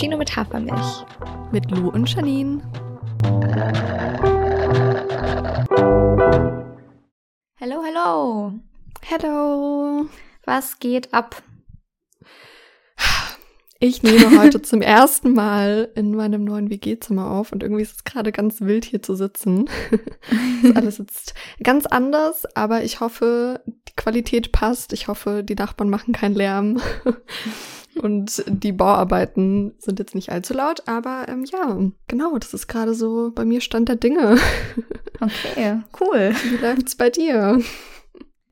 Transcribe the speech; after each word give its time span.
Cappuccino 0.00 0.16
mit 0.16 0.34
Hafermilch. 0.34 1.04
Mit 1.52 1.70
Lou 1.70 1.90
und 1.90 2.08
Janine. 2.08 2.62
Hallo, 7.60 7.82
hallo. 7.84 8.52
Hallo. 9.10 10.06
Was 10.46 10.78
geht 10.78 11.12
ab? 11.12 11.42
Ich 13.78 14.02
nehme 14.02 14.40
heute 14.40 14.62
zum 14.62 14.80
ersten 14.80 15.34
Mal 15.34 15.90
in 15.94 16.14
meinem 16.14 16.44
neuen 16.44 16.70
WG-Zimmer 16.70 17.30
auf 17.30 17.52
und 17.52 17.62
irgendwie 17.62 17.82
ist 17.82 17.96
es 17.96 18.04
gerade 18.04 18.32
ganz 18.32 18.62
wild 18.62 18.86
hier 18.86 19.02
zu 19.02 19.14
sitzen. 19.14 19.68
ist 20.62 20.76
alles 20.76 20.96
jetzt 20.96 21.34
ganz 21.62 21.84
anders, 21.84 22.46
aber 22.56 22.84
ich 22.84 23.00
hoffe, 23.00 23.62
die 23.66 23.96
Qualität 23.96 24.50
passt. 24.50 24.94
Ich 24.94 25.08
hoffe, 25.08 25.44
die 25.44 25.56
Nachbarn 25.56 25.90
machen 25.90 26.14
keinen 26.14 26.36
Lärm. 26.36 26.80
und 27.96 28.44
die 28.46 28.72
Bauarbeiten 28.72 29.74
sind 29.78 29.98
jetzt 29.98 30.14
nicht 30.14 30.30
allzu 30.30 30.54
laut, 30.54 30.86
aber 30.86 31.26
ähm, 31.28 31.44
ja, 31.44 31.78
genau, 32.08 32.38
das 32.38 32.54
ist 32.54 32.68
gerade 32.68 32.94
so 32.94 33.32
bei 33.34 33.44
mir 33.44 33.60
Stand 33.60 33.88
der 33.88 33.96
Dinge. 33.96 34.38
Okay, 35.22 35.82
cool. 36.00 36.32
Wie 36.44 36.56
läuft's 36.56 36.94
bei 36.94 37.10
dir? 37.10 37.60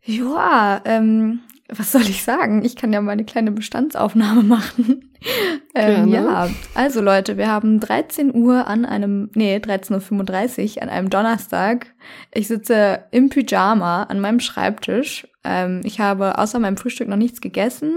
Ja, 0.05 0.83
ähm, 0.85 1.41
was 1.69 1.93
soll 1.93 2.03
ich 2.03 2.25
sagen? 2.25 2.65
Ich 2.65 2.77
kann 2.77 2.93
ja 2.93 3.01
mal 3.01 3.13
eine 3.13 3.25
kleine 3.25 3.53
Bestandsaufnahme 3.53 4.43
machen. 4.43 5.11
ähm, 5.75 6.09
ja, 6.09 6.49
also 6.75 7.01
Leute, 7.01 7.37
wir 7.37 7.49
haben 7.49 7.81
13 7.81 8.35
Uhr 8.35 8.67
an 8.67 8.85
einem, 8.85 9.31
nee, 9.35 9.57
13.35 9.57 10.77
Uhr 10.77 10.83
an 10.83 10.89
einem 10.89 11.11
Donnerstag. 11.11 11.95
Ich 12.33 12.49
sitze 12.49 13.05
im 13.11 13.29
Pyjama 13.29 14.05
an 14.05 14.21
meinem 14.21 14.41
Schreibtisch. 14.41 15.27
Ähm, 15.45 15.83
ich 15.85 16.01
habe 16.01 16.39
außer 16.39 16.59
meinem 16.59 16.77
Frühstück 16.77 17.09
noch 17.09 17.17
nichts 17.17 17.41
gegessen. 17.41 17.95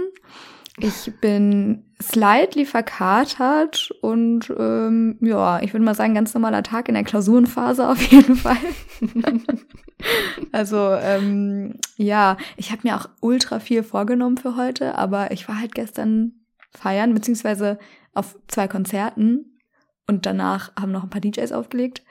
Ich 0.77 1.11
bin 1.19 1.83
slightly 2.01 2.65
verkatert 2.65 3.91
und 4.01 4.51
ähm, 4.57 5.17
ja, 5.19 5.61
ich 5.61 5.73
würde 5.73 5.83
mal 5.83 5.95
sagen, 5.95 6.15
ganz 6.15 6.33
normaler 6.33 6.63
Tag 6.63 6.87
in 6.87 6.93
der 6.93 7.03
Klausurenphase 7.03 7.87
auf 7.87 8.01
jeden 8.01 8.35
Fall. 8.35 8.57
also 10.51 10.77
ähm, 10.93 11.75
ja, 11.97 12.37
ich 12.55 12.71
habe 12.71 12.81
mir 12.83 12.95
auch 12.95 13.09
ultra 13.19 13.59
viel 13.59 13.83
vorgenommen 13.83 14.37
für 14.37 14.55
heute, 14.55 14.97
aber 14.97 15.31
ich 15.31 15.47
war 15.49 15.59
halt 15.59 15.75
gestern 15.75 16.33
feiern, 16.71 17.13
beziehungsweise 17.13 17.77
auf 18.13 18.37
zwei 18.47 18.69
Konzerten 18.69 19.59
und 20.07 20.25
danach 20.25 20.73
haben 20.79 20.91
noch 20.91 21.03
ein 21.03 21.09
paar 21.09 21.21
DJs 21.21 21.51
aufgelegt. 21.51 22.03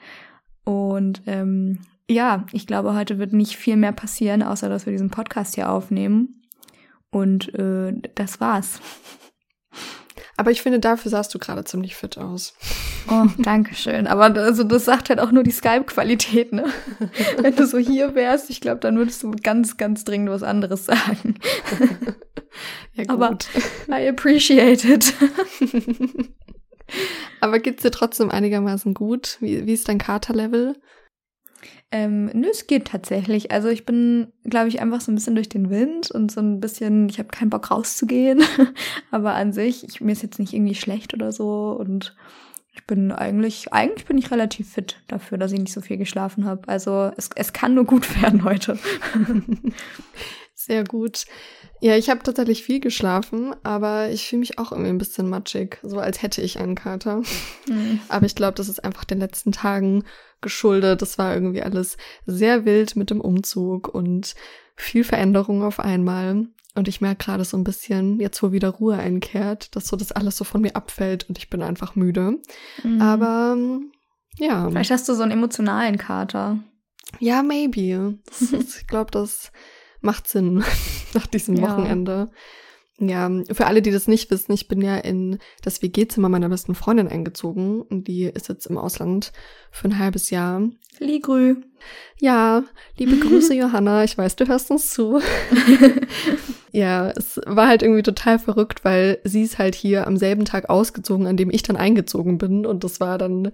Und 0.63 1.23
ähm, 1.25 1.79
ja, 2.09 2.45
ich 2.51 2.67
glaube, 2.67 2.93
heute 2.95 3.17
wird 3.17 3.33
nicht 3.33 3.57
viel 3.57 3.75
mehr 3.75 3.91
passieren, 3.91 4.43
außer 4.43 4.69
dass 4.69 4.85
wir 4.85 4.93
diesen 4.93 5.09
Podcast 5.09 5.55
hier 5.55 5.71
aufnehmen. 5.71 6.40
Und 7.11 7.53
äh, 7.53 7.93
das 8.15 8.39
war's. 8.39 8.79
Aber 10.37 10.49
ich 10.49 10.61
finde, 10.61 10.79
dafür 10.79 11.11
sahst 11.11 11.33
du 11.35 11.39
gerade 11.39 11.63
ziemlich 11.65 11.95
fit 11.95 12.17
aus. 12.17 12.55
Oh, 13.09 13.25
danke 13.37 13.75
schön. 13.75 14.07
Aber 14.07 14.25
also, 14.25 14.63
das 14.63 14.85
sagt 14.85 15.09
halt 15.09 15.19
auch 15.19 15.31
nur 15.31 15.43
die 15.43 15.51
Skype-Qualität, 15.51 16.53
ne? 16.53 16.65
Wenn 17.37 17.55
du 17.55 17.67
so 17.67 17.77
hier 17.77 18.15
wärst, 18.15 18.49
ich 18.49 18.61
glaube, 18.61 18.79
dann 18.79 18.97
würdest 18.97 19.21
du 19.21 19.31
ganz, 19.43 19.77
ganz 19.77 20.03
dringend 20.03 20.29
was 20.29 20.41
anderes 20.41 20.85
sagen. 20.85 21.35
ja, 22.93 23.03
gut. 23.03 23.09
Aber 23.09 23.37
I 23.89 24.07
appreciate 24.07 24.87
it. 24.87 25.13
Aber 27.39 27.59
geht's 27.59 27.83
dir 27.83 27.91
trotzdem 27.91 28.31
einigermaßen 28.31 28.93
gut? 28.93 29.37
Wie, 29.41 29.65
wie 29.65 29.73
ist 29.73 29.89
dein 29.89 29.97
Katerlevel? 29.97 30.75
Ähm, 31.93 32.27
nö, 32.33 32.47
es 32.49 32.67
geht 32.67 32.85
tatsächlich. 32.85 33.51
Also 33.51 33.67
ich 33.67 33.85
bin, 33.85 34.31
glaube 34.45 34.69
ich, 34.69 34.79
einfach 34.81 35.01
so 35.01 35.11
ein 35.11 35.15
bisschen 35.15 35.35
durch 35.35 35.49
den 35.49 35.69
Wind 35.69 36.09
und 36.09 36.31
so 36.31 36.39
ein 36.39 36.61
bisschen, 36.61 37.09
ich 37.09 37.19
habe 37.19 37.29
keinen 37.29 37.49
Bock 37.49 37.69
rauszugehen. 37.69 38.41
Aber 39.11 39.33
an 39.33 39.51
sich, 39.51 39.83
ich, 39.83 39.99
mir 39.99 40.13
ist 40.13 40.23
jetzt 40.23 40.39
nicht 40.39 40.53
irgendwie 40.53 40.75
schlecht 40.75 41.13
oder 41.13 41.33
so. 41.33 41.75
Und 41.77 42.15
ich 42.73 42.87
bin 42.87 43.11
eigentlich, 43.11 43.73
eigentlich 43.73 44.05
bin 44.05 44.17
ich 44.17 44.31
relativ 44.31 44.71
fit 44.71 45.01
dafür, 45.07 45.37
dass 45.37 45.51
ich 45.51 45.59
nicht 45.59 45.73
so 45.73 45.81
viel 45.81 45.97
geschlafen 45.97 46.45
habe. 46.45 46.67
Also 46.69 47.11
es, 47.17 47.29
es 47.35 47.51
kann 47.51 47.73
nur 47.73 47.85
gut 47.85 48.21
werden 48.21 48.45
heute. 48.45 48.79
Sehr 50.55 50.85
gut. 50.85 51.25
Ja, 51.83 51.97
ich 51.97 52.11
habe 52.11 52.21
tatsächlich 52.21 52.63
viel 52.63 52.79
geschlafen, 52.79 53.55
aber 53.63 54.09
ich 54.11 54.27
fühle 54.27 54.41
mich 54.41 54.59
auch 54.59 54.71
irgendwie 54.71 54.91
ein 54.91 54.99
bisschen 54.99 55.27
matschig, 55.27 55.79
so 55.81 55.97
als 55.97 56.21
hätte 56.21 56.41
ich 56.43 56.59
einen 56.59 56.75
Kater. 56.75 57.23
Mhm. 57.67 57.99
Aber 58.07 58.27
ich 58.27 58.35
glaube, 58.35 58.53
das 58.53 58.69
ist 58.69 58.83
einfach 58.85 59.03
den 59.03 59.17
letzten 59.17 59.51
Tagen 59.51 60.03
geschuldet. 60.41 61.01
Das 61.01 61.17
war 61.17 61.33
irgendwie 61.33 61.63
alles 61.63 61.97
sehr 62.27 62.65
wild 62.65 62.95
mit 62.95 63.09
dem 63.09 63.19
Umzug 63.19 63.87
und 63.87 64.35
viel 64.75 65.03
Veränderung 65.03 65.63
auf 65.63 65.79
einmal. 65.79 66.45
Und 66.75 66.87
ich 66.87 67.01
merke 67.01 67.25
gerade 67.25 67.45
so 67.45 67.57
ein 67.57 67.63
bisschen, 67.63 68.19
jetzt 68.19 68.43
wo 68.43 68.51
wieder 68.51 68.69
Ruhe 68.69 68.97
einkehrt, 68.97 69.75
dass 69.75 69.87
so 69.87 69.97
das 69.97 70.11
alles 70.11 70.37
so 70.37 70.43
von 70.43 70.61
mir 70.61 70.75
abfällt 70.75 71.27
und 71.27 71.39
ich 71.39 71.49
bin 71.49 71.63
einfach 71.63 71.95
müde. 71.95 72.37
Mhm. 72.83 73.01
Aber 73.01 73.57
ja. 74.37 74.69
Vielleicht 74.69 74.91
hast 74.91 75.09
du 75.09 75.15
so 75.15 75.23
einen 75.23 75.31
emotionalen 75.31 75.97
Kater. 75.97 76.59
Ja, 77.19 77.41
maybe. 77.41 78.19
Ist, 78.39 78.81
ich 78.81 78.87
glaube, 78.87 79.09
das 79.09 79.51
macht 80.01 80.27
Sinn 80.27 80.63
nach 81.13 81.27
diesem 81.27 81.55
ja. 81.55 81.63
Wochenende. 81.63 82.29
Ja, 83.03 83.31
für 83.51 83.65
alle, 83.65 83.81
die 83.81 83.89
das 83.89 84.07
nicht 84.07 84.29
wissen, 84.29 84.51
ich 84.51 84.67
bin 84.67 84.79
ja 84.79 84.95
in 84.95 85.39
das 85.63 85.81
WG-Zimmer 85.81 86.29
meiner 86.29 86.49
besten 86.49 86.75
Freundin 86.75 87.07
eingezogen 87.07 87.81
und 87.81 88.07
die 88.07 88.25
ist 88.25 88.47
jetzt 88.47 88.67
im 88.67 88.77
Ausland 88.77 89.31
für 89.71 89.87
ein 89.87 89.97
halbes 89.97 90.29
Jahr. 90.29 90.61
Ligrü. 90.99 91.55
Ja, 92.19 92.63
liebe 92.97 93.17
Grüße, 93.17 93.55
Johanna. 93.57 94.03
Ich 94.03 94.19
weiß, 94.19 94.35
du 94.35 94.47
hörst 94.47 94.69
uns 94.69 94.91
zu. 94.93 95.19
ja, 96.71 97.09
es 97.09 97.41
war 97.47 97.67
halt 97.67 97.81
irgendwie 97.81 98.03
total 98.03 98.37
verrückt, 98.37 98.85
weil 98.85 99.19
sie 99.23 99.41
ist 99.41 99.57
halt 99.57 99.73
hier 99.73 100.05
am 100.05 100.17
selben 100.17 100.45
Tag 100.45 100.69
ausgezogen, 100.69 101.25
an 101.25 101.37
dem 101.37 101.49
ich 101.49 101.63
dann 101.63 101.77
eingezogen 101.77 102.37
bin 102.37 102.67
und 102.67 102.83
das 102.83 102.99
war 102.99 103.17
dann 103.17 103.51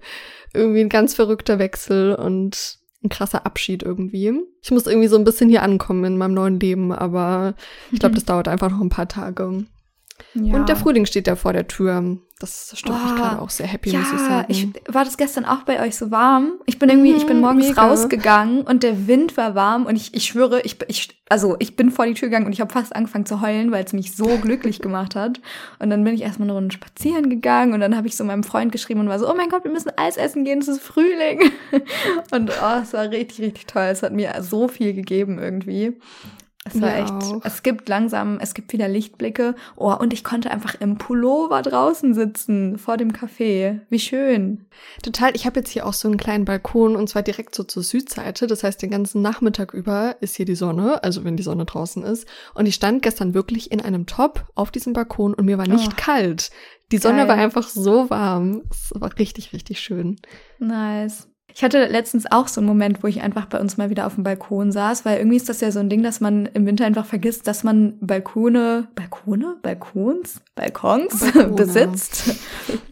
irgendwie 0.52 0.80
ein 0.80 0.90
ganz 0.90 1.14
verrückter 1.14 1.58
Wechsel 1.58 2.14
und 2.14 2.80
ein 3.08 3.10
krasser 3.10 3.46
Abschied 3.46 3.82
irgendwie. 3.82 4.40
Ich 4.62 4.70
muss 4.70 4.86
irgendwie 4.86 5.08
so 5.08 5.16
ein 5.16 5.24
bisschen 5.24 5.48
hier 5.48 5.62
ankommen 5.62 6.04
in 6.04 6.18
meinem 6.18 6.34
neuen 6.34 6.60
Leben, 6.60 6.92
aber 6.92 7.54
ich 7.90 7.98
glaube, 7.98 8.14
das 8.14 8.24
dauert 8.24 8.48
einfach 8.48 8.70
noch 8.70 8.80
ein 8.80 8.90
paar 8.90 9.08
Tage. 9.08 9.64
Ja. 10.34 10.54
Und 10.54 10.68
der 10.68 10.76
Frühling 10.76 11.06
steht 11.06 11.26
ja 11.26 11.36
vor 11.36 11.52
der 11.52 11.66
Tür. 11.66 12.18
Das 12.40 12.72
stimmt 12.76 13.02
mich 13.04 13.16
gerade 13.16 13.42
auch 13.42 13.50
sehr 13.50 13.66
happy, 13.66 13.90
ja, 13.90 13.98
muss 13.98 14.12
ich 14.12 14.20
sagen. 14.20 14.46
Ich, 14.48 14.68
war 14.86 15.04
das 15.04 15.16
gestern 15.16 15.44
auch 15.44 15.62
bei 15.62 15.84
euch 15.84 15.96
so 15.96 16.12
warm? 16.12 16.52
Ich 16.66 16.78
bin 16.78 16.88
irgendwie, 16.88 17.12
ich 17.14 17.26
bin 17.26 17.38
mhm, 17.38 17.42
morgens 17.42 17.68
Mega. 17.68 17.88
rausgegangen 17.88 18.60
und 18.60 18.84
der 18.84 19.08
Wind 19.08 19.36
war 19.36 19.56
warm 19.56 19.86
und 19.86 19.96
ich, 19.96 20.14
ich 20.14 20.26
schwöre, 20.26 20.60
ich, 20.60 20.76
ich, 20.86 21.20
also 21.28 21.56
ich 21.58 21.74
bin 21.74 21.90
vor 21.90 22.06
die 22.06 22.14
Tür 22.14 22.28
gegangen 22.28 22.46
und 22.46 22.52
ich 22.52 22.60
habe 22.60 22.72
fast 22.72 22.94
angefangen 22.94 23.26
zu 23.26 23.40
heulen, 23.40 23.72
weil 23.72 23.84
es 23.84 23.92
mich 23.92 24.14
so 24.14 24.26
glücklich 24.42 24.78
gemacht 24.78 25.16
hat. 25.16 25.40
Und 25.80 25.90
dann 25.90 26.04
bin 26.04 26.14
ich 26.14 26.22
erstmal 26.22 26.46
eine 26.46 26.54
Runde 26.54 26.72
spazieren 26.72 27.28
gegangen 27.28 27.72
und 27.72 27.80
dann 27.80 27.96
habe 27.96 28.06
ich 28.06 28.16
so 28.16 28.22
meinem 28.22 28.44
Freund 28.44 28.70
geschrieben 28.70 29.00
und 29.00 29.08
war 29.08 29.18
so, 29.18 29.28
oh 29.28 29.34
mein 29.36 29.48
Gott, 29.48 29.64
wir 29.64 29.72
müssen 29.72 29.90
Eis 29.96 30.16
essen 30.16 30.44
gehen, 30.44 30.60
es 30.60 30.68
ist 30.68 30.80
Frühling. 30.80 31.50
Und 32.30 32.50
oh, 32.50 32.80
es 32.82 32.92
war 32.92 33.10
richtig, 33.10 33.40
richtig 33.40 33.66
toll. 33.66 33.84
Es 33.84 34.02
hat 34.02 34.12
mir 34.12 34.32
so 34.42 34.68
viel 34.68 34.92
gegeben 34.92 35.38
irgendwie. 35.38 35.96
Es 36.74 36.80
war 36.80 36.96
echt, 36.96 37.12
auch. 37.12 37.44
es 37.44 37.62
gibt 37.62 37.88
langsam, 37.88 38.38
es 38.40 38.54
gibt 38.54 38.72
wieder 38.72 38.88
Lichtblicke. 38.88 39.54
Oh, 39.76 39.92
und 39.92 40.12
ich 40.12 40.24
konnte 40.24 40.50
einfach 40.50 40.74
im 40.80 40.98
Pullover 40.98 41.62
draußen 41.62 42.14
sitzen, 42.14 42.78
vor 42.78 42.96
dem 42.96 43.12
Café. 43.12 43.80
Wie 43.88 43.98
schön. 43.98 44.66
Total, 45.02 45.34
ich 45.34 45.46
habe 45.46 45.60
jetzt 45.60 45.70
hier 45.70 45.86
auch 45.86 45.92
so 45.92 46.08
einen 46.08 46.16
kleinen 46.16 46.44
Balkon 46.44 46.96
und 46.96 47.08
zwar 47.08 47.22
direkt 47.22 47.54
so 47.54 47.64
zur 47.64 47.82
Südseite. 47.82 48.46
Das 48.46 48.64
heißt, 48.64 48.80
den 48.82 48.90
ganzen 48.90 49.22
Nachmittag 49.22 49.74
über 49.74 50.16
ist 50.20 50.36
hier 50.36 50.46
die 50.46 50.54
Sonne, 50.54 51.02
also 51.02 51.24
wenn 51.24 51.36
die 51.36 51.42
Sonne 51.42 51.64
draußen 51.64 52.02
ist. 52.02 52.26
Und 52.54 52.66
ich 52.66 52.74
stand 52.74 53.02
gestern 53.02 53.34
wirklich 53.34 53.72
in 53.72 53.80
einem 53.80 54.06
Top 54.06 54.46
auf 54.54 54.70
diesem 54.70 54.92
Balkon 54.92 55.34
und 55.34 55.44
mir 55.44 55.58
war 55.58 55.68
nicht 55.68 55.92
oh. 55.92 55.96
kalt. 55.96 56.50
Die 56.90 56.98
Sonne 56.98 57.18
Geil. 57.18 57.28
war 57.28 57.36
einfach 57.36 57.68
so 57.68 58.08
warm. 58.08 58.62
Es 58.70 58.92
war 58.94 59.16
richtig, 59.18 59.52
richtig 59.52 59.80
schön. 59.80 60.16
Nice. 60.58 61.28
Ich 61.54 61.64
hatte 61.64 61.86
letztens 61.86 62.30
auch 62.30 62.46
so 62.46 62.60
einen 62.60 62.68
Moment, 62.68 63.02
wo 63.02 63.08
ich 63.08 63.22
einfach 63.22 63.46
bei 63.46 63.58
uns 63.58 63.76
mal 63.78 63.90
wieder 63.90 64.06
auf 64.06 64.14
dem 64.14 64.22
Balkon 64.22 64.70
saß, 64.70 65.04
weil 65.04 65.18
irgendwie 65.18 65.38
ist 65.38 65.48
das 65.48 65.60
ja 65.60 65.72
so 65.72 65.80
ein 65.80 65.88
Ding, 65.88 66.02
dass 66.02 66.20
man 66.20 66.46
im 66.46 66.66
Winter 66.66 66.84
einfach 66.84 67.06
vergisst, 67.06 67.48
dass 67.48 67.64
man 67.64 67.94
Balkone, 68.00 68.88
Balkone, 68.94 69.56
Balkons, 69.62 70.40
Balkons 70.54 71.18
Balkone. 71.18 71.48
besitzt. 71.56 72.38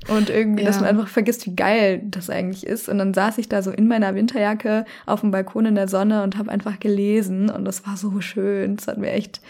Und 0.08 0.30
irgendwie, 0.30 0.62
ja. 0.62 0.68
dass 0.68 0.80
man 0.80 0.88
einfach 0.88 1.08
vergisst, 1.08 1.46
wie 1.46 1.54
geil 1.54 2.02
das 2.06 2.30
eigentlich 2.30 2.66
ist. 2.66 2.88
Und 2.88 2.98
dann 2.98 3.14
saß 3.14 3.38
ich 3.38 3.48
da 3.48 3.62
so 3.62 3.70
in 3.70 3.88
meiner 3.88 4.14
Winterjacke 4.14 4.84
auf 5.04 5.20
dem 5.20 5.30
Balkon 5.30 5.66
in 5.66 5.74
der 5.74 5.88
Sonne 5.88 6.22
und 6.22 6.38
habe 6.38 6.50
einfach 6.50 6.80
gelesen 6.80 7.50
und 7.50 7.64
das 7.64 7.86
war 7.86 7.96
so 7.96 8.20
schön. 8.20 8.76
Es 8.78 8.88
hat 8.88 8.98
mir 8.98 9.12
echt, 9.12 9.40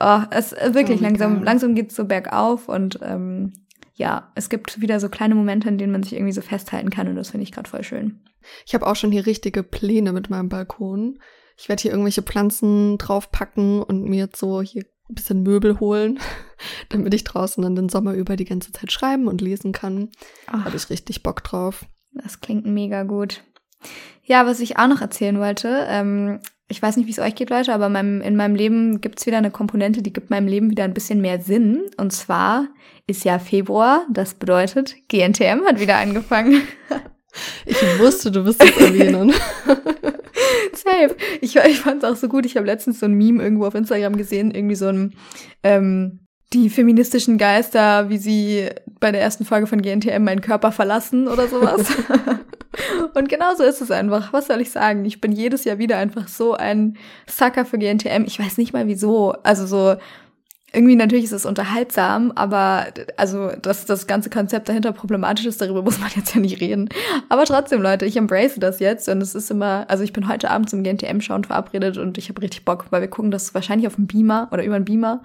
oh, 0.00 0.20
es 0.30 0.52
wirklich 0.52 1.00
oh, 1.00 1.04
langsam, 1.04 1.36
geil. 1.36 1.44
langsam 1.44 1.74
geht's 1.74 1.96
so 1.96 2.04
bergauf 2.04 2.68
und 2.68 3.00
ähm, 3.02 3.52
ja, 4.02 4.32
es 4.34 4.48
gibt 4.48 4.80
wieder 4.80 4.98
so 4.98 5.08
kleine 5.08 5.36
Momente, 5.36 5.68
in 5.68 5.78
denen 5.78 5.92
man 5.92 6.02
sich 6.02 6.14
irgendwie 6.14 6.32
so 6.32 6.40
festhalten 6.40 6.90
kann 6.90 7.06
und 7.06 7.14
das 7.14 7.30
finde 7.30 7.44
ich 7.44 7.52
gerade 7.52 7.70
voll 7.70 7.84
schön. 7.84 8.20
Ich 8.66 8.74
habe 8.74 8.84
auch 8.84 8.96
schon 8.96 9.12
hier 9.12 9.26
richtige 9.26 9.62
Pläne 9.62 10.12
mit 10.12 10.28
meinem 10.28 10.48
Balkon. 10.48 11.20
Ich 11.56 11.68
werde 11.68 11.82
hier 11.82 11.92
irgendwelche 11.92 12.22
Pflanzen 12.22 12.98
draufpacken 12.98 13.80
und 13.80 14.02
mir 14.02 14.18
jetzt 14.18 14.40
so 14.40 14.60
hier 14.60 14.82
ein 15.08 15.14
bisschen 15.14 15.44
Möbel 15.44 15.78
holen, 15.78 16.18
damit 16.88 17.14
ich 17.14 17.22
draußen 17.22 17.62
dann 17.62 17.76
den 17.76 17.88
Sommer 17.88 18.14
über 18.14 18.34
die 18.34 18.44
ganze 18.44 18.72
Zeit 18.72 18.90
schreiben 18.90 19.28
und 19.28 19.40
lesen 19.40 19.70
kann. 19.70 20.10
Habe 20.48 20.76
ich 20.76 20.90
richtig 20.90 21.22
Bock 21.22 21.44
drauf. 21.44 21.86
Das 22.12 22.40
klingt 22.40 22.66
mega 22.66 23.04
gut. 23.04 23.44
Ja, 24.24 24.46
was 24.46 24.58
ich 24.58 24.78
auch 24.78 24.88
noch 24.88 25.00
erzählen 25.00 25.38
wollte, 25.38 25.86
ähm, 25.88 26.40
ich 26.68 26.80
weiß 26.80 26.96
nicht, 26.96 27.06
wie 27.06 27.10
es 27.10 27.18
euch 27.18 27.34
geht, 27.34 27.50
Leute, 27.50 27.72
aber 27.72 27.86
in 27.86 27.92
meinem, 27.92 28.20
in 28.22 28.36
meinem 28.36 28.54
Leben 28.54 29.00
gibt 29.00 29.18
es 29.18 29.26
wieder 29.26 29.38
eine 29.38 29.50
Komponente, 29.50 30.02
die 30.02 30.12
gibt 30.12 30.30
meinem 30.30 30.46
Leben 30.46 30.70
wieder 30.70 30.84
ein 30.84 30.94
bisschen 30.94 31.20
mehr 31.20 31.40
Sinn. 31.40 31.82
Und 31.98 32.12
zwar 32.12 32.68
ist 33.06 33.24
ja 33.24 33.38
Februar, 33.38 34.06
das 34.10 34.34
bedeutet, 34.34 34.94
GNTM 35.08 35.64
hat 35.66 35.80
wieder 35.80 35.96
angefangen. 35.96 36.62
Ich 37.64 37.80
wusste, 37.98 38.30
du 38.30 38.44
wirst 38.44 38.62
es 38.62 38.76
erwähnen. 38.76 39.32
Safe. 40.74 41.16
Ich, 41.40 41.56
ich 41.56 41.80
fand 41.80 42.02
es 42.02 42.10
auch 42.10 42.16
so 42.16 42.28
gut. 42.28 42.44
Ich 42.44 42.58
habe 42.58 42.66
letztens 42.66 43.00
so 43.00 43.06
ein 43.06 43.14
Meme 43.14 43.42
irgendwo 43.42 43.64
auf 43.64 43.74
Instagram 43.74 44.16
gesehen, 44.16 44.50
irgendwie 44.50 44.74
so 44.74 44.88
ein 44.88 45.14
ähm, 45.62 46.22
die 46.52 46.68
feministischen 46.68 47.38
Geister, 47.38 48.10
wie 48.10 48.18
sie 48.18 48.68
bei 49.00 49.10
der 49.10 49.22
ersten 49.22 49.44
Folge 49.44 49.66
von 49.66 49.80
GNTM 49.80 50.22
meinen 50.22 50.40
Körper 50.42 50.72
verlassen 50.72 51.28
oder 51.28 51.48
sowas. 51.48 51.86
Und 53.14 53.28
genauso 53.28 53.64
ist 53.64 53.80
es 53.80 53.90
einfach. 53.90 54.32
Was 54.32 54.46
soll 54.46 54.60
ich 54.60 54.70
sagen? 54.70 55.04
Ich 55.04 55.20
bin 55.20 55.32
jedes 55.32 55.64
Jahr 55.64 55.78
wieder 55.78 55.98
einfach 55.98 56.28
so 56.28 56.54
ein 56.54 56.96
Sucker 57.26 57.64
für 57.64 57.78
GNTM. 57.78 58.24
Ich 58.26 58.38
weiß 58.38 58.58
nicht 58.58 58.72
mal 58.72 58.86
wieso. 58.86 59.32
Also 59.42 59.66
so, 59.66 59.96
irgendwie 60.72 60.96
natürlich 60.96 61.24
ist 61.26 61.32
es 61.32 61.46
unterhaltsam, 61.46 62.32
aber 62.34 62.86
also, 63.16 63.50
dass 63.60 63.84
das 63.84 64.06
ganze 64.06 64.30
Konzept 64.30 64.68
dahinter 64.68 64.92
problematisch 64.92 65.44
ist, 65.44 65.60
darüber 65.60 65.82
muss 65.82 65.98
man 66.00 66.10
jetzt 66.16 66.34
ja 66.34 66.40
nicht 66.40 66.60
reden. 66.60 66.88
Aber 67.28 67.44
trotzdem, 67.44 67.82
Leute, 67.82 68.06
ich 68.06 68.16
embrace 68.16 68.56
das 68.56 68.80
jetzt 68.80 69.08
und 69.08 69.22
es 69.22 69.34
ist 69.34 69.50
immer, 69.50 69.84
also 69.88 70.02
ich 70.02 70.12
bin 70.12 70.28
heute 70.28 70.50
Abend 70.50 70.70
zum 70.70 70.82
GNTM-Schauen 70.82 71.44
verabredet 71.44 71.98
und 71.98 72.16
ich 72.18 72.28
habe 72.28 72.40
richtig 72.42 72.64
Bock, 72.64 72.86
weil 72.90 73.02
wir 73.02 73.08
gucken 73.08 73.30
das 73.30 73.54
wahrscheinlich 73.54 73.86
auf 73.86 73.96
dem 73.96 74.06
Beamer 74.06 74.48
oder 74.50 74.64
über 74.64 74.76
einen 74.76 74.84
Beamer. 74.84 75.22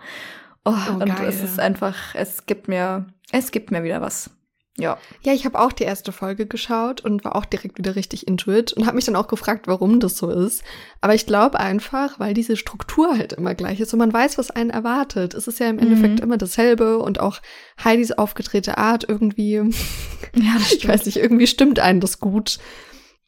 Oh, 0.65 0.73
oh 0.89 0.93
und 0.93 1.05
geil. 1.05 1.27
es 1.27 1.41
ist 1.41 1.59
einfach, 1.59 1.95
es 2.13 2.45
gibt 2.45 2.67
mir, 2.67 3.05
es 3.31 3.51
gibt 3.51 3.71
mir 3.71 3.83
wieder 3.83 4.01
was. 4.01 4.29
Ja. 4.79 4.99
Ja, 5.23 5.33
ich 5.33 5.45
habe 5.45 5.59
auch 5.59 5.71
die 5.71 5.83
erste 5.83 6.11
Folge 6.11 6.45
geschaut 6.45 7.01
und 7.01 7.25
war 7.25 7.35
auch 7.35 7.45
direkt 7.45 7.79
wieder 7.79 7.95
richtig 7.95 8.27
into 8.27 8.51
it 8.51 8.73
und 8.73 8.85
habe 8.85 8.95
mich 8.95 9.05
dann 9.05 9.15
auch 9.15 9.27
gefragt, 9.27 9.67
warum 9.67 9.99
das 9.99 10.17
so 10.17 10.29
ist. 10.29 10.63
Aber 11.01 11.15
ich 11.15 11.25
glaube 11.25 11.59
einfach, 11.59 12.19
weil 12.19 12.35
diese 12.35 12.55
Struktur 12.55 13.17
halt 13.17 13.33
immer 13.33 13.55
gleich 13.55 13.79
ist 13.79 13.91
und 13.93 13.99
man 13.99 14.13
weiß, 14.13 14.37
was 14.37 14.51
einen 14.51 14.69
erwartet. 14.69 15.33
Es 15.33 15.47
ist 15.47 15.59
ja 15.59 15.67
im 15.67 15.79
Endeffekt 15.79 16.19
mhm. 16.19 16.23
immer 16.23 16.37
dasselbe 16.37 16.99
und 16.99 17.19
auch 17.19 17.41
Heidis 17.83 18.11
aufgedrehte 18.11 18.77
Art 18.77 19.05
irgendwie. 19.07 19.55
Ja, 20.35 20.57
ich 20.71 20.87
weiß 20.87 21.05
nicht, 21.05 21.17
irgendwie 21.17 21.47
stimmt 21.47 21.79
einen 21.79 21.99
das 21.99 22.19
gut. 22.19 22.59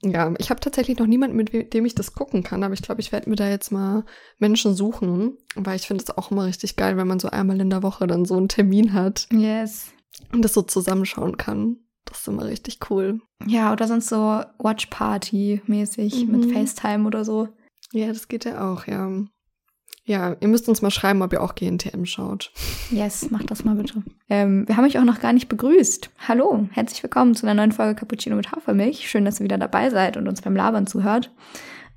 Ja, 0.01 0.33
ich 0.37 0.49
habe 0.49 0.61
tatsächlich 0.61 0.97
noch 0.97 1.07
niemanden, 1.07 1.35
mit 1.35 1.73
dem 1.73 1.85
ich 1.85 1.93
das 1.93 2.13
gucken 2.13 2.41
kann, 2.41 2.63
aber 2.63 2.73
ich 2.73 2.81
glaube, 2.81 3.01
ich 3.01 3.11
werde 3.11 3.29
mir 3.29 3.35
da 3.35 3.49
jetzt 3.49 3.71
mal 3.71 4.05
Menschen 4.37 4.73
suchen, 4.73 5.37
weil 5.55 5.75
ich 5.75 5.87
finde 5.87 6.03
es 6.03 6.17
auch 6.17 6.31
immer 6.31 6.45
richtig 6.45 6.77
geil, 6.77 6.95
wenn 6.95 7.07
man 7.07 7.19
so 7.19 7.29
einmal 7.29 7.59
in 7.59 7.69
der 7.69 7.83
Woche 7.83 8.07
dann 8.07 8.23
so 8.23 8.37
einen 8.37 8.47
Termin 8.47 8.93
hat. 8.93 9.27
Yes. 9.33 9.91
Und 10.31 10.44
das 10.44 10.53
so 10.53 10.61
zusammenschauen 10.61 11.38
kann. 11.38 11.77
Das 12.06 12.19
ist 12.19 12.27
immer 12.27 12.45
richtig 12.45 12.79
cool. 12.89 13.21
Ja, 13.45 13.71
oder 13.71 13.88
sonst 13.88 14.09
so 14.09 14.44
Watch 14.57 14.88
Party 14.88 15.61
mäßig 15.67 16.25
mhm. 16.25 16.31
mit 16.31 16.51
FaceTime 16.51 17.06
oder 17.06 17.23
so. 17.23 17.50
Ja, 17.91 18.07
das 18.07 18.27
geht 18.27 18.45
ja 18.45 18.71
auch, 18.71 18.88
ja. 18.88 19.09
Ja, 20.06 20.35
ihr 20.39 20.47
müsst 20.47 20.67
uns 20.67 20.81
mal 20.81 20.89
schreiben, 20.89 21.21
ob 21.21 21.33
ihr 21.33 21.44
auch 21.44 21.53
GNTM 21.53 22.06
schaut. 22.06 22.51
Yes, 22.89 23.29
macht 23.29 23.51
das 23.51 23.63
mal 23.63 23.75
bitte. 23.75 24.01
Ähm, 24.27 24.67
wir 24.67 24.75
haben 24.75 24.85
euch 24.85 24.97
auch 24.97 25.03
noch 25.03 25.19
gar 25.19 25.33
nicht 25.33 25.50
begrüßt. 25.50 26.09
Hallo, 26.27 26.67
herzlich 26.71 27.03
willkommen 27.03 27.35
zu 27.35 27.45
einer 27.45 27.53
neuen 27.53 27.71
Folge 27.71 27.94
Cappuccino 27.94 28.35
mit 28.35 28.51
Hafermilch. 28.51 29.07
Schön, 29.07 29.23
dass 29.23 29.39
ihr 29.39 29.44
wieder 29.44 29.59
dabei 29.59 29.91
seid 29.91 30.17
und 30.17 30.27
uns 30.27 30.41
beim 30.41 30.56
Labern 30.56 30.88
zuhört. 30.88 31.31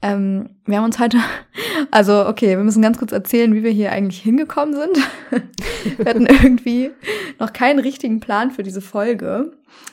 Ähm, 0.02 0.50
wir 0.66 0.78
haben 0.78 0.84
uns 0.84 0.99
heute, 0.99 1.19
also 1.90 2.26
okay, 2.26 2.56
wir 2.56 2.64
müssen 2.64 2.82
ganz 2.82 2.99
kurz 2.99 3.12
erzählen, 3.12 3.54
wie 3.54 3.62
wir 3.62 3.70
hier 3.70 3.93
eigentlich 3.93 4.20
hingekommen 4.20 4.75
sind. 4.75 4.99
wir 5.99 6.06
hatten 6.06 6.26
irgendwie 6.26 6.90
noch 7.38 7.52
keinen 7.52 7.78
richtigen 7.78 8.20
Plan 8.20 8.50
für 8.50 8.64
diese 8.64 8.81
Folge 8.81 9.52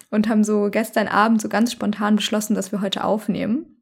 und 0.09 0.27
haben 0.27 0.43
so 0.43 0.69
gestern 0.71 1.07
Abend 1.07 1.41
so 1.41 1.49
ganz 1.49 1.71
spontan 1.71 2.15
beschlossen, 2.15 2.55
dass 2.55 2.71
wir 2.71 2.81
heute 2.81 3.03
aufnehmen. 3.03 3.75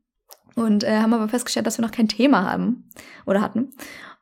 Und 0.55 0.83
äh, 0.83 0.97
haben 0.97 1.13
aber 1.13 1.29
festgestellt, 1.29 1.67
dass 1.67 1.77
wir 1.77 1.85
noch 1.85 1.91
kein 1.91 2.07
Thema 2.07 2.49
haben 2.49 2.89
oder 3.27 3.41
hatten. 3.41 3.69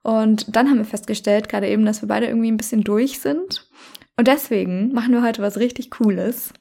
Und 0.04 0.56
dann 0.56 0.70
haben 0.70 0.78
wir 0.78 0.86
festgestellt, 0.86 1.50
gerade 1.50 1.68
eben, 1.68 1.86
dass 1.86 2.02
wir 2.04 2.10
beide 2.10 2.28
irgendwie 2.28 2.52
ein 2.52 2.58
bisschen 2.58 2.82
durch 2.84 3.20
sind. 3.20 3.68
Und 4.18 4.28
deswegen 4.28 4.94
machen 4.94 5.14
wir 5.14 5.24
heute 5.24 5.42
was 5.42 5.58
richtig 5.58 5.90
Cooles. 5.92 6.52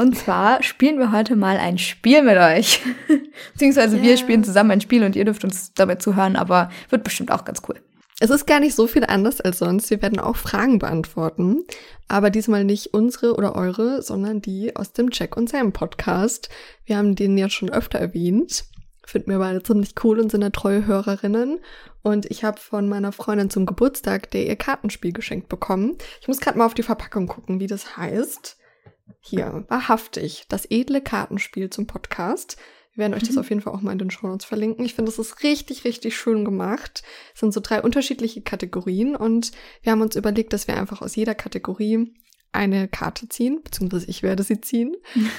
Und 0.00 0.16
zwar 0.16 0.62
spielen 0.62 0.98
wir 0.98 1.12
heute 1.12 1.36
mal 1.36 1.58
ein 1.58 1.76
Spiel 1.76 2.22
mit 2.22 2.38
euch. 2.38 2.80
Beziehungsweise 3.52 3.96
yeah. 3.96 4.04
wir 4.06 4.16
spielen 4.16 4.42
zusammen 4.42 4.70
ein 4.70 4.80
Spiel 4.80 5.04
und 5.04 5.14
ihr 5.14 5.26
dürft 5.26 5.44
uns 5.44 5.74
dabei 5.74 5.96
zuhören, 5.96 6.36
aber 6.36 6.70
wird 6.88 7.04
bestimmt 7.04 7.30
auch 7.30 7.44
ganz 7.44 7.60
cool. 7.68 7.76
Es 8.18 8.30
ist 8.30 8.46
gar 8.46 8.60
nicht 8.60 8.74
so 8.74 8.86
viel 8.86 9.04
anders 9.04 9.42
als 9.42 9.58
sonst. 9.58 9.90
Wir 9.90 10.00
werden 10.00 10.18
auch 10.18 10.36
Fragen 10.36 10.78
beantworten, 10.78 11.66
aber 12.08 12.30
diesmal 12.30 12.64
nicht 12.64 12.94
unsere 12.94 13.34
oder 13.34 13.56
eure, 13.56 14.00
sondern 14.00 14.40
die 14.40 14.74
aus 14.74 14.94
dem 14.94 15.10
Jack 15.12 15.36
und 15.36 15.50
Sam 15.50 15.74
Podcast. 15.74 16.48
Wir 16.86 16.96
haben 16.96 17.14
den 17.14 17.36
ja 17.36 17.50
schon 17.50 17.68
öfter 17.68 17.98
erwähnt 17.98 18.64
finden 19.10 19.32
wir 19.32 19.38
beide 19.38 19.62
ziemlich 19.62 19.94
cool 20.04 20.20
und 20.20 20.30
sind 20.30 20.40
da 20.40 20.50
treue 20.50 20.86
Hörerinnen. 20.86 21.58
Und 22.02 22.26
ich 22.26 22.44
habe 22.44 22.60
von 22.60 22.88
meiner 22.88 23.10
Freundin 23.10 23.50
zum 23.50 23.66
Geburtstag 23.66 24.30
der 24.30 24.46
ihr 24.46 24.56
Kartenspiel 24.56 25.12
geschenkt 25.12 25.48
bekommen. 25.48 25.98
Ich 26.20 26.28
muss 26.28 26.40
gerade 26.40 26.56
mal 26.56 26.66
auf 26.66 26.74
die 26.74 26.84
Verpackung 26.84 27.26
gucken, 27.26 27.58
wie 27.58 27.66
das 27.66 27.96
heißt. 27.96 28.56
Hier, 29.20 29.64
wahrhaftig, 29.68 30.44
das 30.48 30.66
edle 30.70 31.00
Kartenspiel 31.00 31.70
zum 31.70 31.86
Podcast. 31.86 32.56
Wir 32.92 33.02
werden 33.02 33.14
euch 33.14 33.22
das 33.22 33.32
mhm. 33.32 33.38
auf 33.38 33.48
jeden 33.48 33.62
Fall 33.62 33.72
auch 33.72 33.80
mal 33.80 33.92
in 33.92 33.98
den 33.98 34.10
Show 34.10 34.26
Notes 34.26 34.44
verlinken. 34.44 34.84
Ich 34.84 34.94
finde, 34.94 35.10
das 35.10 35.18
ist 35.18 35.42
richtig, 35.42 35.84
richtig 35.84 36.16
schön 36.16 36.44
gemacht. 36.44 37.02
Es 37.34 37.40
sind 37.40 37.52
so 37.52 37.60
drei 37.60 37.82
unterschiedliche 37.82 38.42
Kategorien 38.42 39.16
und 39.16 39.52
wir 39.82 39.92
haben 39.92 40.02
uns 40.02 40.16
überlegt, 40.16 40.52
dass 40.52 40.66
wir 40.66 40.76
einfach 40.76 41.00
aus 41.00 41.16
jeder 41.16 41.34
Kategorie 41.34 42.12
eine 42.52 42.88
Karte 42.88 43.28
ziehen, 43.28 43.60
beziehungsweise 43.62 44.06
ich 44.08 44.22
werde 44.22 44.42
sie 44.42 44.60
ziehen. 44.60 44.96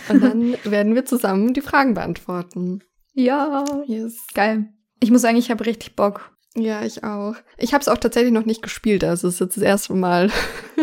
Und 0.10 0.24
dann 0.24 0.56
werden 0.64 0.96
wir 0.96 1.06
zusammen 1.06 1.54
die 1.54 1.62
Fragen 1.62 1.94
beantworten. 1.94 2.84
Ja, 3.14 3.66
yes. 3.86 4.16
geil. 4.34 4.74
Ich 5.02 5.12
muss 5.12 5.22
sagen, 5.22 5.38
ich 5.38 5.52
habe 5.52 5.66
richtig 5.66 5.96
Bock. 5.96 6.32
Ja, 6.56 6.84
ich 6.84 7.04
auch. 7.04 7.36
Ich 7.58 7.74
habe 7.74 7.82
es 7.82 7.88
auch 7.88 7.98
tatsächlich 7.98 8.34
noch 8.34 8.46
nicht 8.46 8.62
gespielt, 8.62 9.04
also 9.04 9.28
es 9.28 9.36
ist 9.36 9.40
jetzt 9.40 9.58
das 9.58 9.64
erste 9.64 9.94
Mal. 9.94 10.32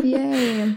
Yay. 0.02 0.76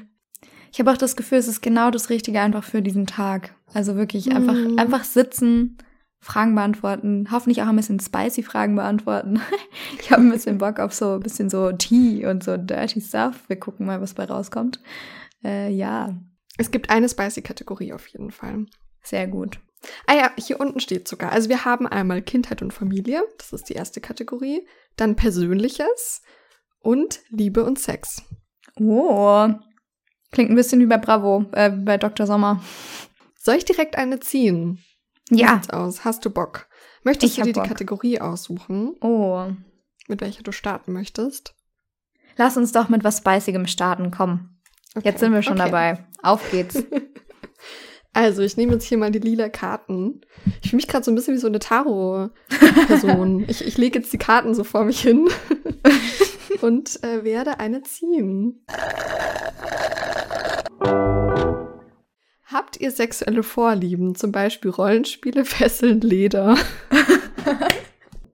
Ich 0.72 0.80
habe 0.80 0.92
auch 0.92 0.98
das 0.98 1.16
Gefühl, 1.16 1.38
es 1.38 1.48
ist 1.48 1.62
genau 1.62 1.92
das 1.92 2.10
Richtige 2.10 2.40
einfach 2.40 2.64
für 2.64 2.82
diesen 2.82 3.06
Tag. 3.06 3.54
Also 3.74 3.96
wirklich 3.96 4.32
einfach, 4.34 4.54
mm. 4.54 4.80
einfach 4.80 5.04
sitzen, 5.04 5.78
Fragen 6.20 6.56
beantworten, 6.56 7.28
hoffentlich 7.32 7.62
auch 7.62 7.68
ein 7.68 7.76
bisschen 7.76 8.00
spicy 8.00 8.44
Fragen 8.44 8.76
beantworten. 8.76 9.42
ich 10.00 10.12
habe 10.12 10.22
ein 10.22 10.32
bisschen 10.32 10.60
Bock 10.60 10.80
auf 10.80 10.94
so 10.94 11.16
ein 11.16 11.20
bisschen 11.20 11.50
so 11.50 11.72
Tea 11.72 12.26
und 12.26 12.44
so 12.44 12.58
Dirty 12.58 13.02
Stuff. 13.02 13.44
Wir 13.48 13.58
gucken 13.58 13.86
mal, 13.86 14.02
was 14.02 14.14
bei 14.14 14.26
rauskommt. 14.26 14.80
Äh, 15.44 15.72
ja. 15.72 16.16
Es 16.58 16.70
gibt 16.70 16.90
eine 16.90 17.10
spicy 17.10 17.42
Kategorie 17.42 17.92
auf 17.92 18.08
jeden 18.08 18.32
Fall. 18.32 18.66
Sehr 19.02 19.28
gut. 19.28 19.60
Ah 20.06 20.14
ja, 20.14 20.32
hier 20.38 20.60
unten 20.60 20.80
steht 20.80 21.08
sogar. 21.08 21.32
Also 21.32 21.50
wir 21.50 21.66
haben 21.66 21.88
einmal 21.88 22.22
Kindheit 22.22 22.62
und 22.62 22.72
Familie, 22.72 23.24
das 23.40 23.52
ist 23.52 23.68
die 23.70 23.74
erste 23.74 24.00
Kategorie, 24.00 24.68
dann 24.96 25.16
Persönliches 25.16 26.22
und 26.80 27.22
Liebe 27.30 27.64
und 27.64 27.80
Sex. 27.80 28.24
Oh, 28.80 29.50
klingt 30.32 30.50
ein 30.50 30.56
bisschen 30.56 30.82
wie 30.82 30.86
bei 30.86 30.98
Bravo, 30.98 31.46
äh, 31.54 31.70
bei 31.70 31.98
Dr. 31.98 32.26
Sommer. 32.26 32.62
Soll 33.40 33.56
ich 33.56 33.66
direkt 33.66 33.98
eine 33.98 34.20
ziehen? 34.20 34.84
Ja. 35.30 35.56
Sieht's 35.56 35.70
aus? 35.70 36.06
Hast 36.06 36.26
du 36.26 36.30
Bock? 36.30 36.68
Möchtest 37.04 37.34
ich 37.34 37.40
du 37.40 37.48
dir 37.48 37.54
Bock. 37.54 37.64
die 37.64 37.70
Kategorie 37.70 38.22
aussuchen? 38.22 38.96
Oh. 39.02 39.48
Mit 40.08 40.22
welcher 40.22 40.44
du 40.44 40.52
starten 40.52 40.94
möchtest? 40.94 41.56
Lass 42.38 42.58
uns 42.58 42.72
doch 42.72 42.90
mit 42.90 43.04
was 43.04 43.18
Spicigem 43.18 43.68
starten, 43.68 44.12
komm. 44.12 44.58
Okay. 44.96 45.10
Jetzt 45.10 45.20
sind 45.20 45.34
wir 45.34 45.42
schon 45.42 45.60
okay. 45.60 45.66
dabei. 45.66 46.06
Auf 46.22 46.50
geht's. 46.52 46.84
Also, 48.14 48.42
ich 48.42 48.58
nehme 48.58 48.74
jetzt 48.74 48.84
hier 48.84 48.98
mal 48.98 49.12
die 49.12 49.20
lila 49.20 49.48
Karten. 49.48 50.20
Ich 50.62 50.70
fühle 50.70 50.82
mich 50.82 50.90
gerade 50.90 51.06
so 51.06 51.12
ein 51.12 51.16
bisschen 51.16 51.34
wie 51.34 51.40
so 51.40 51.48
eine 51.48 51.60
Tarot-Person. 51.60 53.46
ich, 53.48 53.66
ich 53.66 53.78
lege 53.78 54.00
jetzt 54.00 54.12
die 54.12 54.18
Karten 54.18 54.54
so 54.54 54.66
vor 54.66 54.84
mich 54.84 55.00
hin 55.00 55.30
und 56.62 57.02
äh, 57.04 57.24
werde 57.24 57.62
eine 57.62 57.84
ziehen. 57.84 58.66
Ihr 62.82 62.92
sexuelle 62.92 63.44
Vorlieben, 63.44 64.16
zum 64.16 64.32
Beispiel 64.32 64.72
Rollenspiele, 64.72 65.46
Fesseln, 65.46 66.02
Leder? 66.02 66.58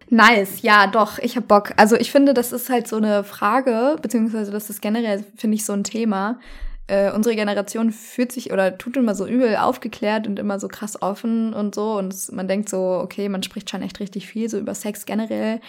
Nice, 0.09 0.61
ja, 0.61 0.87
doch, 0.87 1.19
ich 1.19 1.35
hab 1.35 1.49
Bock. 1.49 1.73
Also 1.75 1.97
ich 1.97 2.13
finde, 2.13 2.33
das 2.33 2.53
ist 2.53 2.69
halt 2.69 2.87
so 2.87 2.95
eine 2.95 3.25
Frage, 3.25 3.97
beziehungsweise 4.01 4.51
das 4.51 4.69
ist 4.69 4.81
generell, 4.81 5.25
finde 5.35 5.55
ich, 5.55 5.65
so 5.65 5.73
ein 5.73 5.83
Thema, 5.83 6.39
äh, 6.87 7.11
unsere 7.11 7.35
Generation 7.35 7.91
fühlt 7.91 8.31
sich 8.31 8.51
oder 8.53 8.77
tut 8.77 8.95
immer 8.95 9.13
so 9.13 9.27
übel 9.27 9.57
aufgeklärt 9.57 10.25
und 10.25 10.39
immer 10.39 10.59
so 10.59 10.69
krass 10.69 11.01
offen 11.01 11.53
und 11.53 11.75
so. 11.75 11.97
Und 11.97 12.13
es, 12.13 12.31
man 12.31 12.47
denkt 12.47 12.69
so, 12.69 12.99
okay, 13.03 13.27
man 13.27 13.43
spricht 13.43 13.69
schon 13.69 13.81
echt 13.81 13.99
richtig 13.99 14.27
viel 14.27 14.49
so 14.49 14.57
über 14.57 14.73
Sex 14.73 15.05
generell. 15.05 15.59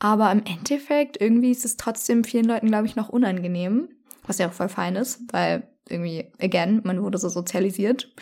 Aber 0.00 0.30
im 0.32 0.42
Endeffekt, 0.44 1.20
irgendwie 1.20 1.52
ist 1.52 1.64
es 1.64 1.76
trotzdem 1.76 2.24
vielen 2.24 2.46
Leuten, 2.46 2.66
glaube 2.66 2.86
ich, 2.86 2.96
noch 2.96 3.08
unangenehm. 3.08 3.88
Was 4.26 4.38
ja 4.38 4.48
auch 4.48 4.52
voll 4.52 4.68
fein 4.68 4.96
ist, 4.96 5.20
weil 5.30 5.68
irgendwie, 5.88 6.32
again, 6.40 6.80
man 6.84 7.02
wurde 7.02 7.18
so 7.18 7.28
sozialisiert, 7.28 8.12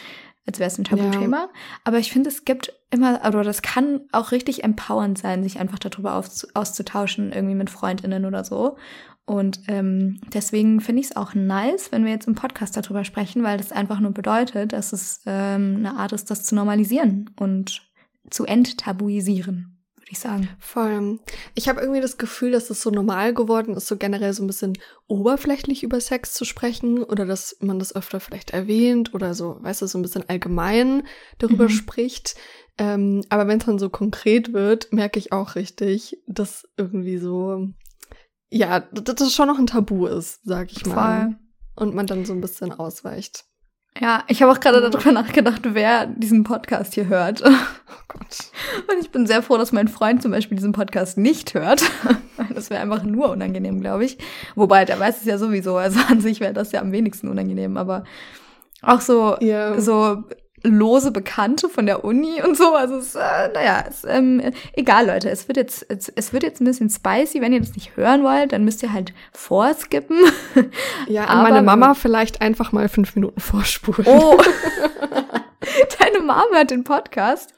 als 0.47 0.59
wäre 0.59 0.69
es 0.69 0.79
ein 0.79 0.85
Tabuthema. 0.85 1.37
Ja. 1.37 1.49
Aber 1.85 1.99
ich 1.99 2.13
finde, 2.13 2.29
es 2.29 2.45
gibt 2.45 2.73
immer, 2.91 3.21
oder 3.27 3.45
das 3.45 3.63
kann 3.63 4.01
auch 4.13 4.33
richtig 4.33 4.65
empowernd 4.65 5.19
sein, 5.19 5.43
sich 5.43 5.59
einfach 5.59 5.79
darüber 5.79 6.15
auszutauschen, 6.15 7.33
irgendwie 7.33 7.55
mit 7.55 7.71
FreundInnen 7.71 8.25
oder 8.25 8.45
so. 8.45 8.77
Und 9.25 9.61
ähm, 9.69 10.21
deswegen 10.35 10.81
finde 10.81 11.01
ich 11.01 11.11
es 11.11 11.17
auch 11.17 11.35
nice, 11.35 11.93
wenn 11.93 12.05
wir 12.05 12.11
jetzt 12.11 12.27
im 12.27 12.35
Podcast 12.35 12.77
darüber 12.77 13.05
sprechen, 13.05 13.45
weil 13.45 13.57
das 13.57 13.71
einfach 13.71 14.01
nur 14.01 14.11
bedeutet, 14.11 14.73
dass 14.73 14.93
es 14.93 15.21
ähm, 15.27 15.77
eine 15.79 15.97
Art 15.97 16.13
ist, 16.13 16.31
das 16.31 16.43
zu 16.43 16.57
normalisieren 16.57 17.31
und 17.39 17.89
zu 18.31 18.45
enttabuisieren, 18.45 19.72
ich 20.13 20.19
sagen. 20.19 20.49
Voll. 20.59 21.19
Ich 21.55 21.69
habe 21.69 21.81
irgendwie 21.81 22.01
das 22.01 22.19
Gefühl, 22.19 22.53
dass 22.53 22.71
es 22.71 22.83
so 22.83 22.91
normal 22.91 23.35
geworden 23.35 23.75
ist, 23.75 23.89
so 23.89 23.97
generell 23.97 24.33
so 24.33 24.43
ein 24.43 24.47
bisschen 24.47 24.79
oberflächlich 25.07 25.83
über 25.83 26.01
Sex 26.01 26.35
zu 26.35 26.45
sprechen 26.45 27.03
oder 27.03 27.27
dass 27.27 27.57
man 27.61 27.79
das 27.79 27.95
öfter 27.95 28.21
vielleicht 28.21 28.51
erwähnt 28.51 29.15
oder 29.15 29.35
so, 29.35 29.59
weißt 29.61 29.83
du, 29.83 29.87
so 29.87 29.99
ein 29.99 30.03
bisschen 30.03 30.29
allgemein 30.29 31.03
darüber 31.39 31.65
mhm. 31.65 31.71
spricht. 31.71 32.37
Ähm, 32.79 33.23
aber 33.29 33.47
wenn 33.49 33.59
es 33.59 33.67
dann 33.67 33.79
so 33.79 33.91
konkret 33.91 34.53
wird, 34.53 34.93
merke 34.93 35.19
ich 35.19 35.33
auch 35.33 35.55
richtig, 35.57 36.19
dass 36.27 36.69
irgendwie 36.77 37.19
so, 37.19 37.69
ja, 38.51 38.81
dass 38.81 39.17
das 39.17 39.35
schon 39.35 39.49
noch 39.49 39.59
ein 39.59 39.67
Tabu 39.67 40.07
ist, 40.07 40.41
sag 40.45 40.73
ich 40.73 40.87
mal. 40.87 41.23
Voll. 41.23 41.37
Und 41.75 41.95
man 41.95 42.07
dann 42.07 42.27
so 42.27 42.35
ein 42.35 42.43
bisschen 42.43 42.71
ausweicht. 42.71 43.47
Ja, 44.01 44.25
ich 44.27 44.43
habe 44.43 44.51
auch 44.51 44.61
gerade 44.61 44.81
darüber 44.81 45.13
nachgedacht, 45.13 45.61
wer 45.65 46.07
diesen 46.07 46.45
Podcast 46.45 46.95
hier 46.95 47.09
hört. 47.09 47.43
Oh 47.45 48.19
Gott. 48.19 48.51
Und 48.91 49.01
ich 49.01 49.11
bin 49.11 49.27
sehr 49.27 49.43
froh, 49.43 49.59
dass 49.59 49.73
mein 49.73 49.89
Freund 49.89 50.23
zum 50.23 50.31
Beispiel 50.31 50.57
diesen 50.57 50.73
Podcast 50.73 51.19
nicht 51.19 51.55
hört. 51.55 51.83
Das 52.55 52.71
wäre 52.71 52.83
einfach 52.83 53.03
nur 53.03 53.31
unangenehm, 53.31 53.81
glaube 53.81 54.05
ich. 54.05 54.19
Wobei, 54.57 54.85
der 54.85 54.99
weiß 54.99 55.21
es 55.21 55.25
ja 55.25 55.39
sowieso. 55.39 55.77
Also 55.77 56.01
an 56.09 56.21
sich 56.21 56.41
wäre 56.41 56.53
das 56.53 56.73
ja 56.73 56.81
am 56.81 56.93
wenigsten 56.93 57.29
unangenehm. 57.29 57.77
Aber 57.77 58.05
auch 58.83 59.01
so, 59.01 59.39
yeah. 59.41 59.81
so 59.81 60.25
lose 60.63 61.11
Bekannte 61.11 61.69
von 61.69 61.87
der 61.87 62.05
Uni 62.05 62.43
und 62.43 62.57
so. 62.57 62.75
Also 62.75 62.97
es, 62.97 63.15
äh, 63.15 63.49
naja, 63.53 63.85
es, 63.89 64.05
ähm, 64.05 64.41
egal, 64.75 65.07
Leute. 65.07 65.31
Es 65.31 65.49
wird 65.49 65.57
jetzt, 65.57 65.87
es, 65.89 66.09
es, 66.09 66.33
wird 66.33 66.43
jetzt 66.43 66.61
ein 66.61 66.65
bisschen 66.65 66.91
spicy. 66.91 67.41
Wenn 67.41 67.53
ihr 67.53 67.61
das 67.61 67.75
nicht 67.75 67.97
hören 67.97 68.23
wollt, 68.23 68.53
dann 68.53 68.65
müsst 68.65 68.83
ihr 68.83 68.93
halt 68.93 69.13
vorskippen. 69.33 70.19
Ja, 71.09 71.25
an 71.25 71.43
meine 71.43 71.63
Mama 71.63 71.95
vielleicht 71.95 72.41
einfach 72.41 72.73
mal 72.73 72.89
fünf 72.89 73.15
Minuten 73.15 73.41
vorspulen. 73.41 74.07
Oh. 74.07 74.41
Deine 75.99 76.21
Mama 76.21 76.45
hört 76.53 76.71
den 76.71 76.85
Podcast. 76.85 77.55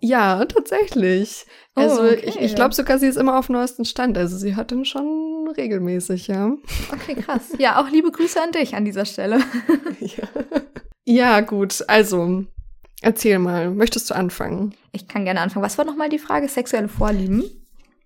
Ja, 0.00 0.44
tatsächlich. 0.44 1.46
Also 1.76 2.02
oh, 2.02 2.06
okay. 2.06 2.22
ich, 2.24 2.40
ich 2.40 2.54
glaube 2.54 2.74
sogar, 2.74 2.98
sie 2.98 3.06
ist 3.06 3.16
immer 3.16 3.38
auf 3.38 3.46
dem 3.46 3.52
neuesten 3.52 3.84
Stand. 3.84 4.16
Also 4.16 4.38
sie 4.38 4.56
hört 4.56 4.70
den 4.70 4.86
schon 4.86 5.46
regelmäßig, 5.56 6.26
ja. 6.26 6.52
Okay, 6.90 7.14
krass. 7.14 7.52
Ja, 7.58 7.80
auch 7.80 7.90
liebe 7.90 8.10
Grüße 8.10 8.42
an 8.42 8.50
dich 8.52 8.74
an 8.74 8.86
dieser 8.86 9.04
Stelle. 9.04 9.40
ja. 10.00 10.28
Ja, 11.04 11.40
gut. 11.42 11.84
Also, 11.86 12.44
erzähl 13.02 13.38
mal. 13.38 13.70
Möchtest 13.70 14.08
du 14.08 14.14
anfangen? 14.14 14.74
Ich 14.92 15.06
kann 15.06 15.24
gerne 15.26 15.42
anfangen. 15.42 15.64
Was 15.64 15.76
war 15.76 15.84
nochmal 15.84 16.08
die 16.08 16.18
Frage? 16.18 16.48
Sexuelle 16.48 16.88
Vorlieben? 16.88 17.44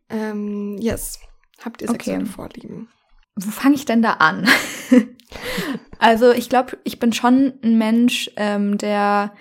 Ähm, 0.08 0.76
yes. 0.78 1.20
Habt 1.64 1.80
ihr 1.80 1.88
sexuelle 1.88 2.22
okay. 2.22 2.30
Vorlieben? 2.30 2.88
Wo 3.36 3.50
fange 3.50 3.76
ich 3.76 3.84
denn 3.84 4.02
da 4.02 4.14
an? 4.14 4.48
also, 6.00 6.32
ich 6.32 6.48
glaube, 6.48 6.76
ich 6.82 6.98
bin 6.98 7.12
schon 7.12 7.54
ein 7.62 7.78
Mensch, 7.78 8.32
ähm, 8.34 8.78
der 8.78 9.32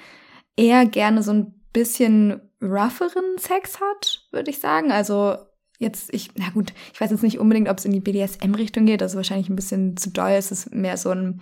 eher 0.55 0.85
gerne 0.85 1.23
so 1.23 1.31
ein 1.31 1.55
bisschen 1.73 2.48
rougheren 2.61 3.37
Sex 3.37 3.79
hat, 3.79 4.27
würde 4.31 4.49
ich 4.51 4.59
sagen. 4.59 4.91
Also, 4.91 5.37
jetzt, 5.77 6.13
ich, 6.13 6.31
na 6.35 6.49
gut, 6.49 6.73
ich 6.93 6.99
weiß 6.99 7.11
jetzt 7.11 7.23
nicht 7.23 7.39
unbedingt, 7.39 7.69
ob 7.69 7.77
es 7.77 7.85
in 7.85 7.93
die 7.93 7.99
BDSM-Richtung 7.99 8.85
geht, 8.85 9.01
also 9.01 9.17
wahrscheinlich 9.17 9.49
ein 9.49 9.55
bisschen 9.55 9.97
zu 9.97 10.11
doll. 10.11 10.31
Es 10.31 10.51
ist 10.51 10.73
mehr 10.73 10.97
so 10.97 11.09
ein 11.09 11.41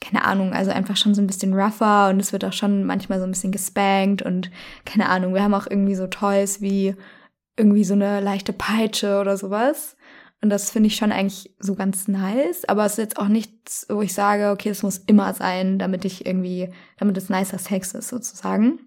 keine 0.00 0.24
Ahnung, 0.24 0.54
also 0.54 0.70
einfach 0.70 0.96
schon 0.96 1.14
so 1.14 1.20
ein 1.20 1.26
bisschen 1.26 1.52
rougher 1.52 2.08
und 2.08 2.20
es 2.20 2.32
wird 2.32 2.44
auch 2.44 2.52
schon 2.52 2.84
manchmal 2.84 3.18
so 3.18 3.26
ein 3.26 3.32
bisschen 3.32 3.52
gespankt 3.52 4.22
und 4.22 4.50
keine 4.86 5.08
Ahnung, 5.10 5.34
wir 5.34 5.42
haben 5.42 5.54
auch 5.54 5.66
irgendwie 5.68 5.94
so 5.94 6.06
Toys 6.06 6.60
wie 6.62 6.96
irgendwie 7.56 7.84
so 7.84 7.92
eine 7.94 8.20
leichte 8.20 8.54
Peitsche 8.54 9.20
oder 9.20 9.36
sowas. 9.36 9.96
Und 10.42 10.48
das 10.48 10.70
finde 10.70 10.86
ich 10.86 10.96
schon 10.96 11.12
eigentlich 11.12 11.54
so 11.58 11.74
ganz 11.74 12.08
nice, 12.08 12.64
aber 12.66 12.86
es 12.86 12.92
ist 12.92 12.98
jetzt 12.98 13.18
auch 13.18 13.28
nichts, 13.28 13.86
wo 13.90 14.00
ich 14.00 14.14
sage, 14.14 14.50
okay, 14.50 14.70
es 14.70 14.82
muss 14.82 14.96
immer 14.96 15.34
sein, 15.34 15.78
damit 15.78 16.06
ich 16.06 16.24
irgendwie, 16.24 16.70
damit 16.98 17.18
es 17.18 17.28
nicer 17.28 17.58
Sex 17.58 17.92
ist 17.92 18.08
sozusagen. 18.08 18.80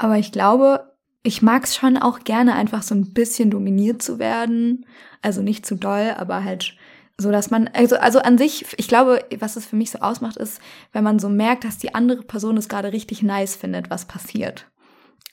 Aber 0.00 0.16
ich 0.16 0.32
glaube, 0.32 0.94
ich 1.22 1.42
mag 1.42 1.64
es 1.64 1.76
schon 1.76 1.98
auch 1.98 2.20
gerne 2.20 2.54
einfach 2.54 2.82
so 2.82 2.94
ein 2.94 3.12
bisschen 3.12 3.50
dominiert 3.50 4.02
zu 4.02 4.18
werden. 4.18 4.86
Also 5.20 5.42
nicht 5.42 5.66
zu 5.66 5.74
doll, 5.74 6.14
aber 6.16 6.42
halt 6.42 6.74
so 7.18 7.30
dass 7.30 7.50
man, 7.50 7.68
also, 7.74 7.96
also 7.96 8.20
an 8.20 8.38
sich, 8.38 8.64
ich 8.78 8.88
glaube, 8.88 9.22
was 9.40 9.56
es 9.56 9.66
für 9.66 9.76
mich 9.76 9.90
so 9.90 9.98
ausmacht, 9.98 10.38
ist, 10.38 10.58
wenn 10.94 11.04
man 11.04 11.18
so 11.18 11.28
merkt, 11.28 11.64
dass 11.64 11.76
die 11.76 11.94
andere 11.94 12.22
Person 12.22 12.56
es 12.56 12.70
gerade 12.70 12.94
richtig 12.94 13.22
nice 13.22 13.56
findet, 13.56 13.90
was 13.90 14.06
passiert. 14.06 14.70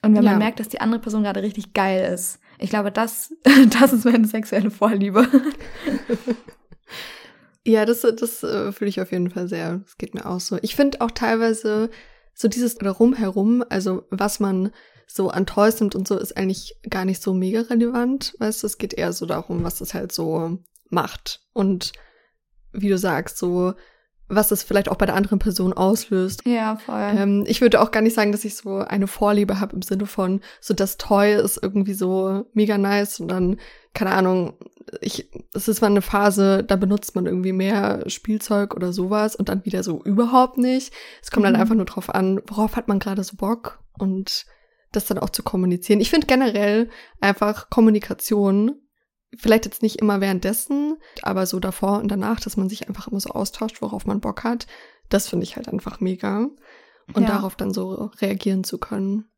Und 0.01 0.13
wenn 0.13 0.23
ja. 0.23 0.31
man 0.31 0.39
merkt, 0.39 0.59
dass 0.59 0.67
die 0.67 0.81
andere 0.81 0.99
Person 0.99 1.23
gerade 1.23 1.41
richtig 1.41 1.71
geil 1.71 2.13
ist. 2.13 2.41
Ich 2.59 2.69
glaube, 2.69 2.91
das, 2.91 3.33
das 3.79 3.93
ist 3.93 4.03
meine 4.03 4.27
sexuelle 4.27 4.69
Vorliebe. 4.69 5.29
ja, 7.63 7.85
das, 7.85 8.01
das 8.01 8.43
äh, 8.43 8.73
fühle 8.73 8.89
ich 8.89 8.99
auf 8.99 9.13
jeden 9.13 9.29
Fall 9.29 9.47
sehr. 9.47 9.77
Das 9.77 9.97
geht 9.97 10.13
mir 10.13 10.25
auch 10.25 10.41
so. 10.41 10.57
Ich 10.61 10.75
finde 10.75 10.99
auch 10.99 11.11
teilweise 11.11 11.89
so 12.37 12.47
dieses 12.47 12.75
drumherum, 12.75 13.63
also 13.67 14.03
was 14.11 14.39
man 14.39 14.71
so 15.07 15.29
an 15.29 15.47
Toys 15.47 15.79
nimmt 15.79 15.95
und 15.95 16.07
so, 16.07 16.19
ist 16.19 16.37
eigentlich 16.37 16.75
gar 16.87 17.03
nicht 17.03 17.21
so 17.21 17.33
mega 17.33 17.61
relevant. 17.61 18.35
Weißt 18.37 18.61
du, 18.61 18.67
es 18.67 18.77
geht 18.77 18.93
eher 18.93 19.11
so 19.11 19.25
darum, 19.25 19.63
was 19.63 19.81
es 19.81 19.95
halt 19.95 20.11
so 20.11 20.59
macht. 20.89 21.41
Und 21.53 21.93
wie 22.73 22.89
du 22.89 22.97
sagst, 22.97 23.39
so 23.39 23.73
was 24.29 24.51
es 24.51 24.63
vielleicht 24.63 24.89
auch 24.89 24.97
bei 24.97 25.05
der 25.05 25.15
anderen 25.15 25.39
Person 25.39 25.73
auslöst. 25.73 26.45
Ja, 26.45 26.77
voll. 26.77 27.13
Ähm, 27.15 27.43
ich 27.47 27.61
würde 27.61 27.81
auch 27.81 27.91
gar 27.91 28.01
nicht 28.01 28.13
sagen, 28.13 28.31
dass 28.31 28.45
ich 28.45 28.55
so 28.55 28.77
eine 28.77 29.07
Vorliebe 29.07 29.59
habe 29.59 29.75
im 29.75 29.81
Sinne 29.81 30.05
von, 30.05 30.41
so 30.59 30.73
das 30.73 30.97
Toy 30.97 31.33
ist 31.33 31.59
irgendwie 31.61 31.93
so 31.93 32.45
mega 32.53 32.77
nice 32.77 33.19
und 33.19 33.29
dann, 33.29 33.57
keine 33.93 34.11
Ahnung, 34.11 34.53
ich, 35.01 35.29
es 35.53 35.67
ist 35.67 35.81
mal 35.81 35.87
eine 35.87 36.01
Phase, 36.01 36.63
da 36.63 36.75
benutzt 36.75 37.15
man 37.15 37.25
irgendwie 37.25 37.53
mehr 37.53 38.03
Spielzeug 38.09 38.75
oder 38.75 38.93
sowas 38.93 39.35
und 39.35 39.49
dann 39.49 39.65
wieder 39.65 39.83
so 39.83 40.01
überhaupt 40.03 40.57
nicht. 40.57 40.93
Es 41.21 41.31
kommt 41.31 41.45
mhm. 41.45 41.53
dann 41.53 41.61
einfach 41.61 41.75
nur 41.75 41.85
drauf 41.85 42.13
an, 42.13 42.41
worauf 42.47 42.75
hat 42.75 42.87
man 42.87 42.99
gerade 42.99 43.23
so 43.23 43.35
Bock 43.37 43.79
und 43.97 44.45
das 44.91 45.05
dann 45.05 45.19
auch 45.19 45.29
zu 45.29 45.43
kommunizieren. 45.43 45.99
Ich 45.99 46.09
finde 46.09 46.27
generell 46.27 46.89
einfach 47.19 47.69
Kommunikation 47.69 48.75
vielleicht 49.35 49.65
jetzt 49.65 49.81
nicht 49.81 49.97
immer 49.97 50.21
währenddessen, 50.21 50.97
aber 51.21 51.45
so 51.45 51.59
davor 51.59 51.99
und 51.99 52.09
danach, 52.09 52.39
dass 52.39 52.57
man 52.57 52.69
sich 52.69 52.87
einfach 52.87 53.07
immer 53.07 53.19
so 53.19 53.31
austauscht, 53.31 53.81
worauf 53.81 54.05
man 54.05 54.21
Bock 54.21 54.43
hat, 54.43 54.67
das 55.09 55.27
finde 55.27 55.43
ich 55.43 55.55
halt 55.55 55.67
einfach 55.69 55.99
mega. 55.99 56.49
Und 57.13 57.23
ja. 57.23 57.29
darauf 57.29 57.55
dann 57.55 57.71
so 57.71 58.11
reagieren 58.19 58.65
zu 58.65 58.77
können. 58.77 59.29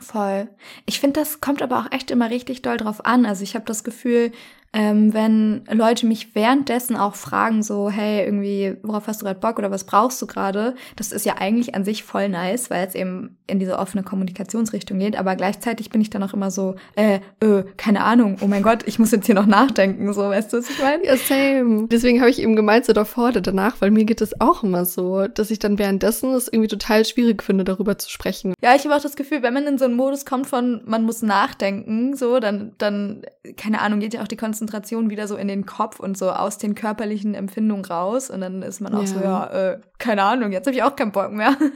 Voll. 0.00 0.48
Ich 0.84 0.98
finde, 1.00 1.20
das 1.20 1.40
kommt 1.40 1.62
aber 1.62 1.78
auch 1.78 1.92
echt 1.92 2.10
immer 2.10 2.30
richtig 2.30 2.62
doll 2.62 2.76
drauf 2.76 3.06
an. 3.06 3.24
Also 3.24 3.44
ich 3.44 3.54
habe 3.54 3.64
das 3.64 3.84
Gefühl, 3.84 4.32
ähm, 4.72 5.14
wenn 5.14 5.64
Leute 5.72 6.06
mich 6.06 6.34
währenddessen 6.34 6.96
auch 6.96 7.14
fragen, 7.14 7.62
so, 7.62 7.88
hey, 7.90 8.24
irgendwie, 8.24 8.76
worauf 8.82 9.06
hast 9.06 9.22
du 9.22 9.24
gerade 9.24 9.40
Bock 9.40 9.58
oder 9.58 9.70
was 9.70 9.84
brauchst 9.84 10.20
du 10.20 10.26
gerade? 10.26 10.74
Das 10.96 11.12
ist 11.12 11.24
ja 11.24 11.36
eigentlich 11.38 11.74
an 11.74 11.84
sich 11.84 12.02
voll 12.02 12.28
nice, 12.28 12.68
weil 12.68 12.86
es 12.86 12.94
eben 12.94 13.38
in 13.46 13.58
diese 13.58 13.78
offene 13.78 14.02
Kommunikationsrichtung 14.02 14.98
geht. 14.98 15.18
Aber 15.18 15.36
gleichzeitig 15.36 15.88
bin 15.88 16.02
ich 16.02 16.10
dann 16.10 16.22
auch 16.22 16.34
immer 16.34 16.50
so, 16.50 16.74
äh, 16.96 17.20
äh, 17.40 17.64
keine 17.78 18.04
Ahnung, 18.04 18.36
oh 18.42 18.46
mein 18.46 18.62
Gott, 18.62 18.86
ich 18.86 18.98
muss 18.98 19.10
jetzt 19.10 19.26
hier 19.26 19.34
noch 19.34 19.46
nachdenken, 19.46 20.12
so, 20.12 20.22
weißt 20.22 20.52
du, 20.52 20.58
was 20.58 20.68
ich 20.68 20.78
meine? 20.78 21.04
Ja, 21.04 21.16
same. 21.16 21.88
Deswegen 21.88 22.20
habe 22.20 22.30
ich 22.30 22.42
eben 22.42 22.54
gemeint, 22.54 22.84
so 22.84 22.92
davor 22.92 23.28
oder 23.28 23.40
danach, 23.40 23.80
weil 23.80 23.90
mir 23.90 24.04
geht 24.04 24.20
es 24.20 24.38
auch 24.40 24.62
immer 24.62 24.84
so, 24.84 25.26
dass 25.28 25.50
ich 25.50 25.58
dann 25.58 25.78
währenddessen 25.78 26.34
es 26.34 26.48
irgendwie 26.48 26.68
total 26.68 27.06
schwierig 27.06 27.42
finde, 27.42 27.64
darüber 27.64 27.96
zu 27.96 28.10
sprechen. 28.10 28.52
Ja, 28.62 28.74
ich 28.74 28.84
habe 28.84 28.94
auch 28.94 29.02
das 29.02 29.16
Gefühl, 29.16 29.42
wenn 29.42 29.54
man 29.54 29.66
in 29.66 29.78
so 29.78 29.86
einen 29.86 29.96
Modus 29.96 30.26
kommt 30.26 30.46
von, 30.46 30.82
man 30.84 31.04
muss 31.04 31.22
nachdenken, 31.22 32.16
so, 32.16 32.38
dann, 32.38 32.72
dann, 32.76 33.22
keine 33.56 33.80
Ahnung, 33.80 34.00
geht 34.00 34.12
ja 34.12 34.22
auch 34.22 34.28
die 34.28 34.36
Konzentration 34.36 34.57
Konzentration 34.58 35.08
wieder 35.08 35.28
so 35.28 35.36
in 35.36 35.46
den 35.46 35.66
Kopf 35.66 36.00
und 36.00 36.18
so 36.18 36.30
aus 36.30 36.58
den 36.58 36.74
körperlichen 36.74 37.34
Empfindungen 37.34 37.84
raus. 37.84 38.28
Und 38.28 38.40
dann 38.40 38.62
ist 38.62 38.80
man 38.80 38.92
auch 38.94 39.02
ja. 39.02 39.06
so, 39.06 39.20
ja, 39.20 39.46
äh, 39.46 39.80
keine 39.98 40.24
Ahnung, 40.24 40.50
jetzt 40.50 40.66
habe 40.66 40.76
ich 40.76 40.82
auch 40.82 40.96
keinen 40.96 41.12
Bock 41.12 41.32
mehr. 41.32 41.56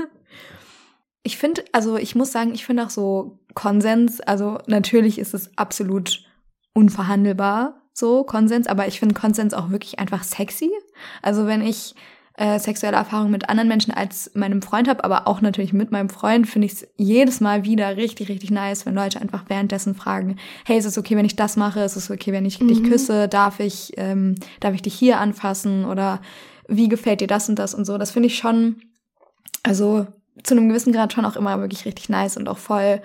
Ich 1.24 1.38
finde, 1.38 1.64
also 1.70 1.96
ich 1.98 2.16
muss 2.16 2.32
sagen, 2.32 2.52
ich 2.52 2.66
finde 2.66 2.82
auch 2.82 2.90
so 2.90 3.38
Konsens, 3.54 4.20
also 4.20 4.58
natürlich 4.66 5.20
ist 5.20 5.34
es 5.34 5.56
absolut 5.56 6.24
unverhandelbar, 6.74 7.80
so 7.92 8.24
Konsens, 8.24 8.66
aber 8.66 8.88
ich 8.88 8.98
finde 8.98 9.14
Konsens 9.14 9.54
auch 9.54 9.70
wirklich 9.70 10.00
einfach 10.00 10.24
sexy. 10.24 10.72
Also 11.22 11.46
wenn 11.46 11.62
ich 11.62 11.94
äh, 12.34 12.58
sexuelle 12.58 12.96
Erfahrungen 12.96 13.30
mit 13.30 13.48
anderen 13.48 13.68
Menschen 13.68 13.92
als 13.92 14.30
meinem 14.34 14.62
Freund 14.62 14.88
habe, 14.88 15.04
aber 15.04 15.26
auch 15.26 15.40
natürlich 15.40 15.72
mit 15.72 15.90
meinem 15.90 16.08
Freund, 16.08 16.48
finde 16.48 16.66
ich 16.66 16.72
es 16.72 16.88
jedes 16.96 17.40
Mal 17.40 17.64
wieder 17.64 17.96
richtig, 17.96 18.28
richtig 18.28 18.50
nice, 18.50 18.86
wenn 18.86 18.94
Leute 18.94 19.20
einfach 19.20 19.44
währenddessen 19.48 19.94
fragen, 19.94 20.36
hey, 20.64 20.78
ist 20.78 20.86
es 20.86 20.96
okay, 20.96 21.16
wenn 21.16 21.26
ich 21.26 21.36
das 21.36 21.56
mache? 21.56 21.80
Ist 21.80 21.96
es 21.96 22.10
okay, 22.10 22.32
wenn 22.32 22.46
ich 22.46 22.60
mhm. 22.60 22.68
dich 22.68 22.84
küsse? 22.84 23.28
Darf 23.28 23.60
ich, 23.60 23.92
ähm, 23.96 24.36
darf 24.60 24.74
ich 24.74 24.82
dich 24.82 24.94
hier 24.94 25.18
anfassen? 25.20 25.84
Oder 25.84 26.20
wie 26.68 26.88
gefällt 26.88 27.20
dir 27.20 27.26
das 27.26 27.48
und 27.48 27.58
das 27.58 27.74
und 27.74 27.84
so? 27.84 27.98
Das 27.98 28.12
finde 28.12 28.28
ich 28.28 28.36
schon, 28.36 28.76
also 29.62 30.06
zu 30.42 30.54
einem 30.54 30.68
gewissen 30.68 30.92
Grad 30.92 31.12
schon 31.12 31.26
auch 31.26 31.36
immer 31.36 31.60
wirklich 31.60 31.84
richtig 31.84 32.08
nice 32.08 32.36
und 32.36 32.48
auch 32.48 32.58
voll 32.58 33.02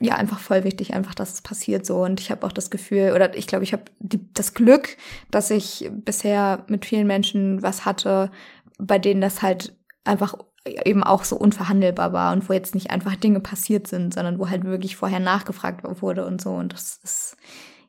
ja 0.00 0.16
einfach 0.16 0.38
voll 0.38 0.64
wichtig, 0.64 0.94
einfach, 0.94 1.14
dass 1.14 1.32
es 1.32 1.42
passiert 1.42 1.86
so. 1.86 2.02
Und 2.04 2.20
ich 2.20 2.30
habe 2.30 2.46
auch 2.46 2.52
das 2.52 2.70
Gefühl, 2.70 3.12
oder 3.14 3.36
ich 3.36 3.46
glaube, 3.46 3.64
ich 3.64 3.72
habe 3.72 3.84
das 4.00 4.54
Glück, 4.54 4.96
dass 5.30 5.50
ich 5.50 5.90
bisher 5.92 6.64
mit 6.68 6.84
vielen 6.84 7.06
Menschen 7.06 7.62
was 7.62 7.84
hatte, 7.84 8.30
bei 8.78 8.98
denen 8.98 9.20
das 9.20 9.42
halt 9.42 9.76
einfach 10.04 10.34
eben 10.64 11.02
auch 11.02 11.24
so 11.24 11.36
unverhandelbar 11.36 12.12
war 12.12 12.32
und 12.32 12.48
wo 12.48 12.52
jetzt 12.52 12.74
nicht 12.74 12.90
einfach 12.90 13.16
Dinge 13.16 13.40
passiert 13.40 13.86
sind, 13.88 14.14
sondern 14.14 14.38
wo 14.38 14.48
halt 14.48 14.64
wirklich 14.64 14.96
vorher 14.96 15.20
nachgefragt 15.20 15.82
wurde 16.00 16.24
und 16.26 16.40
so. 16.40 16.50
Und 16.50 16.72
das 16.72 17.00
ist 17.02 17.36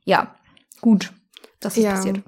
ja 0.03 0.35
gut, 0.81 1.13
dass 1.59 1.77
es 1.77 1.83
ja. 1.83 1.91
passiert. 1.91 2.21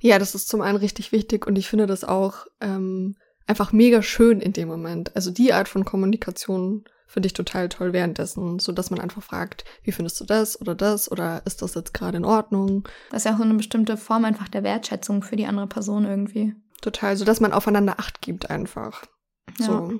Ja, 0.00 0.18
das 0.18 0.34
ist 0.34 0.48
zum 0.48 0.60
einen 0.60 0.78
richtig 0.78 1.12
wichtig 1.12 1.46
und 1.46 1.56
ich 1.56 1.68
finde 1.68 1.86
das 1.86 2.04
auch 2.04 2.46
ähm, 2.60 3.16
einfach 3.46 3.72
mega 3.72 4.02
schön 4.02 4.40
in 4.40 4.52
dem 4.52 4.68
Moment. 4.68 5.14
Also 5.16 5.30
die 5.30 5.52
Art 5.52 5.68
von 5.68 5.84
Kommunikation 5.84 6.84
finde 7.08 7.26
ich 7.26 7.32
total 7.32 7.68
toll 7.68 7.92
währenddessen, 7.92 8.58
so 8.60 8.70
dass 8.70 8.90
man 8.90 9.00
einfach 9.00 9.22
fragt, 9.22 9.64
wie 9.82 9.92
findest 9.92 10.20
du 10.20 10.24
das 10.24 10.60
oder 10.60 10.74
das 10.74 11.10
oder 11.10 11.42
ist 11.46 11.62
das 11.62 11.74
jetzt 11.74 11.94
gerade 11.94 12.18
in 12.18 12.24
Ordnung? 12.24 12.86
Das 13.10 13.22
ist 13.22 13.24
ja 13.24 13.32
auch 13.32 13.38
so 13.38 13.44
eine 13.44 13.54
bestimmte 13.54 13.96
Form 13.96 14.24
einfach 14.24 14.48
der 14.48 14.62
Wertschätzung 14.62 15.22
für 15.22 15.34
die 15.34 15.46
andere 15.46 15.66
Person 15.66 16.04
irgendwie. 16.04 16.54
Total, 16.82 17.16
so 17.16 17.24
dass 17.24 17.40
man 17.40 17.52
aufeinander 17.52 17.98
Acht 17.98 18.20
gibt 18.20 18.50
einfach. 18.50 19.04
So. 19.58 19.98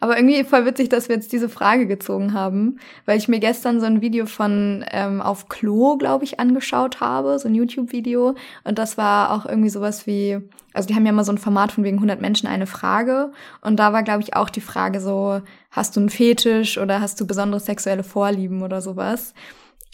Aber 0.00 0.16
irgendwie 0.16 0.44
voll 0.44 0.64
witzig, 0.64 0.88
dass 0.88 1.08
wir 1.08 1.16
jetzt 1.16 1.32
diese 1.32 1.48
Frage 1.48 1.86
gezogen 1.86 2.32
haben, 2.32 2.78
weil 3.04 3.18
ich 3.18 3.28
mir 3.28 3.40
gestern 3.40 3.80
so 3.80 3.86
ein 3.86 4.00
Video 4.00 4.26
von 4.26 4.84
ähm, 4.90 5.20
auf 5.20 5.48
Klo, 5.48 5.96
glaube 5.96 6.24
ich, 6.24 6.40
angeschaut 6.40 7.00
habe, 7.00 7.38
so 7.38 7.48
ein 7.48 7.54
YouTube-Video. 7.54 8.34
Und 8.64 8.78
das 8.78 8.98
war 8.98 9.32
auch 9.32 9.46
irgendwie 9.46 9.70
sowas 9.70 10.06
wie, 10.06 10.38
also 10.72 10.88
die 10.88 10.94
haben 10.94 11.06
ja 11.06 11.12
immer 11.12 11.24
so 11.24 11.32
ein 11.32 11.38
Format 11.38 11.72
von 11.72 11.84
wegen 11.84 11.96
100 11.96 12.20
Menschen 12.20 12.48
eine 12.48 12.66
Frage. 12.66 13.32
Und 13.60 13.78
da 13.78 13.92
war, 13.92 14.02
glaube 14.02 14.22
ich, 14.22 14.34
auch 14.34 14.50
die 14.50 14.60
Frage 14.60 15.00
so, 15.00 15.40
hast 15.70 15.96
du 15.96 16.00
einen 16.00 16.10
Fetisch 16.10 16.78
oder 16.78 17.00
hast 17.00 17.20
du 17.20 17.26
besondere 17.26 17.60
sexuelle 17.60 18.04
Vorlieben 18.04 18.62
oder 18.62 18.80
sowas? 18.80 19.34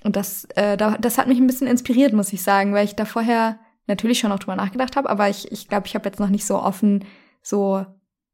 Und 0.05 0.17
das, 0.17 0.47
äh, 0.55 0.76
das 0.76 1.19
hat 1.19 1.29
mich 1.29 1.38
ein 1.38 1.47
bisschen 1.47 1.67
inspiriert, 1.67 2.12
muss 2.12 2.33
ich 2.33 2.43
sagen, 2.43 2.75
weil 2.75 2.85
ich 2.85 2.95
da 2.95 3.07
vorher 3.07 3.59
natürlich 3.87 4.19
schon 4.19 4.33
auch 4.33 4.38
drüber 4.38 4.57
nachgedacht 4.57 4.97
habe, 4.97 5.11
aber 5.11 5.29
ich 5.29 5.43
glaube, 5.43 5.55
ich, 5.55 5.69
glaub, 5.69 5.87
ich 5.87 5.95
habe 5.95 6.09
jetzt 6.09 6.21
noch 6.21 6.29
nicht 6.29 6.47
so 6.47 6.57
offen 6.57 7.05
so 7.43 7.85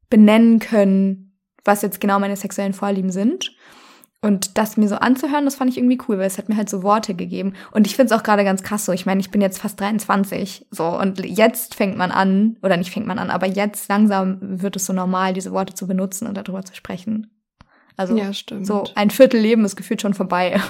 benennen 0.09 0.59
können, 0.59 1.30
was 1.63 1.81
jetzt 1.81 2.01
genau 2.01 2.19
meine 2.19 2.35
sexuellen 2.35 2.73
Vorlieben 2.73 3.11
sind. 3.11 3.55
Und 4.23 4.59
das 4.59 4.77
mir 4.77 4.87
so 4.87 4.95
anzuhören, 4.95 5.45
das 5.45 5.55
fand 5.55 5.71
ich 5.71 5.77
irgendwie 5.77 5.97
cool, 6.07 6.19
weil 6.19 6.27
es 6.27 6.37
hat 6.37 6.47
mir 6.47 6.55
halt 6.55 6.69
so 6.69 6.83
Worte 6.83 7.15
gegeben. 7.15 7.53
Und 7.71 7.87
ich 7.87 7.95
finde 7.95 8.13
es 8.13 8.19
auch 8.19 8.23
gerade 8.23 8.43
ganz 8.43 8.61
krass 8.61 8.85
so. 8.85 8.91
Ich 8.91 9.07
meine, 9.07 9.19
ich 9.19 9.31
bin 9.31 9.41
jetzt 9.41 9.57
fast 9.57 9.79
23. 9.79 10.67
So, 10.69 10.85
und 10.85 11.25
jetzt 11.25 11.73
fängt 11.73 11.97
man 11.97 12.11
an, 12.11 12.57
oder 12.61 12.77
nicht 12.77 12.91
fängt 12.91 13.07
man 13.07 13.17
an, 13.17 13.31
aber 13.31 13.47
jetzt 13.47 13.89
langsam 13.89 14.37
wird 14.41 14.75
es 14.75 14.85
so 14.85 14.93
normal, 14.93 15.33
diese 15.33 15.51
Worte 15.53 15.73
zu 15.73 15.87
benutzen 15.87 16.27
und 16.27 16.37
darüber 16.37 16.63
zu 16.63 16.75
sprechen. 16.75 17.31
Also 17.97 18.15
ja, 18.15 18.31
so 18.61 18.83
ein 18.95 19.09
Viertel 19.09 19.39
Leben 19.39 19.65
ist 19.65 19.75
gefühlt 19.75 20.01
schon 20.01 20.13
vorbei. 20.13 20.61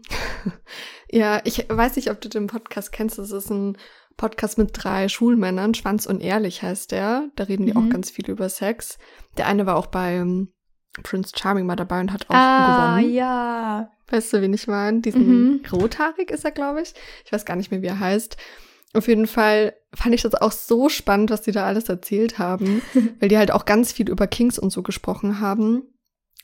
ja, 1.10 1.40
ich 1.44 1.66
weiß 1.68 1.96
nicht, 1.96 2.10
ob 2.10 2.20
du 2.22 2.30
den 2.30 2.46
Podcast 2.46 2.92
kennst. 2.92 3.18
Das 3.18 3.30
ist 3.30 3.50
ein 3.50 3.76
Podcast 4.20 4.58
mit 4.58 4.72
drei 4.74 5.08
Schulmännern, 5.08 5.72
Schwanz 5.72 6.04
und 6.04 6.20
Ehrlich 6.20 6.62
heißt 6.62 6.92
der. 6.92 7.30
Da 7.36 7.44
reden 7.44 7.64
die 7.64 7.72
mhm. 7.72 7.78
auch 7.78 7.88
ganz 7.88 8.10
viel 8.10 8.28
über 8.28 8.50
Sex. 8.50 8.98
Der 9.38 9.46
eine 9.46 9.64
war 9.64 9.76
auch 9.76 9.86
bei 9.86 10.22
Prince 11.02 11.32
Charming 11.34 11.64
mal 11.64 11.74
dabei 11.74 12.00
und 12.00 12.12
hat 12.12 12.28
auch 12.28 12.34
ah, 12.34 12.96
gewonnen. 12.98 13.14
ja. 13.14 13.90
Weißt 14.10 14.34
du, 14.34 14.42
wen 14.42 14.52
ich 14.52 14.66
meine? 14.66 15.00
Diesen 15.00 15.52
mhm. 15.52 15.62
rothaarig 15.72 16.30
ist 16.30 16.44
er, 16.44 16.50
glaube 16.50 16.82
ich. 16.82 16.92
Ich 17.24 17.32
weiß 17.32 17.46
gar 17.46 17.56
nicht 17.56 17.70
mehr, 17.70 17.80
wie 17.80 17.86
er 17.86 17.98
heißt. 17.98 18.36
Auf 18.92 19.08
jeden 19.08 19.26
Fall 19.26 19.72
fand 19.94 20.14
ich 20.14 20.20
das 20.20 20.34
auch 20.34 20.52
so 20.52 20.90
spannend, 20.90 21.30
was 21.30 21.40
die 21.40 21.52
da 21.52 21.64
alles 21.64 21.88
erzählt 21.88 22.38
haben, 22.38 22.82
weil 23.20 23.30
die 23.30 23.38
halt 23.38 23.50
auch 23.50 23.64
ganz 23.64 23.90
viel 23.90 24.10
über 24.10 24.26
Kings 24.26 24.58
und 24.58 24.68
so 24.68 24.82
gesprochen 24.82 25.40
haben 25.40 25.84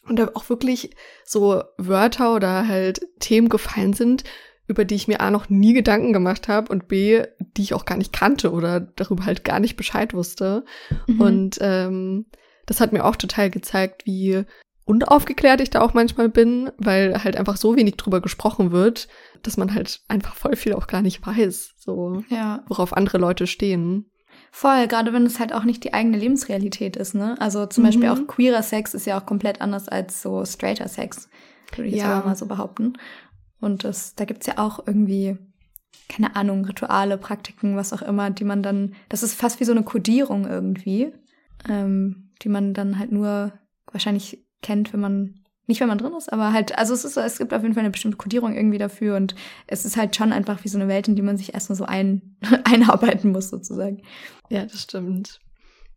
und 0.09 0.19
da 0.19 0.31
auch 0.33 0.49
wirklich 0.49 0.97
so 1.27 1.63
Wörter 1.77 2.35
oder 2.35 2.67
halt 2.69 3.07
Themen 3.21 3.51
gefallen 3.51 3.93
sind, 3.93 4.25
über 4.69 4.85
die 4.85 4.95
ich 4.95 5.09
mir 5.09 5.21
A 5.21 5.31
noch 5.31 5.49
nie 5.49 5.73
Gedanken 5.73 6.13
gemacht 6.13 6.49
habe 6.49 6.73
und 6.73 6.89
B, 6.89 7.23
die 7.57 7.63
ich 7.63 7.75
auch 7.75 7.85
gar 7.85 7.97
nicht 7.97 8.13
kannte 8.13 8.53
oder 8.53 8.81
darüber 8.81 9.25
halt 9.25 9.45
gar 9.45 9.61
nicht 9.61 9.77
Bescheid 9.77 10.15
wusste. 10.15 10.65
Mhm. 11.07 11.21
Und 11.21 11.59
ähm, 11.61 12.27
das 12.67 12.81
hat 12.81 12.93
mir 12.93 13.05
auch 13.05 13.17
total 13.17 13.51
gezeigt, 13.51 14.07
wie 14.07 14.45
unaufgeklärt 14.85 15.61
ich 15.61 15.71
da 15.71 15.83
auch 15.83 15.95
manchmal 15.95 16.29
bin, 16.29 16.71
weil 16.79 17.23
halt 17.23 17.37
einfach 17.37 17.57
so 17.57 17.77
wenig 17.77 17.97
drüber 17.97 18.21
gesprochen 18.21 18.71
wird, 18.71 19.09
dass 19.43 19.57
man 19.57 19.75
halt 19.75 20.01
einfach 20.09 20.35
voll 20.35 20.57
viel 20.57 20.75
auch 20.75 20.87
gar 20.87 21.03
nicht 21.03 21.27
weiß, 21.27 21.75
so 21.77 22.23
ja. 22.29 22.65
worauf 22.69 22.97
andere 22.97 23.19
Leute 23.19 23.47
stehen. 23.47 24.11
Voll, 24.53 24.87
gerade 24.87 25.13
wenn 25.13 25.27
es 25.27 25.41
halt 25.41 25.53
auch 25.53 25.65
nicht 25.65 25.85
die 25.85 25.93
eigene 25.93 26.17
Lebensrealität 26.17 26.97
ist, 26.97 27.15
ne? 27.15 27.37
Also 27.41 27.67
zum 27.67 27.83
mhm. 27.83 27.89
Beispiel 27.89 28.09
auch 28.09 28.27
queerer 28.27 28.63
Sex 28.63 28.95
ist 28.95 29.07
ja 29.07 29.19
auch 29.19 29.27
komplett 29.27 29.61
anders 29.61 29.89
als 29.89 30.23
so 30.23 30.45
straighter 30.45 30.89
Sex, 30.89 31.29
würde 31.75 31.91
ich 31.91 31.97
ja. 31.97 32.17
jetzt 32.17 32.27
mal 32.27 32.37
so 32.37 32.47
behaupten. 32.47 32.95
Und 33.61 33.85
das, 33.85 34.15
da 34.15 34.25
gibt's 34.25 34.47
ja 34.47 34.59
auch 34.59 34.87
irgendwie, 34.87 35.39
keine 36.09 36.37
Ahnung, 36.37 36.65
Rituale, 36.65 37.19
Praktiken, 37.19 37.77
was 37.77 37.93
auch 37.93 38.03
immer, 38.03 38.31
die 38.31 38.45
man 38.45 38.63
dann, 38.63 38.95
das 39.09 39.23
ist 39.23 39.35
fast 39.35 39.61
wie 39.61 39.65
so 39.65 39.73
eine 39.73 39.83
Kodierung 39.83 40.47
irgendwie, 40.47 41.13
ähm, 41.69 42.31
die 42.43 42.49
man 42.49 42.75
dann 42.75 42.99
halt 42.99 43.13
nur 43.13 43.53
wahrscheinlich 43.91 44.47
kennt, 44.63 44.93
wenn 44.93 45.01
man, 45.01 45.41
nicht 45.67 45.81
wenn 45.81 45.89
man 45.89 45.99
drin 45.99 46.15
ist, 46.17 46.33
aber 46.33 46.53
halt, 46.53 46.77
also 46.79 46.95
es 46.95 47.05
ist, 47.05 47.17
es 47.17 47.39
gibt 47.39 47.53
auf 47.53 47.63
jeden 47.63 47.75
Fall 47.75 47.83
eine 47.83 47.91
bestimmte 47.91 48.19
Kodierung 48.19 48.55
irgendwie 48.55 48.79
dafür 48.79 49.17
und 49.17 49.35
es 49.67 49.85
ist 49.85 49.97
halt 49.97 50.15
schon 50.15 50.33
einfach 50.33 50.65
wie 50.65 50.69
so 50.69 50.79
eine 50.79 50.89
Welt, 50.89 51.09
in 51.09 51.17
die 51.17 51.23
man 51.23 51.37
sich 51.37 51.55
erstmal 51.55 51.77
so 51.77 51.85
ein, 51.85 52.37
einarbeiten 52.65 53.33
muss, 53.33 53.49
sozusagen. 53.49 54.03
Ja, 54.51 54.65
das 54.65 54.83
stimmt. 54.83 55.41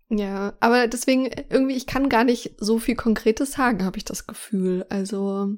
Ja, 0.09 0.53
aber 0.59 0.87
deswegen 0.87 1.29
irgendwie, 1.49 1.75
ich 1.75 1.85
kann 1.85 2.09
gar 2.09 2.23
nicht 2.23 2.55
so 2.57 2.79
viel 2.79 2.95
Konkretes 2.95 3.51
sagen, 3.51 3.85
habe 3.85 3.97
ich 3.97 4.05
das 4.05 4.25
Gefühl. 4.25 4.85
Also, 4.89 5.53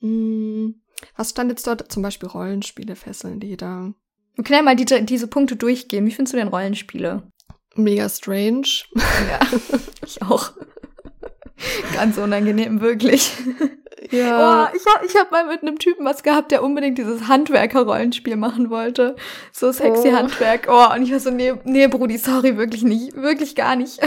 mh, 0.00 0.08
mm, 0.08 0.74
was 1.16 1.30
stand 1.30 1.50
jetzt 1.50 1.66
dort? 1.66 1.90
Zum 1.90 2.02
Beispiel 2.02 2.28
Rollenspiele 2.28 2.96
fesseln 2.96 3.40
die 3.40 3.56
da. 3.56 3.92
Wir 4.34 4.44
können 4.44 4.58
ja 4.58 4.62
mal 4.62 4.76
die, 4.76 5.06
diese 5.06 5.26
Punkte 5.26 5.56
durchgehen. 5.56 6.06
Wie 6.06 6.12
findest 6.12 6.34
du 6.34 6.38
denn 6.38 6.48
Rollenspiele? 6.48 7.22
Mega 7.74 8.08
strange. 8.08 8.84
Ja, 8.94 9.40
ich 10.06 10.22
auch. 10.22 10.52
Ganz 11.94 12.16
unangenehm, 12.16 12.80
wirklich. 12.80 13.32
Ja. 14.10 14.64
Oh, 14.72 14.76
ich 14.76 14.82
habe 14.92 15.06
ich 15.06 15.16
hab 15.16 15.30
mal 15.30 15.46
mit 15.46 15.62
einem 15.62 15.78
Typen 15.78 16.04
was 16.04 16.22
gehabt, 16.22 16.50
der 16.50 16.62
unbedingt 16.62 16.98
dieses 16.98 17.28
Handwerker-Rollenspiel 17.28 18.36
machen 18.36 18.70
wollte. 18.70 19.14
So 19.52 19.70
sexy 19.70 20.08
oh. 20.08 20.12
Handwerk. 20.12 20.66
Oh, 20.68 20.94
und 20.94 21.02
ich 21.02 21.12
war 21.12 21.20
so, 21.20 21.30
nee, 21.30 21.52
nee, 21.64 21.86
Brudi, 21.86 22.18
sorry, 22.18 22.56
wirklich 22.56 22.82
nicht. 22.82 23.14
Wirklich 23.14 23.54
gar 23.54 23.76
nicht. 23.76 24.00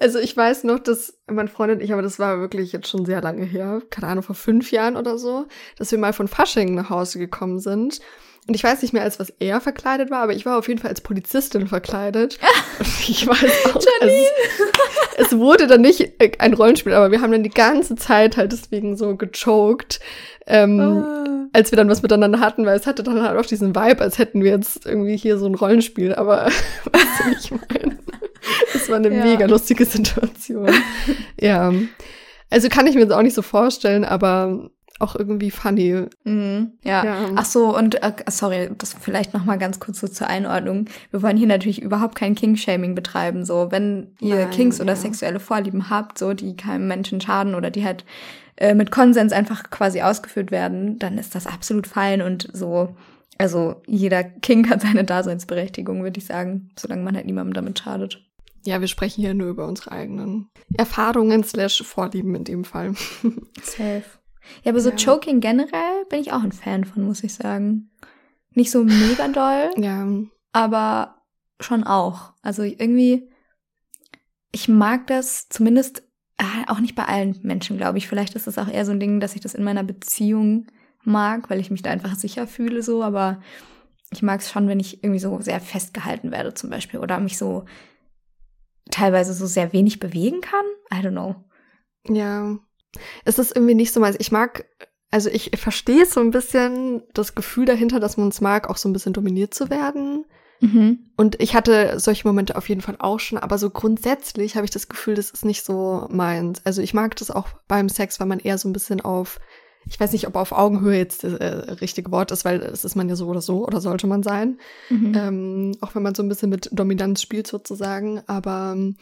Also 0.00 0.18
ich 0.18 0.36
weiß 0.36 0.64
noch, 0.64 0.78
dass 0.78 1.18
mein 1.26 1.48
Freund 1.48 1.72
und 1.72 1.82
ich, 1.82 1.92
aber 1.92 2.02
das 2.02 2.18
war 2.18 2.40
wirklich 2.40 2.72
jetzt 2.72 2.88
schon 2.88 3.06
sehr 3.06 3.20
lange 3.20 3.44
her, 3.44 3.80
keine 3.90 4.08
Ahnung, 4.08 4.22
vor 4.22 4.34
fünf 4.34 4.70
Jahren 4.70 4.96
oder 4.96 5.18
so, 5.18 5.46
dass 5.78 5.90
wir 5.90 5.98
mal 5.98 6.12
von 6.12 6.28
Fasching 6.28 6.74
nach 6.74 6.90
Hause 6.90 7.18
gekommen 7.18 7.58
sind. 7.58 8.00
Und 8.46 8.54
ich 8.54 8.62
weiß 8.62 8.82
nicht 8.82 8.92
mehr, 8.92 9.02
als 9.02 9.18
was 9.18 9.32
er 9.38 9.60
verkleidet 9.62 10.10
war, 10.10 10.22
aber 10.22 10.34
ich 10.34 10.44
war 10.44 10.58
auf 10.58 10.68
jeden 10.68 10.78
Fall 10.78 10.90
als 10.90 11.00
Polizistin 11.00 11.66
verkleidet. 11.66 12.38
Und 12.78 13.08
ich 13.08 13.26
weiß 13.26 13.74
auch, 13.74 13.80
es, 14.02 14.12
es, 15.16 15.38
wurde 15.38 15.66
dann 15.66 15.80
nicht 15.80 16.12
ein 16.38 16.52
Rollenspiel, 16.52 16.92
aber 16.92 17.10
wir 17.10 17.22
haben 17.22 17.32
dann 17.32 17.42
die 17.42 17.48
ganze 17.48 17.96
Zeit 17.96 18.36
halt 18.36 18.52
deswegen 18.52 18.98
so 18.98 19.16
gechoked, 19.16 19.98
ähm, 20.46 20.78
oh. 20.78 21.48
als 21.54 21.72
wir 21.72 21.76
dann 21.76 21.88
was 21.88 22.02
miteinander 22.02 22.40
hatten, 22.40 22.66
weil 22.66 22.78
es 22.78 22.86
hatte 22.86 23.02
dann 23.02 23.22
halt 23.22 23.38
auch 23.38 23.46
diesen 23.46 23.74
Vibe, 23.74 24.02
als 24.02 24.18
hätten 24.18 24.42
wir 24.42 24.50
jetzt 24.50 24.84
irgendwie 24.84 25.16
hier 25.16 25.38
so 25.38 25.46
ein 25.46 25.54
Rollenspiel, 25.54 26.14
aber 26.14 26.44
weißt 26.92 27.20
du, 27.24 27.30
ich 27.38 27.50
meine? 27.50 27.96
Das 28.84 28.90
war 28.90 28.96
eine 28.96 29.14
ja. 29.14 29.24
mega 29.24 29.46
lustige 29.46 29.84
Situation. 29.84 30.70
ja. 31.40 31.72
Also 32.50 32.68
kann 32.68 32.86
ich 32.86 32.94
mir 32.94 33.02
jetzt 33.02 33.12
auch 33.12 33.22
nicht 33.22 33.34
so 33.34 33.42
vorstellen, 33.42 34.04
aber 34.04 34.70
auch 35.00 35.16
irgendwie 35.16 35.50
funny. 35.50 36.06
Mhm, 36.24 36.72
ja. 36.84 37.04
ja. 37.04 37.30
Ach 37.34 37.44
so, 37.44 37.76
und 37.76 38.02
äh, 38.02 38.12
sorry, 38.28 38.70
das 38.78 38.94
vielleicht 38.94 39.34
noch 39.34 39.44
mal 39.44 39.58
ganz 39.58 39.80
kurz 39.80 40.00
so 40.00 40.06
zur 40.06 40.28
Einordnung. 40.28 40.86
Wir 41.10 41.22
wollen 41.22 41.36
hier 41.36 41.48
natürlich 41.48 41.82
überhaupt 41.82 42.14
kein 42.14 42.34
King-Shaming 42.34 42.94
betreiben. 42.94 43.44
So, 43.44 43.70
wenn 43.70 44.14
ihr 44.20 44.36
Nein, 44.36 44.50
Kings 44.50 44.78
ja. 44.78 44.84
oder 44.84 44.94
sexuelle 44.94 45.40
Vorlieben 45.40 45.90
habt, 45.90 46.18
so 46.18 46.32
die 46.32 46.56
keinem 46.56 46.86
Menschen 46.86 47.20
schaden 47.20 47.54
oder 47.54 47.70
die 47.70 47.84
halt 47.84 48.04
äh, 48.56 48.74
mit 48.74 48.92
Konsens 48.92 49.32
einfach 49.32 49.70
quasi 49.70 50.00
ausgeführt 50.00 50.52
werden, 50.52 50.98
dann 51.00 51.18
ist 51.18 51.34
das 51.34 51.46
absolut 51.48 51.88
fein 51.88 52.22
und 52.22 52.48
so. 52.52 52.94
Also 53.36 53.82
jeder 53.86 54.22
King 54.22 54.70
hat 54.70 54.82
seine 54.82 55.02
Daseinsberechtigung, 55.02 56.04
würde 56.04 56.18
ich 56.18 56.26
sagen, 56.26 56.70
solange 56.78 57.02
man 57.02 57.16
halt 57.16 57.26
niemandem 57.26 57.54
damit 57.54 57.80
schadet. 57.80 58.22
Ja, 58.64 58.80
wir 58.80 58.88
sprechen 58.88 59.20
hier 59.20 59.34
nur 59.34 59.48
über 59.48 59.66
unsere 59.66 59.92
eigenen 59.92 60.50
Erfahrungen 60.76 61.44
slash 61.44 61.82
Vorlieben 61.82 62.34
in 62.34 62.44
dem 62.44 62.64
Fall. 62.64 62.94
Safe. 63.62 64.04
Ja, 64.62 64.72
aber 64.72 64.80
so 64.80 64.90
ja. 64.90 64.96
Choking 64.96 65.40
generell 65.40 66.04
bin 66.08 66.20
ich 66.20 66.32
auch 66.32 66.42
ein 66.42 66.52
Fan 66.52 66.84
von, 66.84 67.04
muss 67.04 67.24
ich 67.24 67.34
sagen. 67.34 67.90
Nicht 68.50 68.70
so 68.70 68.84
mega 68.84 69.28
doll. 69.28 69.70
ja. 69.82 70.06
Aber 70.52 71.22
schon 71.60 71.84
auch. 71.84 72.32
Also 72.42 72.62
irgendwie, 72.62 73.28
ich 74.52 74.68
mag 74.68 75.06
das 75.08 75.48
zumindest 75.48 76.02
äh, 76.38 76.68
auch 76.68 76.80
nicht 76.80 76.94
bei 76.94 77.04
allen 77.04 77.38
Menschen, 77.42 77.76
glaube 77.76 77.98
ich. 77.98 78.08
Vielleicht 78.08 78.34
ist 78.34 78.46
es 78.46 78.58
auch 78.58 78.68
eher 78.68 78.84
so 78.84 78.92
ein 78.92 79.00
Ding, 79.00 79.20
dass 79.20 79.34
ich 79.34 79.40
das 79.40 79.54
in 79.54 79.64
meiner 79.64 79.84
Beziehung 79.84 80.66
mag, 81.02 81.50
weil 81.50 81.60
ich 81.60 81.70
mich 81.70 81.82
da 81.82 81.90
einfach 81.90 82.14
sicher 82.14 82.46
fühle, 82.46 82.82
so. 82.82 83.02
Aber 83.02 83.40
ich 84.10 84.22
mag 84.22 84.40
es 84.40 84.50
schon, 84.50 84.68
wenn 84.68 84.80
ich 84.80 85.02
irgendwie 85.02 85.20
so 85.20 85.40
sehr 85.40 85.60
festgehalten 85.60 86.30
werde, 86.30 86.54
zum 86.54 86.70
Beispiel. 86.70 87.00
Oder 87.00 87.20
mich 87.20 87.36
so 87.36 87.64
teilweise 88.90 89.34
so 89.34 89.46
sehr 89.46 89.72
wenig 89.72 90.00
bewegen 90.00 90.40
kann. 90.40 90.64
I 90.92 90.96
don't 90.96 91.12
know. 91.12 91.36
Ja. 92.08 92.58
Es 93.24 93.38
ist 93.38 93.54
irgendwie 93.54 93.74
nicht 93.74 93.92
so 93.92 94.00
meins. 94.00 94.16
Ich 94.18 94.30
mag, 94.30 94.66
also 95.10 95.30
ich 95.30 95.50
verstehe 95.56 96.06
so 96.06 96.20
ein 96.20 96.30
bisschen 96.30 97.02
das 97.12 97.34
Gefühl 97.34 97.66
dahinter, 97.66 98.00
dass 98.00 98.16
man 98.16 98.28
es 98.28 98.40
mag, 98.40 98.68
auch 98.68 98.76
so 98.76 98.88
ein 98.88 98.92
bisschen 98.92 99.12
dominiert 99.12 99.54
zu 99.54 99.70
werden. 99.70 100.24
Mhm. 100.60 101.10
Und 101.16 101.40
ich 101.42 101.54
hatte 101.54 101.98
solche 101.98 102.26
Momente 102.26 102.56
auf 102.56 102.68
jeden 102.68 102.80
Fall 102.80 102.96
auch 102.98 103.20
schon, 103.20 103.38
aber 103.38 103.58
so 103.58 103.70
grundsätzlich 103.70 104.56
habe 104.56 104.64
ich 104.64 104.70
das 104.70 104.88
Gefühl, 104.88 105.14
das 105.14 105.30
ist 105.30 105.44
nicht 105.44 105.64
so 105.64 106.06
meins. 106.10 106.64
Also 106.64 106.80
ich 106.80 106.94
mag 106.94 107.16
das 107.16 107.30
auch 107.30 107.48
beim 107.68 107.88
Sex, 107.88 108.20
weil 108.20 108.26
man 108.26 108.38
eher 108.38 108.58
so 108.58 108.68
ein 108.68 108.72
bisschen 108.72 109.00
auf 109.00 109.40
ich 109.86 109.98
weiß 110.00 110.12
nicht, 110.12 110.26
ob 110.26 110.36
auf 110.36 110.52
Augenhöhe 110.52 110.96
jetzt 110.96 111.24
das 111.24 111.34
äh, 111.34 111.72
richtige 111.80 112.10
Wort 112.10 112.30
ist, 112.30 112.44
weil 112.44 112.58
das 112.58 112.84
ist 112.84 112.94
man 112.94 113.08
ja 113.08 113.16
so 113.16 113.28
oder 113.28 113.40
so 113.40 113.66
oder 113.66 113.80
sollte 113.80 114.06
man 114.06 114.22
sein. 114.22 114.58
Mhm. 114.88 115.12
Ähm, 115.14 115.72
auch 115.80 115.94
wenn 115.94 116.02
man 116.02 116.14
so 116.14 116.22
ein 116.22 116.28
bisschen 116.28 116.50
mit 116.50 116.68
Dominanz 116.72 117.22
spielt 117.22 117.46
sozusagen. 117.46 118.22
Aber 118.26 118.74
ähm, 118.76 118.96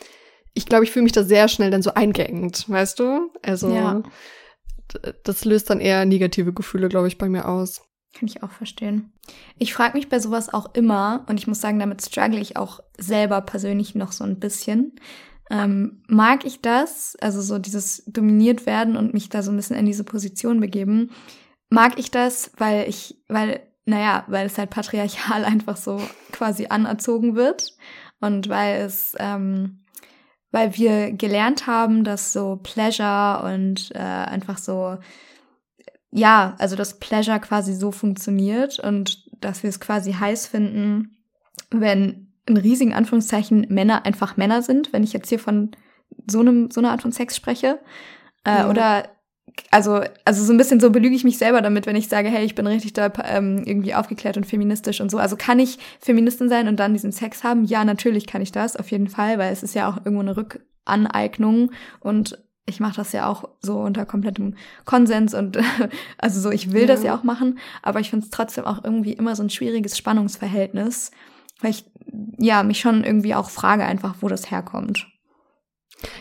ich 0.54 0.66
glaube, 0.66 0.84
ich 0.84 0.90
fühle 0.90 1.04
mich 1.04 1.12
da 1.12 1.24
sehr 1.24 1.48
schnell 1.48 1.70
dann 1.70 1.82
so 1.82 1.94
eingeengt, 1.94 2.68
weißt 2.68 2.98
du? 2.98 3.30
Also 3.42 3.72
ja. 3.72 4.02
das 5.24 5.44
löst 5.44 5.70
dann 5.70 5.80
eher 5.80 6.04
negative 6.04 6.52
Gefühle, 6.52 6.88
glaube 6.88 7.08
ich, 7.08 7.18
bei 7.18 7.28
mir 7.28 7.48
aus. 7.48 7.82
Kann 8.14 8.28
ich 8.28 8.42
auch 8.42 8.50
verstehen. 8.50 9.12
Ich 9.58 9.72
frage 9.72 9.96
mich 9.96 10.10
bei 10.10 10.18
sowas 10.18 10.52
auch 10.52 10.74
immer, 10.74 11.24
und 11.28 11.38
ich 11.38 11.46
muss 11.46 11.62
sagen, 11.62 11.78
damit 11.78 12.02
struggle 12.02 12.40
ich 12.40 12.56
auch 12.58 12.80
selber 12.98 13.40
persönlich 13.40 13.94
noch 13.94 14.12
so 14.12 14.24
ein 14.24 14.38
bisschen. 14.38 14.92
Ähm, 15.52 16.02
mag 16.08 16.46
ich 16.46 16.62
das, 16.62 17.14
also 17.20 17.42
so 17.42 17.58
dieses 17.58 18.02
dominiert 18.06 18.64
werden 18.64 18.96
und 18.96 19.12
mich 19.12 19.28
da 19.28 19.42
so 19.42 19.50
ein 19.50 19.56
bisschen 19.56 19.76
in 19.76 19.84
diese 19.84 20.02
Position 20.02 20.60
begeben, 20.60 21.10
mag 21.68 21.98
ich 21.98 22.10
das, 22.10 22.50
weil 22.56 22.88
ich, 22.88 23.22
weil, 23.28 23.60
naja, 23.84 24.24
weil 24.28 24.46
es 24.46 24.56
halt 24.56 24.70
patriarchal 24.70 25.44
einfach 25.44 25.76
so 25.76 26.00
quasi 26.32 26.66
anerzogen 26.68 27.36
wird 27.36 27.76
und 28.20 28.48
weil 28.48 28.80
es, 28.80 29.14
ähm, 29.18 29.84
weil 30.50 30.74
wir 30.76 31.12
gelernt 31.12 31.66
haben, 31.66 32.02
dass 32.02 32.32
so 32.32 32.58
Pleasure 32.62 33.42
und 33.44 33.90
äh, 33.94 33.98
einfach 33.98 34.56
so 34.56 34.96
ja, 36.12 36.54
also 36.58 36.76
dass 36.76 36.98
Pleasure 36.98 37.40
quasi 37.40 37.74
so 37.74 37.90
funktioniert 37.90 38.78
und 38.78 39.24
dass 39.42 39.62
wir 39.62 39.70
es 39.70 39.80
quasi 39.80 40.12
heiß 40.12 40.46
finden, 40.46 41.16
wenn 41.70 42.31
in 42.46 42.56
riesigen 42.56 42.94
Anführungszeichen 42.94 43.66
Männer 43.68 44.04
einfach 44.04 44.36
Männer 44.36 44.62
sind, 44.62 44.92
wenn 44.92 45.04
ich 45.04 45.12
jetzt 45.12 45.28
hier 45.28 45.38
von 45.38 45.70
so 46.26 46.40
einem 46.40 46.70
so 46.70 46.80
einer 46.80 46.90
Art 46.90 47.02
von 47.02 47.12
Sex 47.12 47.36
spreche. 47.36 47.78
Äh, 48.44 48.58
ja. 48.58 48.70
Oder 48.70 49.04
also, 49.70 50.00
also 50.24 50.44
so 50.44 50.52
ein 50.52 50.56
bisschen 50.56 50.80
so 50.80 50.90
belüge 50.90 51.14
ich 51.14 51.24
mich 51.24 51.38
selber 51.38 51.60
damit, 51.62 51.86
wenn 51.86 51.96
ich 51.96 52.08
sage, 52.08 52.28
hey, 52.28 52.44
ich 52.44 52.54
bin 52.54 52.66
richtig 52.66 52.92
da 52.92 53.12
ähm, 53.24 53.62
irgendwie 53.64 53.94
aufgeklärt 53.94 54.36
und 54.36 54.46
feministisch 54.46 55.00
und 55.00 55.10
so. 55.10 55.18
Also 55.18 55.36
kann 55.36 55.58
ich 55.58 55.78
Feministin 56.00 56.48
sein 56.48 56.68
und 56.68 56.78
dann 56.78 56.94
diesen 56.94 57.12
Sex 57.12 57.44
haben? 57.44 57.64
Ja, 57.64 57.84
natürlich 57.84 58.26
kann 58.26 58.42
ich 58.42 58.52
das, 58.52 58.76
auf 58.76 58.90
jeden 58.90 59.08
Fall, 59.08 59.38
weil 59.38 59.52
es 59.52 59.62
ist 59.62 59.74
ja 59.74 59.88
auch 59.88 59.98
irgendwo 59.98 60.20
eine 60.20 60.36
Rückaneignung 60.36 61.72
und 62.00 62.38
ich 62.64 62.80
mache 62.80 62.96
das 62.96 63.12
ja 63.12 63.26
auch 63.26 63.48
so 63.60 63.80
unter 63.80 64.06
komplettem 64.06 64.54
Konsens 64.84 65.34
und 65.34 65.58
also 66.18 66.40
so, 66.40 66.50
ich 66.50 66.72
will 66.72 66.82
ja. 66.82 66.86
das 66.86 67.02
ja 67.02 67.14
auch 67.14 67.24
machen, 67.24 67.58
aber 67.82 68.00
ich 68.00 68.10
finde 68.10 68.24
es 68.24 68.30
trotzdem 68.30 68.64
auch 68.64 68.84
irgendwie 68.84 69.12
immer 69.12 69.34
so 69.34 69.42
ein 69.42 69.50
schwieriges 69.50 69.98
Spannungsverhältnis, 69.98 71.10
weil 71.60 71.72
ich 71.72 71.84
ja 72.38 72.62
mich 72.62 72.80
schon 72.80 73.04
irgendwie 73.04 73.34
auch 73.34 73.50
frage 73.50 73.84
einfach, 73.84 74.16
wo 74.20 74.28
das 74.28 74.50
herkommt. 74.50 75.06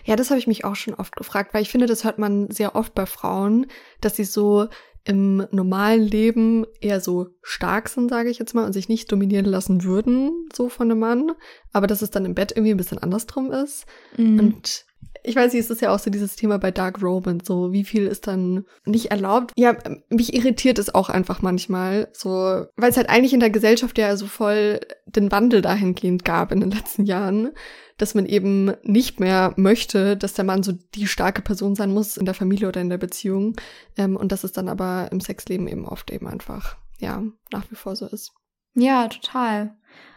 Ja, 0.06 0.15
das 0.15 0.30
habe 0.30 0.39
ich 0.39 0.47
mich 0.47 0.63
auch 0.63 0.75
schon 0.75 0.93
oft 0.93 1.15
gefragt, 1.15 1.54
weil 1.54 1.63
ich 1.63 1.69
finde, 1.69 1.88
das 1.88 2.04
hört 2.04 2.19
man 2.19 2.51
sehr 2.51 2.75
oft 2.75 2.93
bei 2.93 3.06
Frauen, 3.06 3.65
dass 3.99 4.15
sie 4.15 4.25
so 4.25 4.67
im 5.04 5.47
normalen 5.51 6.04
Leben 6.04 6.65
eher 6.80 6.99
so 6.99 7.30
stark 7.41 7.89
sind, 7.89 8.10
sage 8.10 8.30
ich 8.30 8.38
jetzt 8.38 8.54
mal, 8.54 8.65
und 8.65 8.73
sich 8.73 8.88
nicht 8.88 9.12
dominieren 9.12 9.45
lassen 9.45 9.84
würden, 9.84 10.47
so 10.54 10.69
von 10.69 10.91
einem 10.91 10.99
Mann, 10.99 11.32
aber 11.73 11.88
dass 11.88 12.04
es 12.04 12.12
dann 12.12 12.25
im 12.25 12.36
Bett 12.36 12.51
irgendwie 12.51 12.71
ein 12.71 12.77
bisschen 12.77 12.99
andersrum 12.99 13.51
ist. 13.51 13.86
Mhm. 14.17 14.39
Und 14.39 14.86
ich 15.23 15.35
weiß 15.35 15.53
nicht, 15.53 15.63
es 15.63 15.69
ist 15.69 15.81
ja 15.81 15.93
auch 15.93 15.99
so 15.99 16.09
dieses 16.09 16.35
Thema 16.35 16.57
bei 16.57 16.71
Dark 16.71 17.01
Romance, 17.01 17.45
so 17.45 17.71
wie 17.71 17.83
viel 17.83 18.07
ist 18.07 18.27
dann 18.27 18.65
nicht 18.85 19.11
erlaubt. 19.11 19.51
Ja, 19.55 19.77
mich 20.09 20.33
irritiert 20.33 20.79
es 20.79 20.93
auch 20.93 21.09
einfach 21.09 21.41
manchmal, 21.41 22.09
so, 22.13 22.65
weil 22.75 22.89
es 22.89 22.97
halt 22.97 23.09
eigentlich 23.09 23.33
in 23.33 23.39
der 23.39 23.49
Gesellschaft 23.49 23.97
ja 23.97 24.15
so 24.17 24.25
voll 24.25 24.79
den 25.05 25.31
Wandel 25.31 25.61
dahingehend 25.61 26.25
gab 26.25 26.51
in 26.51 26.59
den 26.59 26.71
letzten 26.71 27.05
Jahren, 27.05 27.51
dass 27.97 28.15
man 28.15 28.25
eben 28.25 28.73
nicht 28.83 29.19
mehr 29.19 29.53
möchte, 29.57 30.17
dass 30.17 30.33
der 30.33 30.45
Mann 30.45 30.63
so 30.63 30.73
die 30.95 31.07
starke 31.07 31.41
Person 31.41 31.75
sein 31.75 31.93
muss 31.93 32.17
in 32.17 32.25
der 32.25 32.33
Familie 32.33 32.67
oder 32.67 32.81
in 32.81 32.89
der 32.89 32.97
Beziehung. 32.97 33.55
Ähm, 33.97 34.15
und 34.15 34.31
dass 34.31 34.43
es 34.43 34.51
dann 34.51 34.69
aber 34.69 35.09
im 35.11 35.19
Sexleben 35.19 35.67
eben 35.67 35.85
oft 35.85 36.09
eben 36.09 36.27
einfach, 36.27 36.77
ja, 36.97 37.21
nach 37.51 37.69
wie 37.69 37.75
vor 37.75 37.95
so 37.95 38.07
ist. 38.07 38.31
Ja, 38.73 39.07
total. 39.07 39.75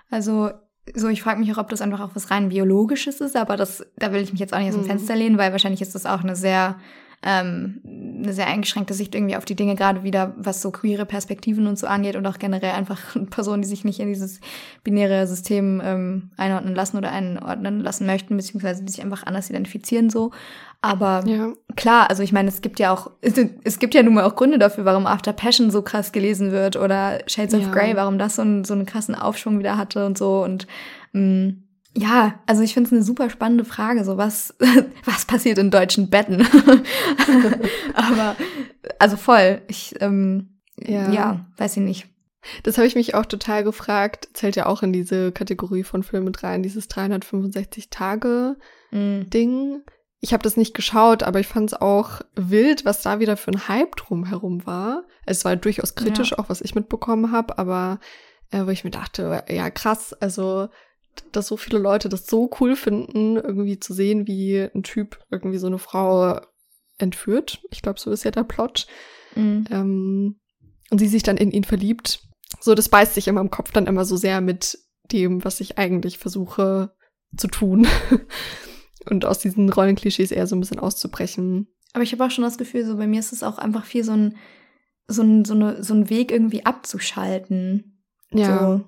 Also 0.08 0.50
so, 0.94 1.08
ich 1.08 1.22
frage 1.22 1.40
mich 1.40 1.52
auch, 1.52 1.58
ob 1.58 1.68
das 1.70 1.80
einfach 1.80 2.00
auch 2.00 2.10
was 2.14 2.30
rein 2.30 2.50
biologisches 2.50 3.20
ist, 3.20 3.36
aber 3.36 3.56
das, 3.56 3.86
da 3.96 4.12
will 4.12 4.22
ich 4.22 4.32
mich 4.32 4.40
jetzt 4.40 4.52
auch 4.52 4.58
nicht 4.58 4.68
aus 4.68 4.74
dem 4.74 4.82
mhm. 4.82 4.88
Fenster 4.88 5.16
lehnen, 5.16 5.38
weil 5.38 5.52
wahrscheinlich 5.52 5.80
ist 5.80 5.94
das 5.94 6.04
auch 6.04 6.22
eine 6.22 6.36
sehr, 6.36 6.76
ähm, 7.24 7.80
eine 8.22 8.32
sehr 8.32 8.46
eingeschränkte 8.46 8.94
Sicht 8.94 9.14
irgendwie 9.14 9.36
auf 9.36 9.44
die 9.44 9.54
Dinge, 9.54 9.74
gerade 9.74 10.02
wieder, 10.02 10.34
was 10.36 10.60
so 10.60 10.70
queere 10.70 11.06
Perspektiven 11.06 11.66
und 11.66 11.78
so 11.78 11.86
angeht 11.86 12.16
und 12.16 12.26
auch 12.26 12.38
generell 12.38 12.72
einfach 12.72 13.00
Personen, 13.30 13.62
die 13.62 13.68
sich 13.68 13.84
nicht 13.84 14.00
in 14.00 14.08
dieses 14.08 14.40
binäre 14.82 15.26
System 15.26 15.80
ähm, 15.84 16.30
einordnen 16.36 16.74
lassen 16.74 16.98
oder 16.98 17.10
einordnen 17.10 17.80
lassen 17.80 18.06
möchten, 18.06 18.36
beziehungsweise 18.36 18.84
die 18.84 18.92
sich 18.92 19.02
einfach 19.02 19.24
anders 19.24 19.48
identifizieren 19.50 20.10
so. 20.10 20.30
Aber 20.82 21.22
ja. 21.26 21.54
klar, 21.76 22.10
also 22.10 22.22
ich 22.22 22.32
meine, 22.32 22.50
es 22.50 22.60
gibt 22.60 22.78
ja 22.78 22.92
auch, 22.92 23.10
es, 23.22 23.40
es, 23.64 23.78
gibt 23.78 23.94
ja 23.94 24.02
nun 24.02 24.12
mal 24.12 24.24
auch 24.24 24.36
Gründe 24.36 24.58
dafür, 24.58 24.84
warum 24.84 25.06
After 25.06 25.32
Passion 25.32 25.70
so 25.70 25.80
krass 25.80 26.12
gelesen 26.12 26.52
wird 26.52 26.76
oder 26.76 27.20
Shades 27.26 27.54
ja. 27.54 27.60
of 27.60 27.72
Grey, 27.72 27.96
warum 27.96 28.18
das 28.18 28.36
so, 28.36 28.42
ein, 28.42 28.64
so 28.64 28.74
einen 28.74 28.84
krassen 28.84 29.14
Aufschwung 29.14 29.58
wieder 29.58 29.78
hatte 29.78 30.04
und 30.04 30.18
so. 30.18 30.44
Und 30.44 30.66
mh, 31.14 31.22
mm, 31.22 31.63
ja, 31.96 32.40
also 32.46 32.62
ich 32.62 32.74
finde 32.74 32.88
es 32.88 32.92
eine 32.92 33.02
super 33.02 33.30
spannende 33.30 33.64
Frage, 33.64 34.04
so 34.04 34.16
was, 34.16 34.54
was 35.04 35.24
passiert 35.26 35.58
in 35.58 35.70
deutschen 35.70 36.10
Betten. 36.10 36.46
Aber 37.94 38.36
also 38.98 39.16
voll, 39.16 39.62
ich 39.68 39.94
ähm, 40.00 40.54
ja. 40.76 41.10
ja, 41.10 41.46
weiß 41.56 41.76
ich 41.76 41.82
nicht. 41.82 42.06
Das 42.62 42.76
habe 42.76 42.86
ich 42.86 42.94
mich 42.94 43.14
auch 43.14 43.26
total 43.26 43.64
gefragt. 43.64 44.28
Zählt 44.34 44.56
ja 44.56 44.66
auch 44.66 44.82
in 44.82 44.92
diese 44.92 45.32
Kategorie 45.32 45.82
von 45.82 46.02
Filmen 46.02 46.26
mit 46.26 46.42
rein, 46.42 46.62
dieses 46.62 46.88
365 46.88 47.88
Tage 47.90 48.56
mm. 48.90 49.30
Ding. 49.30 49.82
Ich 50.20 50.32
habe 50.32 50.42
das 50.42 50.56
nicht 50.56 50.74
geschaut, 50.74 51.22
aber 51.22 51.40
ich 51.40 51.46
fand 51.46 51.72
es 51.72 51.80
auch 51.80 52.20
wild, 52.34 52.84
was 52.84 53.02
da 53.02 53.18
wieder 53.18 53.36
für 53.36 53.50
ein 53.50 53.68
Hype 53.68 53.96
drumherum 53.96 54.66
war. 54.66 55.04
Es 55.26 55.44
war 55.44 55.56
durchaus 55.56 55.94
kritisch, 55.94 56.32
ja. 56.32 56.38
auch 56.38 56.48
was 56.48 56.60
ich 56.60 56.74
mitbekommen 56.74 57.30
habe, 57.32 57.58
aber 57.58 57.98
äh, 58.50 58.66
wo 58.66 58.70
ich 58.70 58.84
mir 58.84 58.90
dachte, 58.90 59.44
ja 59.48 59.70
krass, 59.70 60.12
also 60.14 60.68
dass 61.32 61.48
so 61.48 61.56
viele 61.56 61.78
Leute 61.78 62.08
das 62.08 62.26
so 62.26 62.50
cool 62.60 62.76
finden, 62.76 63.36
irgendwie 63.36 63.78
zu 63.78 63.92
sehen, 63.92 64.26
wie 64.26 64.58
ein 64.74 64.82
Typ 64.82 65.18
irgendwie 65.30 65.58
so 65.58 65.66
eine 65.66 65.78
Frau 65.78 66.40
entführt. 66.98 67.62
Ich 67.70 67.82
glaube, 67.82 68.00
so 68.00 68.10
ist 68.10 68.24
ja 68.24 68.30
der 68.30 68.44
Plot. 68.44 68.86
Mhm. 69.34 69.64
Ähm, 69.70 70.40
und 70.90 70.98
sie 70.98 71.08
sich 71.08 71.22
dann 71.22 71.36
in 71.36 71.50
ihn 71.50 71.64
verliebt. 71.64 72.20
So, 72.60 72.74
das 72.74 72.88
beißt 72.88 73.14
sich 73.14 73.28
immer 73.28 73.40
im 73.40 73.50
Kopf 73.50 73.72
dann 73.72 73.86
immer 73.86 74.04
so 74.04 74.16
sehr 74.16 74.40
mit 74.40 74.78
dem, 75.12 75.44
was 75.44 75.60
ich 75.60 75.78
eigentlich 75.78 76.18
versuche 76.18 76.94
zu 77.36 77.48
tun. 77.48 77.86
und 79.10 79.24
aus 79.24 79.38
diesen 79.38 79.68
Rollenklischees 79.68 80.30
eher 80.30 80.46
so 80.46 80.56
ein 80.56 80.60
bisschen 80.60 80.78
auszubrechen. 80.78 81.68
Aber 81.92 82.02
ich 82.02 82.12
habe 82.12 82.24
auch 82.24 82.30
schon 82.30 82.44
das 82.44 82.58
Gefühl, 82.58 82.84
so 82.84 82.96
bei 82.96 83.06
mir 83.06 83.20
ist 83.20 83.32
es 83.32 83.42
auch 83.42 83.58
einfach 83.58 83.84
viel 83.84 84.04
so 84.04 84.12
ein, 84.12 84.36
so 85.06 85.22
ein, 85.22 85.44
so 85.44 85.54
eine, 85.54 85.82
so 85.82 85.94
ein 85.94 86.10
Weg 86.10 86.30
irgendwie 86.32 86.64
abzuschalten. 86.64 88.02
Ja. 88.32 88.58
So, 88.58 88.84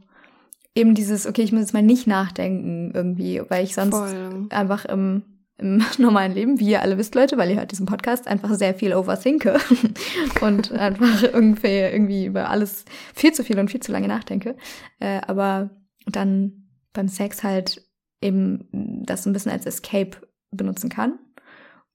eben 0.76 0.94
dieses, 0.94 1.26
okay, 1.26 1.42
ich 1.42 1.52
muss 1.52 1.62
jetzt 1.62 1.72
mal 1.72 1.82
nicht 1.82 2.06
nachdenken 2.06 2.92
irgendwie, 2.94 3.42
weil 3.48 3.64
ich 3.64 3.74
sonst 3.74 3.96
Voll. 3.96 4.46
einfach 4.50 4.84
im, 4.84 5.22
im 5.58 5.82
normalen 5.98 6.32
Leben, 6.32 6.60
wie 6.60 6.70
ihr 6.70 6.82
alle 6.82 6.98
wisst, 6.98 7.14
Leute, 7.14 7.38
weil 7.38 7.50
ihr 7.50 7.56
hört 7.56 7.72
diesen 7.72 7.86
Podcast, 7.86 8.28
einfach 8.28 8.54
sehr 8.54 8.74
viel 8.74 8.94
overthinke 8.94 9.58
und 10.42 10.70
einfach 10.72 11.22
irgendwie, 11.22 11.78
irgendwie 11.78 12.26
über 12.26 12.50
alles 12.50 12.84
viel 13.14 13.32
zu 13.32 13.42
viel 13.42 13.58
und 13.58 13.70
viel 13.70 13.80
zu 13.80 13.90
lange 13.90 14.08
nachdenke. 14.08 14.56
Äh, 15.00 15.22
aber 15.26 15.70
dann 16.06 16.68
beim 16.92 17.08
Sex 17.08 17.42
halt 17.42 17.82
eben 18.20 19.02
das 19.04 19.22
so 19.22 19.30
ein 19.30 19.32
bisschen 19.32 19.52
als 19.52 19.66
Escape 19.66 20.18
benutzen 20.50 20.90
kann. 20.90 21.18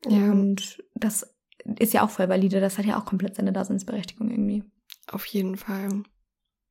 Ja. 0.07 0.31
Und 0.31 0.83
das 0.95 1.35
ist 1.79 1.93
ja 1.93 2.03
auch 2.03 2.09
voll 2.09 2.29
valide, 2.29 2.59
das 2.59 2.77
hat 2.79 2.85
ja 2.85 2.99
auch 2.99 3.05
komplett 3.05 3.35
seine 3.35 3.53
Daseinsberechtigung 3.53 4.31
irgendwie. 4.31 4.63
Auf 5.11 5.25
jeden 5.25 5.57
Fall. 5.57 6.03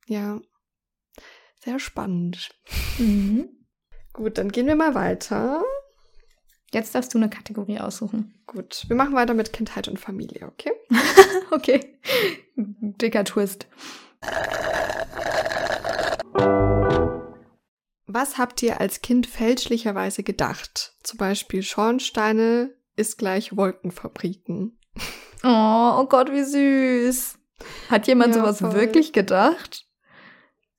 Ja. 0.07 0.41
Sehr 1.63 1.77
spannend. 1.77 2.49
Mhm. 2.97 3.49
Gut, 4.13 4.39
dann 4.39 4.51
gehen 4.51 4.65
wir 4.65 4.75
mal 4.75 4.95
weiter. 4.95 5.63
Jetzt 6.73 6.95
darfst 6.95 7.13
du 7.13 7.19
eine 7.19 7.29
Kategorie 7.29 7.79
aussuchen. 7.79 8.33
Gut, 8.47 8.85
wir 8.87 8.95
machen 8.95 9.13
weiter 9.13 9.35
mit 9.35 9.53
Kindheit 9.53 9.87
und 9.87 9.99
Familie, 9.99 10.47
okay? 10.47 10.71
okay. 11.51 11.99
Dicker 12.55 13.25
Twist. 13.25 13.67
Was 18.07 18.37
habt 18.39 18.63
ihr 18.63 18.81
als 18.81 19.01
Kind 19.01 19.27
fälschlicherweise 19.27 20.23
gedacht? 20.23 20.95
Zum 21.03 21.17
Beispiel 21.17 21.61
Schornsteine 21.61 22.73
ist 22.95 23.17
gleich 23.17 23.55
Wolkenfabriken. 23.55 24.77
Oh, 25.43 25.97
oh 25.97 26.05
Gott, 26.05 26.31
wie 26.31 26.43
süß. 26.43 27.39
Hat 27.89 28.05
jemand 28.05 28.35
ja, 28.35 28.41
sowas 28.41 28.59
voll. 28.59 28.75
wirklich 28.75 29.11
gedacht? 29.11 29.87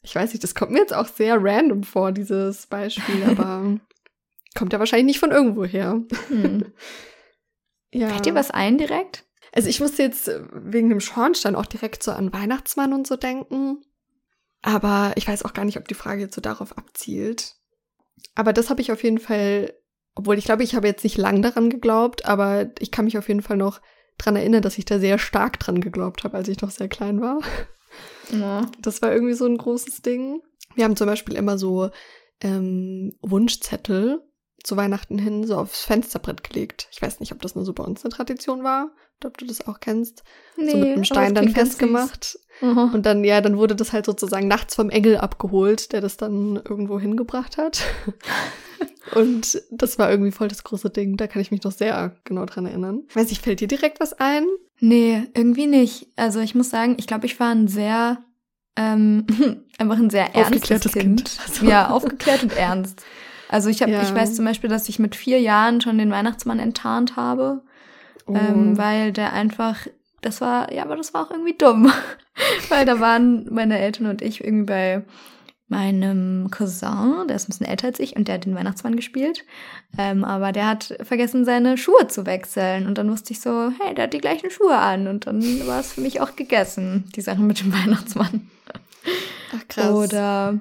Ich 0.03 0.15
weiß 0.15 0.33
nicht, 0.33 0.43
das 0.43 0.55
kommt 0.55 0.73
mir 0.73 0.79
jetzt 0.79 0.95
auch 0.95 1.07
sehr 1.07 1.43
random 1.43 1.85
vor, 1.85 2.13
dieses 2.13 2.67
Beispiel, 2.67 3.25
aber 3.29 3.79
kommt 4.55 4.73
ja 4.73 4.79
wahrscheinlich 4.79 5.07
nicht 5.07 5.21
von 5.21 5.31
irgendwo 5.31 5.65
her. 5.65 6.03
Hm. 6.29 6.73
ja. 7.93 8.09
Fällt 8.09 8.27
dir 8.27 8.35
was 8.35 8.51
ein 8.51 8.79
direkt? 8.79 9.25
Also 9.53 9.69
ich 9.69 9.81
musste 9.81 10.03
jetzt 10.03 10.31
wegen 10.53 10.89
dem 10.89 11.01
Schornstein 11.01 11.57
auch 11.57 11.67
direkt 11.67 12.03
so 12.03 12.11
an 12.11 12.33
Weihnachtsmann 12.33 12.93
und 12.93 13.07
so 13.07 13.17
denken. 13.17 13.85
Aber 14.63 15.13
ich 15.17 15.29
weiß 15.29 15.45
auch 15.45 15.53
gar 15.53 15.65
nicht, 15.65 15.77
ob 15.77 15.89
die 15.89 15.95
Frage 15.95 16.23
jetzt 16.23 16.35
so 16.35 16.41
darauf 16.41 16.79
abzielt. 16.79 17.57
Aber 18.35 18.53
das 18.53 18.71
habe 18.71 18.81
ich 18.81 18.93
auf 18.93 19.03
jeden 19.03 19.19
Fall, 19.19 19.75
obwohl 20.15 20.39
ich 20.39 20.45
glaube, 20.45 20.63
ich 20.63 20.75
habe 20.75 20.87
jetzt 20.87 21.05
nicht 21.05 21.19
lang 21.19 21.43
daran 21.43 21.69
geglaubt, 21.69 22.25
aber 22.25 22.71
ich 22.79 22.91
kann 22.91 23.05
mich 23.05 23.19
auf 23.19 23.29
jeden 23.29 23.43
Fall 23.43 23.57
noch 23.57 23.81
dran 24.19 24.37
erinnern, 24.37 24.63
dass 24.63 24.79
ich 24.79 24.85
da 24.85 24.99
sehr 24.99 25.19
stark 25.19 25.59
dran 25.59 25.81
geglaubt 25.81 26.25
habe, 26.25 26.37
als 26.37 26.49
ich 26.49 26.61
noch 26.61 26.71
sehr 26.71 26.89
klein 26.89 27.21
war. 27.21 27.41
Ja. 28.31 28.71
Das 28.81 29.03
war 29.03 29.13
irgendwie 29.13 29.35
so 29.35 29.47
ein 29.47 29.59
großes 29.59 30.03
Ding. 30.03 30.43
Wir 30.75 30.85
haben 30.85 30.97
zum 30.97 31.07
Beispiel 31.07 31.37
immer 31.37 31.59
so 31.59 31.91
ähm, 32.41 33.15
Wunschzettel 33.23 34.23
zu 34.63 34.77
Weihnachten 34.77 35.19
hin 35.19 35.47
so 35.47 35.57
aufs 35.57 35.85
Fensterbrett 35.85 36.43
gelegt. 36.45 36.89
Ich 36.93 37.01
weiß 37.03 37.21
nicht, 37.21 37.33
ob 37.33 37.41
das 37.43 37.55
nur 37.55 37.65
so 37.65 37.73
bei 37.73 37.85
uns 37.85 38.05
eine 38.05 38.13
Tradition 38.13 38.63
war 38.65 38.91
oder 39.21 39.29
ob 39.29 39.39
du 39.39 39.47
das 39.47 39.67
auch 39.67 39.81
kennst. 39.81 40.23
so 40.57 40.63
mit 40.63 40.75
einem 40.75 41.05
Stein 41.05 41.35
dann 41.35 41.49
festgemacht. 41.49 42.39
Mhm. 42.61 42.91
Und 42.95 43.07
dann, 43.07 43.25
ja, 43.25 43.41
dann 43.41 43.57
wurde 43.57 43.75
das 43.75 43.93
halt 43.93 44.07
sozusagen 44.07 44.47
nachts 44.49 44.75
vom 44.75 44.91
Engel 44.91 45.17
abgeholt, 45.17 45.93
der 45.93 46.01
das 46.01 46.17
dann 46.17 46.57
irgendwo 46.57 47.01
hingebracht 47.01 47.57
hat. 47.57 47.83
Und 49.15 49.61
das 49.71 49.99
war 49.99 50.11
irgendwie 50.11 50.31
voll 50.31 50.49
das 50.49 50.65
große 50.65 50.91
Ding. 50.91 51.17
Da 51.17 51.27
kann 51.27 51.43
ich 51.43 51.51
mich 51.51 51.63
noch 51.65 51.73
sehr 51.73 52.17
genau 52.25 52.47
dran 52.47 52.67
erinnern. 52.67 53.03
Weiß 53.15 53.31
ich, 53.33 53.41
fällt 53.41 53.61
dir 53.61 53.69
direkt 53.69 54.01
was 54.01 54.13
ein? 54.15 54.47
Nee, 54.79 55.25
irgendwie 55.35 55.67
nicht. 55.67 56.07
Also 56.17 56.41
ich 56.41 56.55
muss 56.55 56.71
sagen, 56.71 56.97
ich 56.99 57.07
glaube, 57.07 57.27
ich 57.27 57.39
war 57.41 57.51
ein 57.51 57.69
sehr, 57.69 58.19
ähm, 58.77 59.27
einfach 59.79 59.99
ein 59.99 60.11
sehr 60.11 60.35
ernstes 60.35 60.47
Aufgeklärtes 60.63 60.93
Kind. 60.93 61.25
Kind. 61.25 61.39
Also- 61.47 61.67
Ja, 61.67 61.91
aufgeklärt 61.91 62.43
und 62.43 62.57
ernst. 62.57 63.03
Also 63.53 63.69
ich 63.69 63.83
habe, 63.83 63.93
Ja. 63.93 64.03
ich 64.03 64.15
weiß 64.15 64.35
zum 64.35 64.45
Beispiel, 64.45 64.71
dass 64.71 64.89
ich 64.89 64.99
mit 64.99 65.15
vier 65.15 65.41
Jahren 65.41 65.81
schon 65.81 65.99
den 65.99 66.11
Weihnachtsmann 66.11 66.59
enttarnt 66.59 67.17
habe, 67.17 67.63
Oh. 68.27 68.35
ähm, 68.35 68.77
weil 68.79 69.13
der 69.13 69.33
einfach, 69.33 69.87
das 70.23 70.41
war, 70.41 70.73
ja, 70.73 70.83
aber 70.83 70.97
das 70.97 71.13
war 71.15 71.27
auch 71.27 71.31
irgendwie 71.31 71.57
dumm, 71.57 71.93
weil 72.69 72.87
da 72.87 72.99
waren 73.01 73.47
meine 73.53 73.79
Eltern 73.79 74.07
und 74.07 74.23
ich 74.23 74.43
irgendwie 74.43 74.65
bei 74.67 75.03
meinem 75.69 76.51
Cousin, 76.51 77.27
der 77.29 77.37
ist 77.37 77.45
ein 77.49 77.53
bisschen 77.53 77.67
älter 77.67 77.87
als 77.89 77.99
ich 77.99 78.15
und 78.15 78.29
der 78.29 78.35
hat 78.37 78.45
den 78.45 78.55
Weihnachtsmann 78.55 78.95
gespielt, 78.95 79.45
ähm, 79.99 80.23
aber 80.23 80.53
der 80.53 80.67
hat 80.69 80.95
vergessen, 81.03 81.45
seine 81.45 81.79
Schuhe 81.79 82.09
zu 82.09 82.27
wechseln 82.27 82.87
und 82.87 82.99
dann 82.99 83.11
wusste 83.11 83.33
ich 83.33 83.41
so, 83.41 83.73
hey, 83.81 83.95
der 83.95 84.05
hat 84.05 84.13
die 84.13 84.19
gleichen 84.21 84.51
Schuhe 84.51 84.77
an 84.77 85.07
und 85.09 85.27
dann 85.27 85.43
war 85.67 85.81
es 85.81 85.93
für 85.95 86.03
mich 86.03 86.21
auch 86.21 86.37
gegessen, 86.37 87.05
die 87.17 87.23
Sachen 87.23 87.47
mit 87.47 87.61
dem 87.61 87.73
Weihnachtsmann. 87.73 88.49
Ach, 89.57 89.69
krass. 89.69 89.91
Oder 89.91 90.59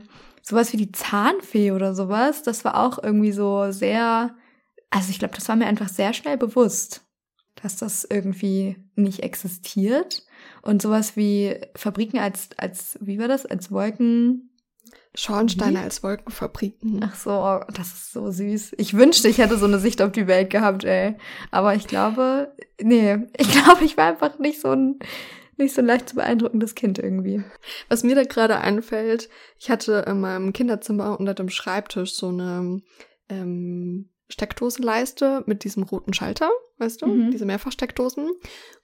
sowas 0.51 0.71
wie 0.73 0.77
die 0.77 0.91
Zahnfee 0.91 1.71
oder 1.71 1.95
sowas. 1.95 2.43
Das 2.43 2.63
war 2.63 2.77
auch 2.77 3.01
irgendwie 3.01 3.31
so 3.31 3.71
sehr, 3.71 4.35
also 4.91 5.09
ich 5.09 5.17
glaube, 5.17 5.33
das 5.33 5.49
war 5.49 5.55
mir 5.55 5.65
einfach 5.65 5.89
sehr 5.89 6.13
schnell 6.13 6.37
bewusst, 6.37 7.03
dass 7.61 7.77
das 7.77 8.05
irgendwie 8.07 8.75
nicht 8.95 9.21
existiert. 9.21 10.23
Und 10.61 10.81
sowas 10.81 11.17
wie 11.17 11.59
Fabriken 11.75 12.19
als, 12.19 12.49
als, 12.57 12.99
wie 13.01 13.17
war 13.17 13.27
das, 13.27 13.45
als 13.45 13.71
Wolken. 13.71 14.49
Schornsteine 15.15 15.79
Wie? 15.79 15.83
als 15.83 16.03
Wolkenfabriken. 16.03 17.01
Ach 17.03 17.15
so, 17.15 17.31
oh, 17.31 17.59
das 17.73 17.87
ist 17.87 18.13
so 18.13 18.31
süß. 18.31 18.73
Ich 18.77 18.93
wünschte, 18.93 19.27
ich 19.27 19.39
hätte 19.39 19.57
so 19.57 19.65
eine 19.65 19.79
Sicht 19.79 20.01
auf 20.01 20.11
die 20.11 20.27
Welt 20.27 20.49
gehabt, 20.49 20.85
ey. 20.85 21.15
Aber 21.49 21.75
ich 21.75 21.87
glaube, 21.87 22.53
nee, 22.81 23.17
ich 23.37 23.51
glaube, 23.51 23.83
ich 23.83 23.97
war 23.97 24.07
einfach 24.07 24.39
nicht 24.39 24.61
so 24.61 24.69
ein, 24.69 24.99
nicht 25.57 25.73
so 25.75 25.81
leicht 25.81 26.09
zu 26.09 26.15
beeindruckendes 26.15 26.75
Kind 26.75 26.97
irgendwie. 26.99 27.43
Was 27.89 28.03
mir 28.03 28.15
da 28.15 28.23
gerade 28.23 28.57
einfällt, 28.59 29.29
ich 29.59 29.69
hatte 29.69 30.05
in 30.07 30.19
meinem 30.21 30.53
Kinderzimmer 30.53 31.19
unter 31.19 31.33
dem 31.33 31.49
Schreibtisch 31.49 32.13
so 32.13 32.29
eine 32.29 32.81
ähm, 33.29 34.09
Steckdosenleiste 34.29 35.43
mit 35.45 35.63
diesem 35.63 35.83
roten 35.83 36.13
Schalter, 36.13 36.49
weißt 36.77 37.01
du, 37.01 37.07
Mhm. 37.07 37.31
diese 37.31 37.45
Mehrfachsteckdosen. 37.45 38.29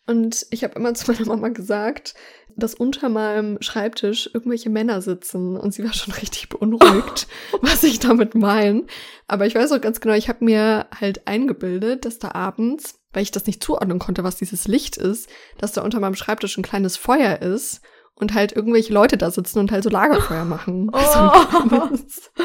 Und 0.05 0.45
ich 0.51 0.63
habe 0.63 0.75
immer 0.75 0.93
zu 0.93 1.11
meiner 1.11 1.25
Mama 1.25 1.49
gesagt, 1.49 2.15
dass 2.55 2.73
unter 2.73 3.09
meinem 3.09 3.57
Schreibtisch 3.61 4.29
irgendwelche 4.33 4.69
Männer 4.69 5.01
sitzen. 5.01 5.57
Und 5.57 5.73
sie 5.73 5.83
war 5.83 5.93
schon 5.93 6.13
richtig 6.13 6.49
beunruhigt, 6.49 7.27
was 7.61 7.83
ich 7.83 7.99
damit 7.99 8.33
meine. 8.35 8.85
Aber 9.27 9.45
ich 9.45 9.55
weiß 9.55 9.71
auch 9.71 9.81
ganz 9.81 9.99
genau, 9.99 10.15
ich 10.15 10.27
habe 10.29 10.43
mir 10.43 10.87
halt 10.99 11.27
eingebildet, 11.27 12.05
dass 12.05 12.19
da 12.19 12.31
abends, 12.31 12.96
weil 13.13 13.23
ich 13.23 13.31
das 13.31 13.45
nicht 13.45 13.63
zuordnen 13.63 13.99
konnte, 13.99 14.23
was 14.23 14.35
dieses 14.35 14.67
Licht 14.67 14.97
ist, 14.97 15.29
dass 15.57 15.71
da 15.71 15.81
unter 15.81 15.99
meinem 15.99 16.15
Schreibtisch 16.15 16.57
ein 16.57 16.63
kleines 16.63 16.97
Feuer 16.97 17.41
ist 17.41 17.81
und 18.15 18.33
halt 18.33 18.51
irgendwelche 18.51 18.93
Leute 18.93 19.17
da 19.17 19.31
sitzen 19.31 19.59
und 19.59 19.71
halt 19.71 19.83
so 19.83 19.89
Lagerfeuer 19.89 20.45
machen. 20.45 20.89
Oh. 20.91 20.99
So 20.99 21.67
kleines. 21.69 22.31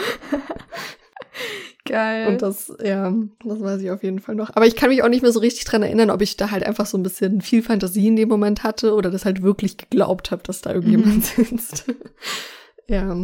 Geil. 1.85 2.29
Und 2.29 2.43
das, 2.43 2.73
ja, 2.83 3.13
das 3.45 3.61
weiß 3.61 3.83
ich 3.83 3.91
auf 3.91 4.03
jeden 4.05 4.21
Fall 4.21 4.37
noch. 4.37 4.55
Aber 4.55 4.67
ich 4.67 4.77
kann 4.77 4.91
mich 4.91 5.03
auch 5.03 5.09
nicht 5.09 5.23
mehr 5.23 5.33
so 5.33 5.41
richtig 5.41 5.65
dran 5.65 5.83
erinnern, 5.83 6.11
ob 6.11 6.23
ich 6.23 6.37
da 6.37 6.51
halt 6.51 6.65
einfach 6.65 6.87
so 6.87 6.97
ein 6.97 7.03
bisschen 7.03 7.41
viel 7.41 7.63
Fantasie 7.63 8.07
in 8.07 8.17
dem 8.17 8.29
Moment 8.29 8.63
hatte 8.63 8.95
oder 8.95 9.11
das 9.11 9.25
halt 9.25 9.43
wirklich 9.43 9.79
geglaubt 9.79 10.31
habe, 10.31 10.43
dass 10.45 10.61
da 10.61 10.73
irgendjemand 10.73 11.25
sitzt. 11.25 11.87
ja. 12.89 13.17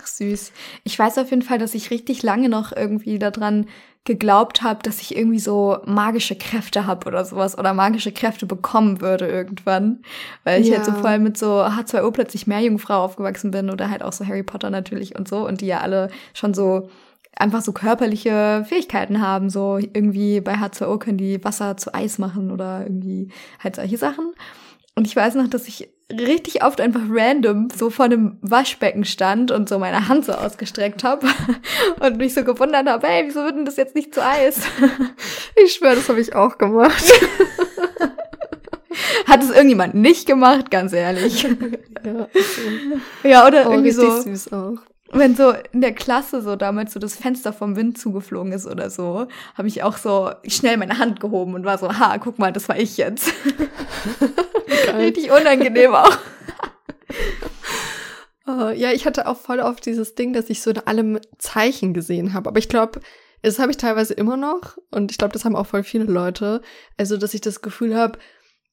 Ach, 0.00 0.06
süß. 0.06 0.52
Ich 0.82 0.98
weiß 0.98 1.18
auf 1.18 1.30
jeden 1.30 1.42
Fall, 1.42 1.58
dass 1.58 1.74
ich 1.74 1.90
richtig 1.90 2.24
lange 2.24 2.48
noch 2.48 2.72
irgendwie 2.74 3.20
daran 3.20 3.68
geglaubt 4.04 4.62
habe, 4.62 4.82
dass 4.82 5.00
ich 5.00 5.16
irgendwie 5.16 5.38
so 5.38 5.78
magische 5.86 6.34
Kräfte 6.34 6.86
habe 6.86 7.06
oder 7.06 7.24
sowas 7.24 7.56
oder 7.56 7.72
magische 7.72 8.10
Kräfte 8.10 8.46
bekommen 8.46 9.00
würde 9.00 9.28
irgendwann. 9.28 10.02
Weil 10.42 10.60
ich 10.60 10.68
Ja. 10.68 10.76
halt 10.76 10.86
so 10.86 10.92
voll 10.92 11.18
mit 11.20 11.38
so 11.38 11.62
H2O 11.62 12.10
plötzlich 12.10 12.46
Meerjungfrau 12.48 13.04
aufgewachsen 13.04 13.52
bin 13.52 13.70
oder 13.70 13.90
halt 13.90 14.02
auch 14.02 14.12
so 14.12 14.26
Harry 14.26 14.42
Potter 14.42 14.70
natürlich 14.70 15.14
und 15.16 15.28
so 15.28 15.46
und 15.46 15.60
die 15.60 15.66
ja 15.66 15.80
alle 15.80 16.10
schon 16.34 16.52
so 16.52 16.88
einfach 17.36 17.62
so 17.62 17.72
körperliche 17.72 18.64
Fähigkeiten 18.68 19.22
haben. 19.22 19.50
So 19.50 19.78
irgendwie 19.78 20.40
bei 20.40 20.54
H2O 20.54 20.98
können 20.98 21.18
die 21.18 21.42
Wasser 21.44 21.76
zu 21.76 21.94
Eis 21.94 22.18
machen 22.18 22.50
oder 22.50 22.82
irgendwie 22.82 23.28
halt 23.62 23.76
solche 23.76 23.98
Sachen. 23.98 24.32
Und 24.96 25.06
ich 25.06 25.14
weiß 25.16 25.36
noch, 25.36 25.48
dass 25.48 25.68
ich 25.68 25.88
richtig 26.12 26.62
oft 26.64 26.80
einfach 26.80 27.00
random 27.08 27.68
so 27.74 27.90
vor 27.90 28.04
einem 28.06 28.38
Waschbecken 28.42 29.04
stand 29.04 29.50
und 29.50 29.68
so 29.68 29.78
meine 29.78 30.08
Hand 30.08 30.24
so 30.24 30.32
ausgestreckt 30.32 31.04
habe 31.04 31.26
und 32.00 32.16
mich 32.18 32.34
so 32.34 32.44
gewundert 32.44 32.88
habe, 32.88 33.06
hey, 33.06 33.24
wieso 33.26 33.44
wird 33.44 33.56
denn 33.56 33.64
das 33.64 33.76
jetzt 33.76 33.94
nicht 33.94 34.14
zu 34.14 34.24
Eis? 34.24 34.60
Ich 35.56 35.74
schwöre, 35.74 35.96
das 35.96 36.08
habe 36.08 36.20
ich 36.20 36.34
auch 36.34 36.58
gemacht. 36.58 37.04
Hat 39.26 39.42
es 39.42 39.50
irgendjemand 39.50 39.94
nicht 39.94 40.26
gemacht, 40.26 40.70
ganz 40.70 40.92
ehrlich. 40.92 41.42
ja. 42.04 42.28
Ja, 43.22 43.46
oder 43.46 43.68
oh, 43.68 43.72
irgendwie 43.72 43.90
so, 43.90 44.20
süß 44.22 44.52
auch. 44.52 44.78
Wenn 45.12 45.36
so 45.36 45.52
in 45.72 45.80
der 45.80 45.94
Klasse 45.94 46.40
so 46.42 46.56
damals 46.56 46.92
so 46.92 47.00
das 47.00 47.16
Fenster 47.16 47.52
vom 47.52 47.76
Wind 47.76 47.98
zugeflogen 47.98 48.52
ist 48.52 48.66
oder 48.66 48.90
so, 48.90 49.26
habe 49.54 49.68
ich 49.68 49.82
auch 49.82 49.98
so 49.98 50.32
schnell 50.46 50.76
meine 50.78 50.98
Hand 50.98 51.20
gehoben 51.20 51.54
und 51.54 51.64
war 51.64 51.78
so, 51.78 51.88
ha, 51.92 52.18
guck 52.18 52.38
mal, 52.38 52.52
das 52.52 52.68
war 52.68 52.78
ich 52.78 52.96
jetzt. 52.96 53.32
Richtig 54.96 55.30
unangenehm 55.30 55.94
auch. 55.94 56.18
Äh, 58.46 58.74
ja, 58.78 58.92
ich 58.92 59.06
hatte 59.06 59.26
auch 59.26 59.36
voll 59.36 59.60
oft 59.60 59.84
dieses 59.84 60.14
Ding, 60.14 60.32
dass 60.32 60.50
ich 60.50 60.62
so 60.62 60.70
in 60.70 60.78
allem 60.78 61.20
Zeichen 61.38 61.92
gesehen 61.92 62.32
habe. 62.32 62.48
Aber 62.48 62.58
ich 62.58 62.68
glaube, 62.68 63.00
das 63.42 63.58
habe 63.58 63.70
ich 63.70 63.76
teilweise 63.76 64.14
immer 64.14 64.36
noch. 64.36 64.78
Und 64.90 65.10
ich 65.10 65.18
glaube, 65.18 65.32
das 65.32 65.44
haben 65.44 65.56
auch 65.56 65.66
voll 65.66 65.82
viele 65.82 66.04
Leute. 66.04 66.62
Also, 66.96 67.16
dass 67.16 67.34
ich 67.34 67.40
das 67.40 67.60
Gefühl 67.60 67.96
habe, 67.96 68.18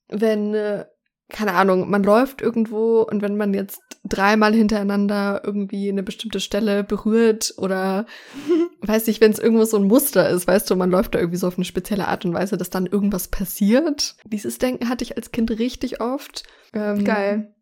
wenn, 0.08 0.54
äh, 0.54 0.86
keine 1.30 1.54
Ahnung, 1.54 1.90
man 1.90 2.04
läuft 2.04 2.42
irgendwo 2.42 3.02
und 3.04 3.22
wenn 3.22 3.38
man 3.38 3.54
jetzt 3.54 3.82
dreimal 4.04 4.54
hintereinander 4.54 5.42
irgendwie 5.44 5.90
eine 5.90 6.02
bestimmte 6.04 6.40
Stelle 6.40 6.84
berührt 6.84 7.54
oder 7.58 8.06
weiß 8.82 9.08
nicht, 9.08 9.22
wenn 9.22 9.32
es 9.32 9.40
irgendwo 9.40 9.66
so 9.66 9.78
ein 9.78 9.84
Muster 9.84 10.30
ist, 10.30 10.48
weißt 10.48 10.70
du, 10.70 10.76
man 10.76 10.90
läuft 10.90 11.14
da 11.16 11.20
irgendwie 11.20 11.38
so 11.38 11.48
auf 11.48 11.58
eine 11.58 11.66
spezielle 11.66 12.08
Art 12.08 12.26
und 12.26 12.34
Weise, 12.34 12.58
dass 12.58 12.70
dann 12.70 12.86
irgendwas 12.88 13.28
passiert. 13.28 14.16
Dieses 14.26 14.58
Denken 14.58 14.90
hatte 14.90 15.04
ich 15.04 15.18
als 15.18 15.32
Kind 15.32 15.52
richtig 15.52 16.02
oft. 16.02 16.44
Ähm, 16.74 17.04
Geil. 17.04 17.54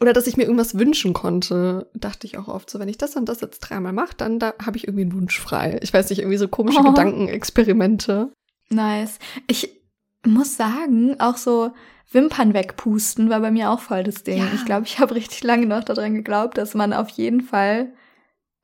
oder 0.00 0.12
dass 0.12 0.26
ich 0.26 0.36
mir 0.36 0.44
irgendwas 0.44 0.78
wünschen 0.78 1.12
konnte, 1.12 1.90
dachte 1.94 2.26
ich 2.26 2.38
auch 2.38 2.48
oft 2.48 2.70
so, 2.70 2.78
wenn 2.78 2.88
ich 2.88 2.98
das 2.98 3.16
und 3.16 3.28
das 3.28 3.40
jetzt 3.42 3.60
dreimal 3.60 3.92
mache, 3.92 4.14
dann 4.16 4.38
da 4.38 4.54
habe 4.64 4.76
ich 4.78 4.86
irgendwie 4.86 5.02
einen 5.02 5.12
Wunsch 5.14 5.38
frei. 5.38 5.78
Ich 5.82 5.92
weiß 5.92 6.08
nicht, 6.10 6.20
irgendwie 6.20 6.38
so 6.38 6.48
komische 6.48 6.80
Oh. 6.80 6.88
Gedankenexperimente. 6.90 8.32
Nice. 8.70 9.18
Ich 9.46 9.83
muss 10.24 10.56
sagen, 10.56 11.20
auch 11.20 11.36
so 11.36 11.72
Wimpern 12.10 12.54
wegpusten 12.54 13.28
war 13.28 13.40
bei 13.40 13.50
mir 13.50 13.70
auch 13.70 13.80
voll 13.80 14.04
das 14.04 14.22
Ding. 14.22 14.38
Ja. 14.38 14.48
Ich 14.54 14.64
glaube, 14.64 14.86
ich 14.86 14.98
habe 14.98 15.14
richtig 15.14 15.42
lange 15.42 15.66
noch 15.66 15.84
daran 15.84 16.14
geglaubt, 16.14 16.58
dass 16.58 16.74
man 16.74 16.92
auf 16.92 17.08
jeden 17.10 17.40
Fall 17.40 17.92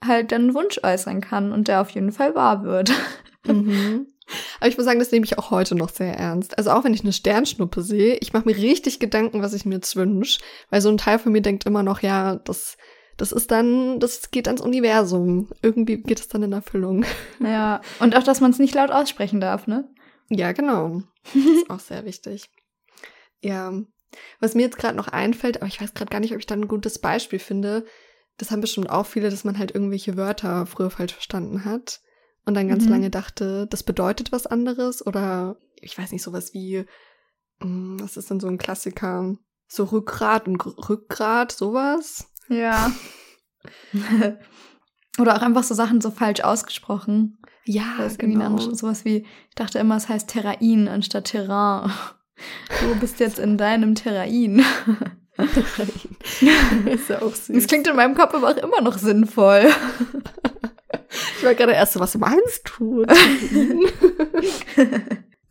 halt 0.05 0.33
einen 0.33 0.55
Wunsch 0.55 0.81
äußern 0.83 1.21
kann 1.21 1.53
und 1.53 1.69
der 1.69 1.81
auf 1.81 1.91
jeden 1.91 2.13
Fall 2.13 2.35
wahr 2.35 2.65
wird. 2.65 2.93
Mhm. 3.47 4.07
Aber 4.59 4.69
ich 4.69 4.77
muss 4.77 4.85
sagen, 4.85 4.99
das 4.99 5.11
nehme 5.11 5.25
ich 5.25 5.39
auch 5.39 5.51
heute 5.51 5.75
noch 5.75 5.89
sehr 5.89 6.15
ernst. 6.15 6.59
Also 6.59 6.71
auch 6.71 6.85
wenn 6.85 6.93
ich 6.93 7.01
eine 7.01 7.13
Sternschnuppe 7.13 7.81
sehe, 7.81 8.19
ich 8.21 8.35
mache 8.35 8.47
mir 8.47 8.55
richtig 8.55 9.01
Gedanken, 9.01 9.41
was 9.41 9.55
ich 9.55 9.65
mir 9.65 9.77
jetzt 9.77 9.97
wünsche, 9.97 10.41
weil 10.69 10.83
so 10.83 10.91
ein 10.91 10.99
Teil 10.99 11.19
von 11.19 11.33
mir 11.33 11.41
denkt 11.41 11.65
immer 11.65 11.83
noch, 11.83 12.03
ja, 12.03 12.37
das, 12.37 12.77
das 13.17 13.33
ist 13.33 13.51
dann, 13.51 13.99
das 13.99 14.31
geht 14.31 14.47
ans 14.47 14.61
Universum. 14.61 15.49
Irgendwie 15.63 16.03
geht 16.03 16.21
es 16.21 16.29
dann 16.29 16.43
in 16.43 16.53
Erfüllung. 16.53 17.07
Ja, 17.43 17.81
und 17.99 18.15
auch, 18.15 18.23
dass 18.23 18.43
man 18.43 18.51
es 18.51 18.59
nicht 18.59 18.75
laut 18.75 18.91
aussprechen 18.91 19.41
darf, 19.41 19.67
ne? 19.67 19.89
Ja, 20.31 20.53
genau. 20.53 21.03
Das 21.35 21.45
ist 21.45 21.71
auch 21.71 21.81
sehr 21.81 22.05
wichtig. 22.07 22.49
Ja. 23.43 23.73
Was 24.41 24.55
mir 24.55 24.63
jetzt 24.63 24.79
gerade 24.79 24.97
noch 24.97 25.09
einfällt, 25.09 25.59
aber 25.59 25.67
ich 25.67 25.81
weiß 25.81 25.93
gerade 25.95 26.11
gar 26.11 26.21
nicht, 26.21 26.33
ob 26.33 26.39
ich 26.39 26.47
da 26.47 26.55
ein 26.55 26.67
gutes 26.69 26.99
Beispiel 26.99 27.39
finde. 27.39 27.85
Das 28.39 28.51
haben 28.51 28.61
bestimmt 28.63 28.89
auch 28.91 29.07
viele, 29.07 29.29
dass 29.31 29.45
man 29.45 29.59
halt 29.59 29.73
irgendwelche 29.75 30.17
Wörter 30.17 30.65
früher 30.67 30.91
falsch 30.91 31.13
verstanden 31.13 31.65
hat 31.65 32.01
und 32.47 32.55
dann 32.55 32.69
ganz 32.69 32.85
Mhm. 32.87 32.91
lange 32.91 33.11
dachte, 33.11 33.67
das 33.69 33.83
bedeutet 33.83 34.33
was 34.33 34.47
anderes 34.47 35.07
oder 35.07 35.59
ich 35.81 35.97
weiß 35.99 36.11
nicht, 36.13 36.23
sowas 36.23 36.55
wie, 36.55 36.85
hm, 37.61 37.99
was 38.01 38.17
ist 38.17 38.31
denn 38.31 38.41
so 38.41 38.49
ein 38.49 38.59
Klassiker? 38.59 39.37
So 39.69 39.85
Rückgrat 39.85 40.49
und 40.49 40.59
Gr- 40.59 40.89
Rückgrat, 40.89 41.53
sowas? 41.53 42.27
Ja. 42.49 42.91
Oder 45.19 45.37
auch 45.37 45.43
einfach 45.43 45.65
so 45.65 45.75
Sachen 45.75 46.01
so 46.01 46.11
falsch 46.11 46.41
ausgesprochen. 46.41 47.39
Ja, 47.65 47.95
Das 47.99 48.17
genau. 48.19 48.45
andere, 48.45 48.75
sowas 48.75 49.05
wie, 49.05 49.27
ich 49.49 49.55
dachte 49.55 49.79
immer, 49.79 49.97
es 49.97 50.09
heißt 50.09 50.29
Terrain 50.29 50.89
anstatt 50.89 51.25
Terrain. 51.25 51.91
Du 52.81 52.99
bist 53.01 53.21
jetzt 53.21 53.39
in 53.39 53.59
deinem 53.59 53.95
Terrain. 53.95 54.65
ist 56.87 57.09
ja 57.11 57.23
auch 57.23 57.35
süß. 57.35 57.55
Das 57.55 57.67
klingt 57.67 57.87
in 57.87 57.97
meinem 57.97 58.15
Kopf 58.15 58.35
aber 58.35 58.49
auch 58.51 58.57
immer 58.57 58.81
noch 58.81 58.97
sinnvoll. 58.99 59.71
Ich 61.39 61.45
war 61.45 61.55
gerade 61.55 61.73
erst 61.73 61.95
so, 61.95 62.01
was 62.01 62.17
meinst 62.17 62.71
du? 62.79 63.05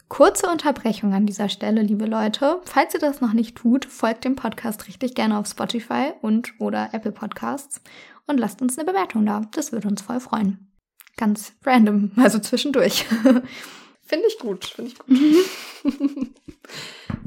Kurze 0.07 0.47
Unterbrechung 0.47 1.13
an 1.13 1.25
dieser 1.27 1.49
Stelle, 1.49 1.81
liebe 1.83 2.05
Leute. 2.05 2.59
Falls 2.65 2.93
ihr 2.95 2.99
das 2.99 3.21
noch 3.21 3.33
nicht 3.33 3.55
tut, 3.57 3.85
folgt 3.85 4.25
dem 4.25 4.35
Podcast 4.35 4.87
richtig 4.87 5.13
gerne 5.13 5.37
auf 5.37 5.47
Spotify 5.47 6.13
und 6.21 6.53
oder 6.59 6.89
Apple 6.93 7.11
Podcasts 7.11 7.81
und 8.29 8.37
lasst 8.37 8.61
uns 8.61 8.77
eine 8.77 8.89
Bewertung 8.89 9.25
da. 9.25 9.41
Das 9.51 9.71
würde 9.71 9.87
uns 9.87 10.01
voll 10.01 10.19
freuen. 10.19 10.71
Ganz 11.17 11.53
random, 11.65 12.11
also 12.15 12.39
zwischendurch. 12.39 13.05
Finde 14.01 14.25
ich 14.27 14.39
gut, 14.39 14.65
finde 14.65 14.91
ich 14.91 14.97
gut. 14.97 15.17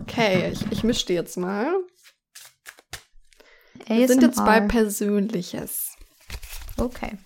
okay, 0.00 0.50
ich, 0.50 0.72
ich 0.72 0.82
mische 0.82 1.06
die 1.06 1.12
jetzt 1.12 1.36
mal. 1.36 1.76
ASMR. 3.84 3.98
Wir 3.98 4.08
sind 4.08 4.22
jetzt 4.22 4.44
bei 4.44 4.60
Persönliches. 4.62 5.92
Okay. 6.76 7.18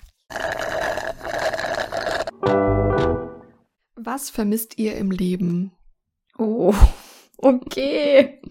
Was 3.95 4.29
vermisst 4.29 4.79
ihr 4.79 4.97
im 4.97 5.11
Leben? 5.11 5.73
Oh, 6.37 6.75
okay. 7.39 8.43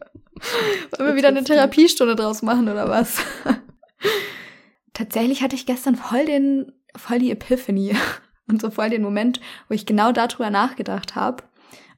Wollen 0.98 1.10
wir 1.10 1.16
wieder 1.16 1.28
eine 1.28 1.44
Therapiestunde 1.44 2.16
draus 2.16 2.42
machen 2.42 2.68
oder 2.68 2.90
was? 2.90 3.20
Tatsächlich 4.96 5.44
hatte 5.44 5.56
ich 5.56 5.66
gestern 5.66 5.96
voll 5.96 6.26
den, 6.26 6.72
voll 6.96 7.20
die 7.20 7.30
Epiphany 7.30 7.96
und 8.48 8.62
so 8.62 8.72
voll 8.72 8.90
den 8.90 9.04
Moment, 9.04 9.40
wo 9.68 9.76
ich 9.76 9.86
genau 9.86 10.12
darüber 10.12 10.50
nachgedacht 10.50 11.16
habe 11.16 11.44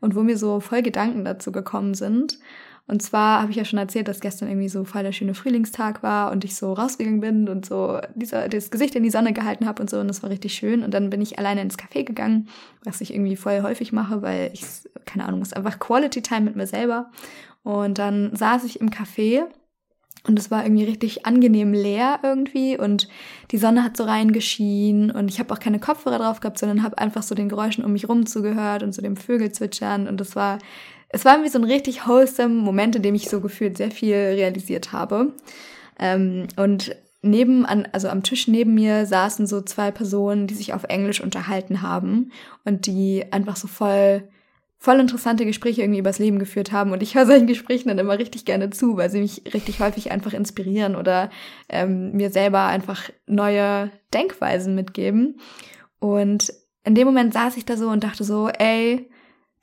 und 0.02 0.16
wo 0.16 0.24
mir 0.24 0.38
so 0.38 0.60
voll 0.60 0.82
Gedanken 0.82 1.24
dazu 1.24 1.54
gekommen 1.54 1.94
sind. 1.94 2.40
Und 2.88 3.04
zwar 3.04 3.42
habe 3.42 3.52
ich 3.52 3.58
ja 3.58 3.66
schon 3.66 3.80
erzählt, 3.80 4.08
dass 4.08 4.22
gestern 4.22 4.48
irgendwie 4.48 4.70
so 4.70 4.84
voll 4.84 5.04
der 5.04 5.12
schöne 5.12 5.36
Frühlingstag 5.36 6.02
war 6.02 6.32
und 6.32 6.44
ich 6.44 6.56
so 6.56 6.74
rausgegangen 6.74 7.20
bin 7.20 7.50
und 7.50 7.66
so 7.66 8.00
dieser, 8.16 8.48
das 8.48 8.72
Gesicht 8.72 8.96
in 8.96 9.04
die 9.04 9.10
Sonne 9.10 9.34
gehalten 9.34 9.68
habe 9.68 9.82
und 9.82 9.90
so 9.90 10.00
und 10.00 10.08
das 10.08 10.24
war 10.24 10.30
richtig 10.30 10.54
schön. 10.54 10.84
Und 10.84 10.94
dann 10.94 11.10
bin 11.10 11.22
ich 11.22 11.38
alleine 11.38 11.62
ins 11.62 11.78
Café 11.78 12.04
gegangen, 12.04 12.48
was 12.84 13.02
ich 13.02 13.14
irgendwie 13.14 13.36
voll 13.36 13.62
häufig 13.62 13.92
mache, 13.92 14.22
weil 14.22 14.52
ich, 14.54 14.64
keine 15.06 15.26
Ahnung, 15.26 15.42
ist 15.42 15.56
einfach 15.56 15.80
Quality 15.80 16.22
Time 16.22 16.42
mit 16.42 16.56
mir 16.56 16.66
selber. 16.66 17.12
Und 17.64 18.00
dann 18.00 18.34
saß 18.36 18.64
ich 18.64 18.80
im 18.80 18.90
Café 18.90 19.44
und 20.28 20.38
es 20.38 20.52
war 20.52 20.64
irgendwie 20.64 20.84
richtig 20.84 21.26
angenehm 21.26 21.74
leer 21.74 22.20
irgendwie. 22.24 22.78
Und 22.78 23.08
die 23.52 23.58
Sonne 23.58 23.84
hat 23.84 23.96
so 23.98 24.04
reingeschienen. 24.04 25.12
Und 25.12 25.30
ich 25.30 25.40
habe 25.40 25.54
auch 25.54 25.60
keine 25.60 25.80
Kopfhörer 25.80 26.20
drauf 26.20 26.40
gehabt, 26.40 26.60
sondern 26.60 26.84
habe 26.84 26.98
einfach 26.98 27.24
so 27.24 27.34
den 27.34 27.50
Geräuschen 27.50 27.84
um 27.84 27.94
mich 27.94 28.10
rum 28.10 28.26
zugehört 28.26 28.84
und 28.84 28.94
so 28.94 29.02
dem 29.02 29.16
Vögel 29.18 29.52
zwitschern. 29.52 30.08
Und 30.08 30.20
es 30.22 30.36
war 30.36 30.60
es 31.10 31.26
war 31.26 31.34
irgendwie 31.34 31.52
so 31.52 31.60
ein 31.60 31.64
richtig 31.64 32.08
wholesome 32.08 32.54
Moment, 32.54 32.96
in 32.96 33.02
dem 33.02 33.16
ich 33.16 33.30
so 33.30 33.40
gefühlt 33.40 33.78
sehr 33.78 33.92
viel 33.92 34.16
realisiert 34.16 34.92
habe. 34.92 35.34
Ähm, 36.00 36.48
und 36.58 36.96
neben, 37.22 37.66
an, 37.66 37.88
also 37.92 38.10
am 38.10 38.24
Tisch 38.24 38.48
neben 38.48 38.74
mir 38.74 39.06
saßen 39.06 39.48
so 39.48 39.62
zwei 39.62 39.92
Personen, 39.92 40.48
die 40.48 40.54
sich 40.54 40.74
auf 40.74 40.84
Englisch 40.84 41.22
unterhalten 41.22 41.82
haben 41.82 42.32
und 42.66 42.86
die 42.86 43.26
einfach 43.32 43.56
so 43.56 43.68
voll, 43.68 44.28
voll 44.78 45.00
interessante 45.00 45.46
Gespräche 45.46 45.82
irgendwie 45.82 46.00
übers 46.00 46.20
Leben 46.20 46.40
geführt 46.40 46.72
haben. 46.72 46.92
Und 46.92 47.02
ich 47.02 47.16
höre 47.16 47.26
solchen 47.26 47.48
Gesprächen 47.48 47.90
dann 47.90 48.00
immer 48.00 48.18
richtig 48.18 48.46
gerne 48.46 48.70
zu, 48.70 48.98
weil 48.98 49.10
sie 49.10 49.20
mich 49.20 49.42
richtig 49.54 49.80
häufig 49.80 50.12
einfach 50.12 50.34
inspirieren 50.34 50.96
oder 50.96 51.30
ähm, 51.70 52.12
mir 52.12 52.30
selber 52.30 52.66
einfach 52.66 53.10
neue 53.26 53.92
Denkweisen 54.14 54.76
mitgeben. 54.76 55.40
Und 56.00 56.54
in 56.84 56.96
dem 56.96 57.08
Moment 57.08 57.34
saß 57.34 57.58
ich 57.58 57.66
da 57.66 57.76
so 57.76 57.90
und 57.90 58.04
dachte 58.04 58.24
so, 58.24 58.50
ey, 58.50 59.10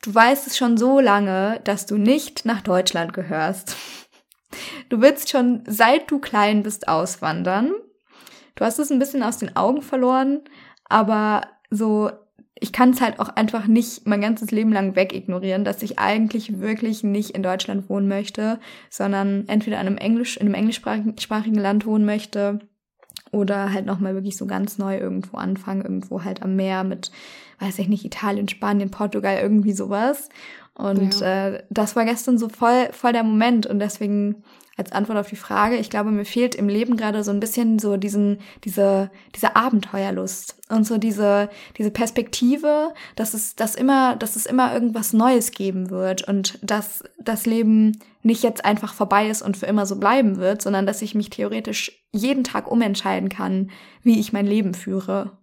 Du 0.05 0.15
weißt 0.15 0.47
es 0.47 0.59
schon 0.59 0.77
so 0.77 1.01
lange, 1.01 1.63
dass 1.65 1.87
du 1.87 1.97
nicht 1.97 2.45
nach 2.45 2.61
Deutschland 2.61 3.15
gehörst. 3.15 3.75
Du 4.91 5.01
willst 5.01 5.31
schon 5.31 5.65
seit 5.67 6.11
du 6.11 6.19
klein 6.19 6.63
bist 6.63 6.89
auswandern. 6.89 7.73
Du 8.55 8.67
hast 8.67 8.79
es 8.79 8.91
ein 8.91 8.99
bisschen 8.99 9.23
aus 9.23 9.39
den 9.39 9.57
Augen 9.57 9.81
verloren, 9.81 10.43
aber 10.85 11.49
so, 11.71 12.11
ich 12.65 12.73
kann 12.73 12.91
es 12.91 13.03
halt 13.03 13.21
auch 13.21 13.29
einfach 13.29 13.67
nicht 13.67 14.07
mein 14.07 14.23
ganzes 14.23 14.51
Leben 14.51 14.73
lang 14.73 14.97
wegignorieren, 14.97 15.67
dass 15.67 15.83
ich 15.83 15.99
eigentlich 15.99 16.61
wirklich 16.61 17.05
nicht 17.05 17.33
in 17.33 17.43
Deutschland 17.43 17.91
wohnen 17.91 18.09
möchte, 18.09 18.59
sondern 18.89 19.47
entweder 19.49 19.79
in 19.83 19.87
einem 19.87 19.99
Englisch, 19.99 20.39
in 20.39 20.47
einem 20.47 20.55
englischsprachigen 20.55 21.59
Land 21.59 21.85
wohnen 21.85 22.07
möchte 22.07 22.61
oder 23.33 23.71
halt 23.75 23.85
nochmal 23.85 24.15
wirklich 24.15 24.39
so 24.39 24.47
ganz 24.47 24.79
neu 24.79 24.97
irgendwo 24.97 25.37
anfangen, 25.37 25.83
irgendwo 25.83 26.25
halt 26.25 26.43
am 26.43 26.57
Meer 26.57 26.85
mit, 26.85 27.11
weiß 27.59 27.79
ich 27.81 27.89
nicht, 27.89 28.07
Italien, 28.07 28.49
Spanien, 28.49 28.91
Portugal, 28.91 29.37
irgendwie 29.43 29.75
sowas. 29.75 30.31
Und 30.75 31.21
ja. 31.21 31.49
äh, 31.49 31.63
das 31.71 31.95
war 31.95 32.05
gestern 32.05 32.39
so 32.39 32.49
voll, 32.49 32.89
voll 32.93 33.13
der 33.13 33.23
Moment 33.23 33.67
und 33.67 33.79
deswegen 33.79 34.43
als 34.77 34.93
Antwort 34.93 35.19
auf 35.19 35.29
die 35.29 35.37
Frage, 35.37 35.77
ich 35.77 35.89
glaube, 35.89 36.11
mir 36.11 36.25
fehlt 36.25 36.55
im 36.55 36.69
Leben 36.69 36.97
gerade 36.97 37.23
so 37.23 37.31
ein 37.31 37.41
bisschen 37.41 37.79
so 37.79 37.97
diesen, 37.97 38.39
diese, 38.65 39.11
diese 39.35 39.55
Abenteuerlust 39.55 40.57
und 40.69 40.85
so 40.85 40.99
diese, 40.99 41.49
diese 41.79 41.93
Perspektive, 41.93 42.93
dass 43.15 43.35
es, 43.35 43.55
dass 43.55 43.77
immer, 43.77 44.17
dass 44.17 44.35
es 44.35 44.47
immer 44.47 44.75
irgendwas 44.75 45.13
Neues 45.13 45.53
geben 45.53 45.91
wird 45.91 46.27
und 46.27 46.59
dass 46.63 47.05
das 47.21 47.47
Leben 47.47 48.01
nicht 48.23 48.43
jetzt 48.43 48.65
einfach 48.65 48.95
vorbei 48.95 49.29
ist 49.29 49.43
und 49.43 49.57
für 49.57 49.67
immer 49.67 49.87
so 49.87 49.97
bleiben 49.97 50.39
wird, 50.39 50.61
sondern 50.61 50.87
dass 50.87 51.03
ich 51.03 51.15
mich 51.15 51.31
theoretisch 51.31 52.05
jeden 52.11 52.43
Tag 52.43 52.71
umentscheiden 52.71 53.29
kann, 53.29 53.71
wie 54.03 54.19
ich 54.19 54.33
mein 54.33 54.47
Leben 54.47 54.75
führe. 54.75 55.39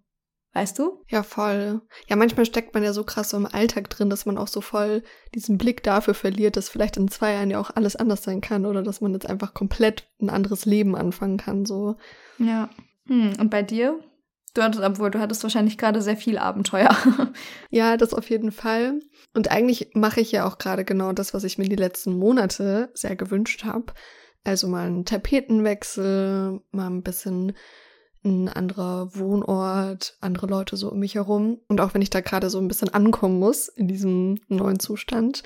Weißt 0.54 0.78
du? 0.80 1.02
Ja, 1.08 1.24
voll. 1.24 1.82
Ja, 2.08 2.18
manchmal 2.18 2.46
steckt 2.46 2.74
man 2.74 2.84
ja 2.84 2.92
so 2.92 3.06
krass 3.06 3.30
so 3.30 3.38
im 3.38 3.46
Alltag 3.46 3.90
drin, 3.90 4.10
dass 4.10 4.26
man 4.26 4.38
auch 4.38 4.50
so 4.50 4.60
voll 4.60 5.02
diesen 5.34 5.58
Blick 5.58 5.82
dafür 5.82 6.14
verliert, 6.14 6.58
dass 6.58 6.68
vielleicht 6.68 6.98
in 6.98 7.08
zwei 7.08 7.34
Jahren 7.34 7.50
ja 7.50 7.60
auch 7.60 7.70
alles 7.74 7.96
anders 7.96 8.24
sein 8.24 8.42
kann 8.42 8.66
oder 8.66 8.84
dass 8.84 9.00
man 9.00 9.14
jetzt 9.14 9.30
einfach 9.30 9.54
komplett 9.54 10.10
ein 10.22 10.30
anderes 10.30 10.66
Leben 10.66 10.96
anfangen 10.96 11.38
kann, 11.38 11.66
so. 11.66 11.96
Ja. 12.38 12.70
Hm, 13.08 13.34
und 13.40 13.50
bei 13.50 13.64
dir? 13.64 14.00
Du 14.54 14.62
hattest, 14.62 14.84
obwohl 14.84 15.10
du 15.12 15.20
hattest 15.20 15.44
wahrscheinlich 15.44 15.78
gerade 15.78 16.02
sehr 16.02 16.18
viel 16.18 16.38
Abenteuer. 16.38 16.94
ja, 17.70 17.96
das 17.96 18.14
auf 18.14 18.30
jeden 18.30 18.52
Fall. 18.52 19.00
Und 19.34 19.50
eigentlich 19.50 19.92
mache 19.94 20.20
ich 20.20 20.34
ja 20.34 20.46
auch 20.46 20.58
gerade 20.58 20.84
genau 20.84 21.14
das, 21.14 21.34
was 21.34 21.46
ich 21.46 21.58
mir 21.58 21.70
die 21.70 21.78
letzten 21.78 22.18
Monate 22.18 22.90
sehr 22.94 23.16
gewünscht 23.16 23.64
habe. 23.64 23.94
Also 24.44 24.68
mal 24.68 24.88
einen 24.88 25.06
Tapetenwechsel, 25.06 26.60
mal 26.72 26.88
ein 26.88 27.04
bisschen 27.04 27.54
ein 28.24 28.50
anderer 28.50 29.16
Wohnort, 29.16 30.18
andere 30.22 30.48
Leute 30.48 30.78
so 30.78 30.92
um 30.92 31.00
mich 31.00 31.16
herum. 31.16 31.60
Und 31.68 31.82
auch 31.82 31.94
wenn 31.94 32.02
ich 32.02 32.10
da 32.10 32.22
gerade 32.22 32.50
so 32.50 32.60
ein 32.60 32.68
bisschen 32.68 32.90
ankommen 32.90 33.40
muss 33.40 33.68
in 33.68 33.88
diesem 33.88 34.40
neuen 34.48 34.80
Zustand, 34.80 35.44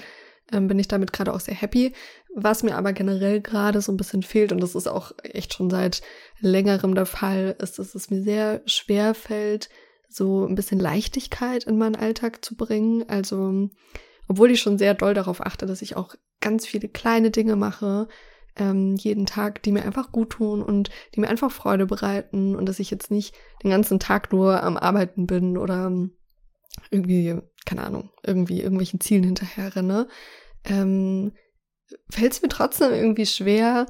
ähm, 0.52 0.68
bin 0.68 0.78
ich 0.78 0.88
damit 0.88 1.14
gerade 1.14 1.34
auch 1.34 1.40
sehr 1.40 1.56
happy. 1.56 1.94
Was 2.36 2.64
mir 2.64 2.76
aber 2.76 2.92
generell 2.94 3.42
gerade 3.42 3.82
so 3.82 3.92
ein 3.92 3.98
bisschen 3.98 4.24
fehlt, 4.24 4.52
und 4.52 4.62
das 4.62 4.76
ist 4.76 4.88
auch 4.88 5.14
echt 5.24 5.54
schon 5.54 5.70
seit 5.70 6.02
längerem 6.40 6.96
der 6.96 7.06
Fall, 7.06 7.56
ist, 7.60 7.80
dass 7.80 7.96
es 7.96 8.10
mir 8.10 8.22
sehr 8.22 8.62
schwer 8.66 9.14
fällt, 9.14 9.70
so 10.10 10.46
ein 10.46 10.56
bisschen 10.56 10.80
Leichtigkeit 10.80 11.64
in 11.64 11.78
meinen 11.78 11.96
Alltag 11.96 12.44
zu 12.44 12.56
bringen. 12.56 13.08
Also, 13.08 13.70
obwohl 14.28 14.52
ich 14.52 14.60
schon 14.60 14.78
sehr 14.78 14.94
doll 14.94 15.14
darauf 15.14 15.46
achte, 15.46 15.66
dass 15.66 15.82
ich 15.82 15.96
auch 15.96 16.16
ganz 16.42 16.68
viele 16.68 16.90
kleine 16.90 17.32
Dinge 17.32 17.56
mache, 17.56 18.08
ähm, 18.58 18.96
jeden 18.96 19.26
Tag, 19.26 19.64
die 19.64 19.72
mir 19.72 19.84
einfach 19.84 20.12
gut 20.12 20.32
tun 20.32 20.62
und 20.62 20.90
die 21.14 21.20
mir 21.20 21.28
einfach 21.28 21.52
Freude 21.52 21.86
bereiten 21.86 22.56
und 22.56 22.68
dass 22.68 22.80
ich 22.80 22.90
jetzt 22.92 23.12
nicht 23.12 23.36
den 23.64 23.72
ganzen 23.72 24.00
Tag 24.00 24.32
nur 24.32 24.64
am 24.64 24.78
Arbeiten 24.78 25.28
bin 25.28 25.58
oder 25.58 25.92
irgendwie, 26.90 27.38
keine 27.66 27.84
Ahnung, 27.84 28.12
irgendwie 28.24 28.62
irgendwelchen 28.62 29.00
Zielen 29.00 29.24
hinterher 29.24 29.76
renne, 29.76 30.08
ähm, 30.64 31.34
fällt 32.10 32.34
es 32.34 32.42
mir 32.42 32.50
trotzdem 32.50 32.92
irgendwie 32.92 33.26
schwer, 33.26 33.86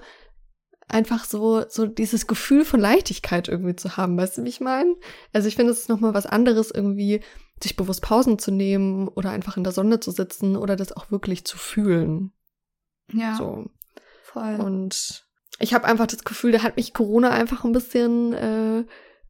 einfach 0.87 1.25
so, 1.25 1.63
so 1.67 1.87
dieses 1.87 2.27
Gefühl 2.27 2.63
von 2.63 2.79
Leichtigkeit 2.79 3.47
irgendwie 3.47 3.75
zu 3.75 3.97
haben, 3.97 4.17
weißt 4.17 4.37
du, 4.37 4.43
wie 4.43 4.49
ich 4.49 4.61
meine? 4.61 4.95
Also 5.33 5.47
ich 5.47 5.55
finde, 5.55 5.71
es 5.71 5.79
ist 5.79 5.89
nochmal 5.89 6.13
was 6.13 6.25
anderes, 6.25 6.71
irgendwie 6.71 7.21
sich 7.61 7.75
bewusst 7.75 8.01
Pausen 8.01 8.37
zu 8.37 8.51
nehmen 8.51 9.07
oder 9.07 9.31
einfach 9.31 9.57
in 9.57 9.63
der 9.63 9.73
Sonne 9.73 9.99
zu 9.99 10.11
sitzen 10.11 10.55
oder 10.55 10.75
das 10.75 10.91
auch 10.91 11.09
wirklich 11.09 11.45
zu 11.45 11.57
fühlen. 11.57 12.33
Ja. 13.11 13.35
So. 13.35 13.65
Voll. 14.35 14.59
Und 14.59 15.23
ich 15.59 15.73
habe 15.73 15.85
einfach 15.85 16.07
das 16.07 16.25
Gefühl, 16.25 16.51
da 16.51 16.61
hat 16.61 16.75
mich 16.75 16.93
Corona 16.93 17.29
einfach 17.29 17.63
ein 17.63 17.71
bisschen 17.71 18.33
äh, 18.33 18.83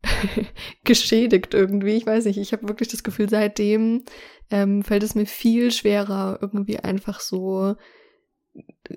geschädigt 0.84 1.54
irgendwie. 1.54 1.94
Ich 1.94 2.08
weiß 2.08 2.26
nicht, 2.26 2.40
ich 2.40 2.54
habe 2.54 2.68
wirklich 2.68 2.90
das 2.90 3.04
Gefühl, 3.04 3.30
seitdem 3.30 4.04
ähm, 4.50 4.82
fällt 4.84 5.04
es 5.04 5.14
mir 5.14 5.28
viel 5.28 5.72
schwerer, 5.72 6.40
irgendwie 6.42 6.80
einfach 6.80 7.20
so 7.20 7.76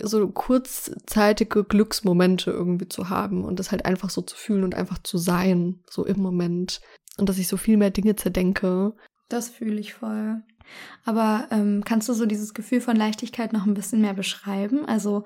so 0.01 0.29
kurzzeitige 0.29 1.65
Glücksmomente 1.65 2.53
irgendwie 2.53 2.89
zu 2.89 3.11
haben 3.11 3.45
und 3.45 3.59
das 3.59 3.71
halt 3.71 3.85
einfach 3.85 4.09
so 4.09 4.23
zu 4.23 4.37
fühlen 4.37 4.65
und 4.65 4.75
einfach 4.75 4.99
zu 5.03 5.19
sein, 5.19 5.81
so 5.91 6.07
im 6.07 6.21
Moment. 6.21 6.81
Und 7.19 7.29
dass 7.29 7.39
ich 7.39 7.49
so 7.49 7.59
viel 7.59 7.77
mehr 7.77 7.91
Dinge 7.91 8.17
zerdenke. 8.17 8.95
Das 9.29 9.51
fühle 9.51 9.79
ich 9.79 9.93
voll. 9.93 10.43
Aber 11.05 11.49
ähm, 11.51 11.83
kannst 11.85 12.09
du 12.09 12.15
so 12.15 12.25
dieses 12.25 12.55
Gefühl 12.55 12.81
von 12.81 12.97
Leichtigkeit 12.97 13.53
noch 13.53 13.67
ein 13.67 13.75
bisschen 13.75 14.01
mehr 14.01 14.15
beschreiben? 14.15 14.87
Also 14.87 15.25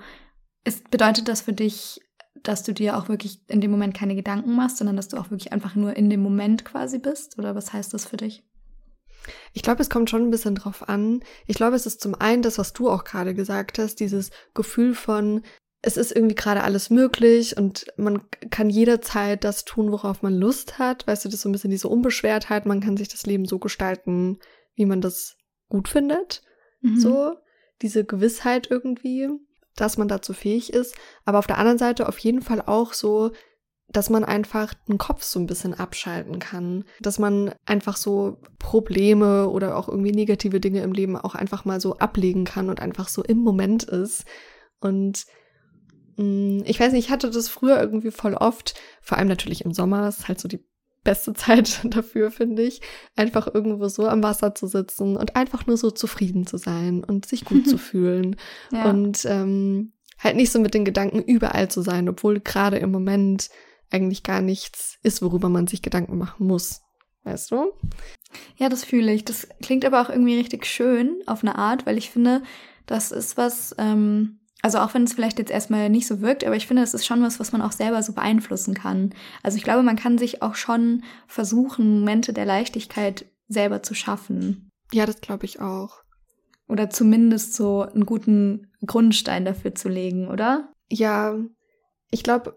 ist, 0.64 0.90
bedeutet 0.90 1.28
das 1.28 1.42
für 1.42 1.52
dich, 1.52 2.00
dass 2.42 2.62
du 2.62 2.72
dir 2.72 2.96
auch 2.96 3.08
wirklich 3.08 3.40
in 3.48 3.60
dem 3.60 3.70
Moment 3.70 3.94
keine 3.94 4.14
Gedanken 4.14 4.54
machst, 4.54 4.78
sondern 4.78 4.96
dass 4.96 5.08
du 5.08 5.16
auch 5.16 5.30
wirklich 5.30 5.52
einfach 5.52 5.74
nur 5.74 5.96
in 5.96 6.10
dem 6.10 6.20
Moment 6.20 6.64
quasi 6.64 6.98
bist? 6.98 7.38
Oder 7.38 7.54
was 7.54 7.72
heißt 7.72 7.94
das 7.94 8.06
für 8.06 8.16
dich? 8.16 8.44
Ich 9.52 9.62
glaube, 9.62 9.82
es 9.82 9.90
kommt 9.90 10.10
schon 10.10 10.22
ein 10.22 10.30
bisschen 10.30 10.56
drauf 10.56 10.88
an. 10.88 11.20
Ich 11.46 11.56
glaube, 11.56 11.76
es 11.76 11.86
ist 11.86 12.00
zum 12.00 12.14
einen 12.14 12.42
das, 12.42 12.58
was 12.58 12.72
du 12.72 12.90
auch 12.90 13.04
gerade 13.04 13.34
gesagt 13.34 13.78
hast, 13.78 14.00
dieses 14.00 14.30
Gefühl 14.54 14.94
von, 14.94 15.42
es 15.82 15.96
ist 15.96 16.12
irgendwie 16.12 16.34
gerade 16.34 16.62
alles 16.62 16.90
möglich 16.90 17.56
und 17.56 17.86
man 17.96 18.22
kann 18.50 18.70
jederzeit 18.70 19.44
das 19.44 19.64
tun, 19.64 19.90
worauf 19.90 20.22
man 20.22 20.34
Lust 20.34 20.78
hat. 20.78 21.06
Weißt 21.06 21.24
du, 21.24 21.28
das 21.28 21.36
ist 21.36 21.42
so 21.42 21.48
ein 21.48 21.52
bisschen 21.52 21.70
diese 21.70 21.88
Unbeschwertheit. 21.88 22.66
Man 22.66 22.80
kann 22.80 22.96
sich 22.96 23.08
das 23.08 23.26
Leben 23.26 23.46
so 23.46 23.58
gestalten, 23.58 24.38
wie 24.74 24.86
man 24.86 25.00
das 25.00 25.36
gut 25.68 25.88
findet. 25.88 26.42
Mhm. 26.80 26.98
So, 26.98 27.34
diese 27.82 28.04
Gewissheit 28.04 28.68
irgendwie, 28.70 29.28
dass 29.76 29.98
man 29.98 30.08
dazu 30.08 30.32
fähig 30.32 30.72
ist. 30.72 30.94
Aber 31.24 31.38
auf 31.38 31.46
der 31.46 31.58
anderen 31.58 31.78
Seite 31.78 32.08
auf 32.08 32.18
jeden 32.18 32.42
Fall 32.42 32.62
auch 32.62 32.92
so, 32.92 33.32
dass 33.88 34.10
man 34.10 34.24
einfach 34.24 34.74
den 34.88 34.98
Kopf 34.98 35.22
so 35.22 35.38
ein 35.38 35.46
bisschen 35.46 35.74
abschalten 35.74 36.38
kann, 36.38 36.84
dass 37.00 37.18
man 37.18 37.52
einfach 37.66 37.96
so 37.96 38.38
Probleme 38.58 39.48
oder 39.48 39.76
auch 39.76 39.88
irgendwie 39.88 40.12
negative 40.12 40.60
Dinge 40.60 40.82
im 40.82 40.92
Leben 40.92 41.16
auch 41.16 41.34
einfach 41.34 41.64
mal 41.64 41.80
so 41.80 41.98
ablegen 41.98 42.44
kann 42.44 42.70
und 42.70 42.80
einfach 42.80 43.08
so 43.08 43.22
im 43.22 43.38
Moment 43.38 43.84
ist. 43.84 44.24
Und 44.80 45.26
mh, 46.16 46.24
mm, 46.24 46.62
ich 46.64 46.80
weiß 46.80 46.92
nicht, 46.92 47.06
ich 47.06 47.10
hatte 47.10 47.30
das 47.30 47.48
früher 47.48 47.80
irgendwie 47.80 48.10
voll 48.10 48.34
oft, 48.34 48.74
vor 49.02 49.18
allem 49.18 49.28
natürlich 49.28 49.64
im 49.64 49.74
Sommer, 49.74 50.08
ist 50.08 50.28
halt 50.28 50.40
so 50.40 50.48
die 50.48 50.64
beste 51.05 51.32
Zeit 51.34 51.80
dafür, 51.84 52.30
finde 52.30 52.62
ich, 52.62 52.80
einfach 53.16 53.53
irgendwo 53.53 53.88
so 53.88 54.07
am 54.07 54.22
Wasser 54.22 54.55
zu 54.55 54.66
sitzen 54.66 55.16
und 55.16 55.36
einfach 55.36 55.66
nur 55.66 55.76
so 55.76 55.90
zufrieden 55.90 56.46
zu 56.46 56.57
sein 56.57 57.05
und 57.05 57.26
sich 57.26 57.44
gut 57.44 57.68
zu 57.68 57.78
fühlen. 57.78 58.36
Ja. 58.70 58.90
Und 58.90 59.24
ähm, 59.24 59.92
halt 60.18 60.36
nicht 60.36 60.53
so 60.53 60.61
mit 60.61 60.74
den 60.74 60.84
Gedanken 60.84 61.22
überall 61.22 61.70
zu 61.70 61.82
sein, 61.82 62.09
obwohl 62.09 62.40
gerade 62.40 62.78
im 62.78 62.90
Moment 62.90 63.50
eigentlich 63.90 64.22
gar 64.22 64.40
nichts 64.40 64.98
ist, 65.03 65.22
worüber 65.22 65.48
man 65.48 65.66
sich 65.66 65.82
Gedanken 65.82 66.18
machen 66.18 66.46
muss. 66.46 66.80
Weißt 67.24 67.53
du? 67.53 67.72
Ja, 68.57 68.68
das 68.68 68.84
fühle 68.84 69.12
ich. 69.12 69.24
Das 69.24 69.46
klingt 69.62 69.84
aber 69.84 70.00
auch 70.00 70.09
irgendwie 70.09 70.36
richtig 70.36 70.66
schön 70.66 71.20
auf 71.26 71.42
eine 71.42 71.57
Art, 71.57 71.86
weil 71.86 71.98
ich 71.98 72.11
finde, 72.11 72.42
das 72.86 73.12
ist 73.12 73.36
was, 73.36 73.74
ähm, 73.78 74.40
also 74.62 74.78
auch 74.78 74.94
wenn 74.94 75.02
es 75.02 75.12
vielleicht 75.12 75.40
jetzt 75.40 75.50
erstmal 75.50 75.90
nicht 75.90 76.06
so 76.06 76.20
wirkt, 76.20 76.44
aber 76.44 76.56
ich 76.56 76.68
finde, 76.68 76.82
es 76.82 76.94
ist 76.94 77.04
schon 77.04 77.22
was, 77.22 77.40
was 77.40 77.50
man 77.50 77.62
auch 77.62 77.72
selber 77.72 78.02
so 78.02 78.12
beeinflussen 78.12 78.74
kann. 78.74 79.12
Also 79.42 79.56
ich 79.56 79.64
glaube, 79.64 79.82
man 79.82 79.96
kann 79.96 80.18
sich 80.18 80.40
auch 80.40 80.54
schon 80.54 81.02
versuchen, 81.26 81.98
Momente 82.00 82.32
der 82.32 82.46
Leichtigkeit 82.46 83.26
selber 83.48 83.82
zu 83.82 83.94
schaffen. 83.94 84.70
Ja, 84.92 85.04
das 85.04 85.20
glaube 85.20 85.46
ich 85.46 85.60
auch. 85.60 86.02
Oder 86.68 86.90
zumindest 86.90 87.54
so 87.54 87.82
einen 87.82 88.06
guten 88.06 88.70
Grundstein 88.86 89.44
dafür 89.44 89.74
zu 89.74 89.88
legen, 89.88 90.28
oder? 90.28 90.72
Ja, 90.88 91.36
ich 92.10 92.22
glaube, 92.22 92.56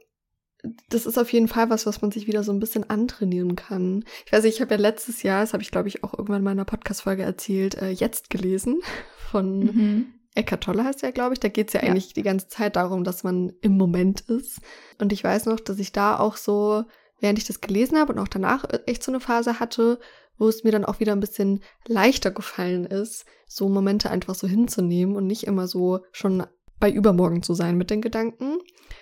das 0.89 1.05
ist 1.07 1.17
auf 1.17 1.33
jeden 1.33 1.47
Fall 1.47 1.69
was, 1.69 1.85
was 1.85 2.01
man 2.01 2.11
sich 2.11 2.27
wieder 2.27 2.43
so 2.43 2.51
ein 2.51 2.59
bisschen 2.59 2.87
antrainieren 2.89 3.55
kann. 3.55 4.03
Ich 4.25 4.31
weiß 4.31 4.43
nicht, 4.43 4.55
ich 4.55 4.61
habe 4.61 4.75
ja 4.75 4.79
letztes 4.79 5.23
Jahr, 5.23 5.41
das 5.41 5.53
habe 5.53 5.63
ich 5.63 5.71
glaube 5.71 5.87
ich 5.87 6.03
auch 6.03 6.13
irgendwann 6.13 6.39
in 6.39 6.43
meiner 6.43 6.65
Podcast-Folge 6.65 7.23
erzählt, 7.23 7.75
äh, 7.81 7.89
jetzt 7.89 8.29
gelesen 8.29 8.79
von 9.31 9.59
mhm. 9.59 10.13
Eckart 10.35 10.63
Tolle 10.63 10.83
heißt 10.83 11.01
ja, 11.01 11.11
glaube 11.11 11.33
ich. 11.33 11.39
Da 11.39 11.47
geht 11.47 11.69
es 11.69 11.73
ja, 11.73 11.81
ja 11.81 11.89
eigentlich 11.89 12.13
die 12.13 12.23
ganze 12.23 12.47
Zeit 12.47 12.75
darum, 12.75 13.03
dass 13.03 13.23
man 13.23 13.53
im 13.61 13.77
Moment 13.77 14.21
ist. 14.21 14.59
Und 14.99 15.11
ich 15.11 15.23
weiß 15.23 15.45
noch, 15.47 15.59
dass 15.59 15.79
ich 15.79 15.91
da 15.91 16.19
auch 16.19 16.37
so, 16.37 16.83
während 17.19 17.39
ich 17.39 17.45
das 17.45 17.61
gelesen 17.61 17.97
habe 17.97 18.13
und 18.13 18.19
auch 18.19 18.27
danach 18.27 18.65
echt 18.85 19.03
so 19.03 19.11
eine 19.11 19.19
Phase 19.19 19.59
hatte, 19.59 19.99
wo 20.37 20.47
es 20.47 20.63
mir 20.63 20.71
dann 20.71 20.85
auch 20.85 20.99
wieder 20.99 21.13
ein 21.13 21.21
bisschen 21.21 21.61
leichter 21.87 22.31
gefallen 22.31 22.85
ist, 22.85 23.25
so 23.47 23.69
Momente 23.69 24.09
einfach 24.11 24.35
so 24.35 24.47
hinzunehmen 24.47 25.15
und 25.15 25.27
nicht 25.27 25.45
immer 25.45 25.67
so 25.67 26.01
schon 26.11 26.45
bei 26.79 26.91
übermorgen 26.91 27.41
zu 27.41 27.53
sein 27.53 27.77
mit 27.77 27.89
den 27.89 28.01
Gedanken. 28.01 28.57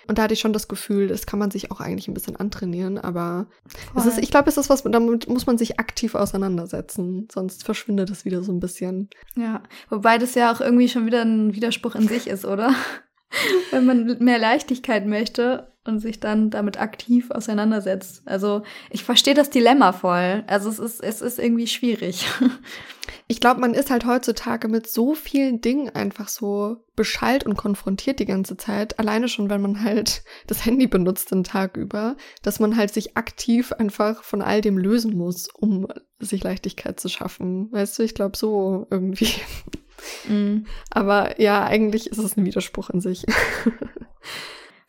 Und 0.06 0.18
da 0.18 0.22
hatte 0.22 0.34
ich 0.34 0.40
schon 0.40 0.52
das 0.52 0.68
Gefühl, 0.68 1.08
das 1.08 1.26
kann 1.26 1.38
man 1.38 1.50
sich 1.50 1.70
auch 1.70 1.80
eigentlich 1.80 2.08
ein 2.08 2.14
bisschen 2.14 2.36
antrainieren, 2.36 2.98
aber 2.98 3.46
es 3.96 4.06
ist, 4.06 4.18
ich 4.18 4.30
glaube, 4.30 4.48
es 4.48 4.56
ist 4.56 4.70
was, 4.70 4.82
damit 4.82 5.28
muss 5.28 5.46
man 5.46 5.58
sich 5.58 5.78
aktiv 5.80 6.14
auseinandersetzen, 6.14 7.28
sonst 7.32 7.64
verschwindet 7.64 8.10
es 8.10 8.24
wieder 8.24 8.42
so 8.42 8.52
ein 8.52 8.60
bisschen. 8.60 9.08
Ja, 9.36 9.62
wobei 9.88 10.18
das 10.18 10.34
ja 10.34 10.52
auch 10.52 10.60
irgendwie 10.60 10.88
schon 10.88 11.06
wieder 11.06 11.22
ein 11.22 11.54
Widerspruch 11.54 11.94
in 11.94 12.08
sich 12.08 12.26
ist, 12.26 12.44
oder? 12.44 12.74
Wenn 13.70 13.86
man 13.86 14.18
mehr 14.20 14.38
Leichtigkeit 14.38 15.06
möchte 15.06 15.73
und 15.86 16.00
sich 16.00 16.20
dann 16.20 16.50
damit 16.50 16.80
aktiv 16.80 17.30
auseinandersetzt. 17.30 18.22
Also 18.24 18.62
ich 18.90 19.04
verstehe 19.04 19.34
das 19.34 19.50
Dilemma 19.50 19.92
voll. 19.92 20.44
Also 20.46 20.68
es 20.68 20.78
ist, 20.78 21.02
es 21.02 21.20
ist 21.20 21.38
irgendwie 21.38 21.66
schwierig. 21.66 22.26
Ich 23.26 23.40
glaube, 23.40 23.60
man 23.60 23.72
ist 23.72 23.90
halt 23.90 24.04
heutzutage 24.04 24.68
mit 24.68 24.86
so 24.86 25.14
vielen 25.14 25.62
Dingen 25.62 25.88
einfach 25.88 26.28
so 26.28 26.76
beschallt 26.94 27.44
und 27.44 27.56
konfrontiert 27.56 28.18
die 28.18 28.26
ganze 28.26 28.58
Zeit. 28.58 28.98
Alleine 28.98 29.28
schon, 29.28 29.48
wenn 29.48 29.62
man 29.62 29.82
halt 29.82 30.24
das 30.46 30.64
Handy 30.66 30.86
benutzt 30.86 31.30
den 31.30 31.42
Tag 31.42 31.76
über, 31.76 32.16
dass 32.42 32.60
man 32.60 32.76
halt 32.76 32.92
sich 32.92 33.16
aktiv 33.16 33.72
einfach 33.72 34.22
von 34.22 34.42
all 34.42 34.60
dem 34.60 34.76
lösen 34.76 35.16
muss, 35.16 35.48
um 35.54 35.86
sich 36.18 36.44
Leichtigkeit 36.44 37.00
zu 37.00 37.08
schaffen. 37.08 37.72
Weißt 37.72 37.98
du, 37.98 38.02
ich 38.02 38.14
glaube 38.14 38.36
so 38.36 38.86
irgendwie. 38.90 39.30
Mm. 40.28 40.66
Aber 40.90 41.40
ja, 41.40 41.64
eigentlich 41.64 42.08
ist 42.08 42.18
es 42.18 42.36
ein 42.36 42.44
Widerspruch 42.44 42.90
in 42.90 43.00
sich. 43.00 43.24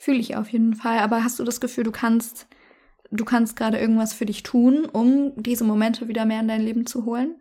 Fühle 0.05 0.19
ich 0.19 0.35
auf 0.35 0.49
jeden 0.49 0.75
Fall. 0.75 0.99
Aber 0.99 1.23
hast 1.23 1.39
du 1.39 1.43
das 1.43 1.59
Gefühl, 1.59 1.83
du 1.83 1.91
kannst, 1.91 2.45
du 3.09 3.25
kannst 3.25 3.55
gerade 3.55 3.79
irgendwas 3.79 4.13
für 4.13 4.27
dich 4.27 4.43
tun, 4.43 4.85
um 4.85 5.33
diese 5.35 5.63
Momente 5.63 6.07
wieder 6.07 6.25
mehr 6.25 6.41
in 6.41 6.47
dein 6.47 6.61
Leben 6.61 6.85
zu 6.85 7.05
holen? 7.05 7.37